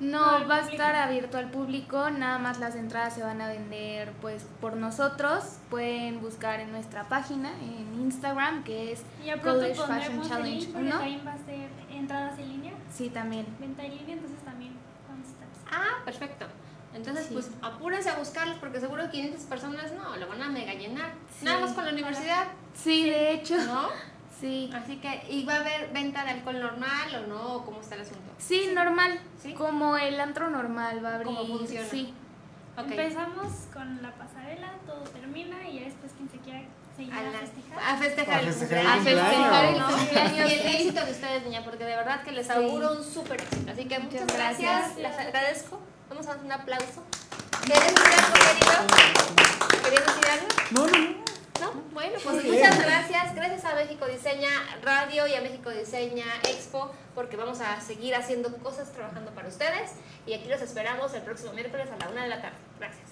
No, 0.00 0.24
al 0.36 0.50
va 0.50 0.56
a 0.56 0.60
estar 0.60 0.94
abierto 0.94 1.36
al 1.36 1.50
público, 1.50 2.08
nada 2.08 2.38
más 2.38 2.58
las 2.58 2.74
entradas 2.74 3.12
se 3.12 3.22
van 3.22 3.42
a 3.42 3.48
vender 3.48 4.12
pues 4.22 4.46
por 4.58 4.74
nosotros. 4.74 5.58
Pueden 5.68 6.22
buscar 6.22 6.58
en 6.60 6.72
nuestra 6.72 7.04
página, 7.04 7.50
en 7.60 8.00
Instagram, 8.00 8.64
que 8.64 8.92
es 8.92 9.02
College 9.42 9.74
Fashion 9.74 10.22
Challenge 10.26 10.50
link 10.60 10.72
porque 10.72 10.86
1. 10.86 10.90
también 10.96 11.20
va 11.26 11.32
a 11.34 11.38
ser 11.44 11.68
entradas 11.92 12.38
en 12.38 12.48
línea, 12.48 12.72
Sí, 12.90 13.10
también. 13.10 13.46
venta 13.60 13.84
en 13.84 13.94
línea, 13.98 14.14
entonces 14.14 14.38
también 14.42 14.72
vamos 15.06 15.26
a 15.26 15.30
estar. 15.32 15.48
Ah, 15.70 16.02
perfecto. 16.06 16.46
Entonces, 16.94 17.26
Sí. 17.26 17.34
pues 17.34 17.50
apúrense 17.62 18.10
a 18.10 18.16
buscarlos 18.16 18.56
porque 18.58 18.80
seguro 18.80 19.08
500 19.10 19.42
personas 19.44 19.92
no, 19.92 20.16
lo 20.16 20.26
van 20.28 20.42
a 20.42 20.48
mega 20.48 20.74
llenar. 20.74 21.12
Sí. 21.38 21.44
Nada 21.44 21.60
más 21.60 21.72
con 21.72 21.84
la 21.84 21.92
universidad, 21.92 22.48
Sí, 22.74 23.08
de 23.08 23.32
hecho. 23.34 23.56
¿no? 23.58 23.88
Sí. 24.40 24.70
Así 24.72 24.96
que, 24.96 25.22
¿y 25.28 25.44
va 25.44 25.56
a 25.56 25.60
haber 25.60 25.90
venta 25.92 26.24
de 26.24 26.30
alcohol 26.30 26.58
normal 26.60 27.14
o 27.14 27.26
no? 27.26 27.56
¿O 27.56 27.64
¿Cómo 27.66 27.78
está 27.82 27.94
el 27.96 28.00
asunto? 28.00 28.22
Sí, 28.38 28.70
normal. 28.74 29.20
¿Sí? 29.38 29.52
Como 29.52 29.98
el 29.98 30.18
antro 30.18 30.48
normal 30.48 31.04
va 31.04 31.10
a 31.10 31.14
abrir. 31.16 31.26
¿Cómo 31.26 31.58
funciona? 31.58 31.86
Sí. 31.86 32.14
Ok. 32.78 32.86
Empezamos 32.90 33.52
con 33.70 34.00
la 34.00 34.12
pasarela, 34.14 34.72
todo 34.86 35.00
termina 35.00 35.68
y 35.68 35.80
ya 35.80 35.84
después 35.84 36.12
quien 36.16 36.30
se 36.30 36.38
quiera 36.38 36.62
seguir 36.96 37.12
A, 37.12 37.38
festejar. 37.38 37.78
a 37.84 37.96
festejar 37.98 38.34
A 38.34 38.40
el 38.40 38.46
festejar 38.54 38.86
A 38.86 38.94
cumpleaños. 38.94 39.24
festejar 39.26 39.98
cumpleaños. 39.98 40.50
Y 40.50 40.54
el 40.54 40.66
éxito 40.74 41.04
de 41.04 41.10
ustedes, 41.12 41.42
niña, 41.44 41.62
porque 41.62 41.84
de 41.84 41.96
verdad 41.96 42.22
que 42.22 42.32
les 42.32 42.48
auguro 42.48 42.92
un 42.94 43.04
súper 43.04 43.42
éxito. 43.42 43.70
Así 43.70 43.84
que 43.84 43.98
muchas, 43.98 44.22
Muchas 44.22 44.36
gracias. 44.38 44.96
gracias. 44.96 44.96
les 44.96 45.18
agradezco. 45.26 45.80
Vamos 46.20 46.34
a 46.34 46.36
dar 46.36 46.44
un 46.44 46.52
aplauso. 46.52 47.02
¿Quieres 47.64 47.94
decir 47.94 48.12
algo, 48.12 48.34
querido? 48.34 49.82
¿Querías 49.82 50.06
decir 50.06 50.30
algo? 50.30 50.46
No, 50.70 50.86
no, 50.86 50.98
no. 50.98 51.72
¿No? 51.72 51.82
Bueno, 51.94 52.18
pues 52.22 52.44
muchas 52.44 52.78
gracias. 52.78 53.34
Gracias 53.34 53.64
a 53.64 53.74
México 53.74 54.04
Diseña 54.04 54.50
Radio 54.82 55.26
y 55.26 55.34
a 55.34 55.40
México 55.40 55.70
Diseña 55.70 56.26
Expo, 56.46 56.90
porque 57.14 57.38
vamos 57.38 57.62
a 57.62 57.80
seguir 57.80 58.14
haciendo 58.14 58.54
cosas 58.58 58.92
trabajando 58.92 59.30
para 59.30 59.48
ustedes. 59.48 59.92
Y 60.26 60.34
aquí 60.34 60.50
los 60.50 60.60
esperamos 60.60 61.14
el 61.14 61.22
próximo 61.22 61.54
miércoles 61.54 61.88
a 61.90 61.96
la 61.96 62.10
una 62.10 62.24
de 62.24 62.28
la 62.28 62.42
tarde. 62.42 62.58
Gracias. 62.78 63.09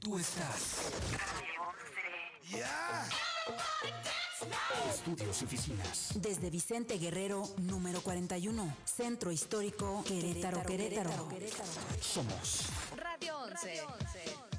Tú 0.00 0.18
estás. 0.18 0.90
Radio 1.12 1.62
11. 2.48 2.70
Estudios 4.88 5.42
y 5.42 5.44
oficinas. 5.44 6.10
Desde 6.16 6.50
Vicente 6.50 6.98
Guerrero, 6.98 7.48
número 7.58 8.00
41. 8.00 8.76
Centro 8.84 9.30
Histórico, 9.30 10.02
Querétaro, 10.06 10.62
Querétaro. 10.62 11.28
Somos 12.00 12.66
Radio 12.96 13.36
11. 13.38 14.49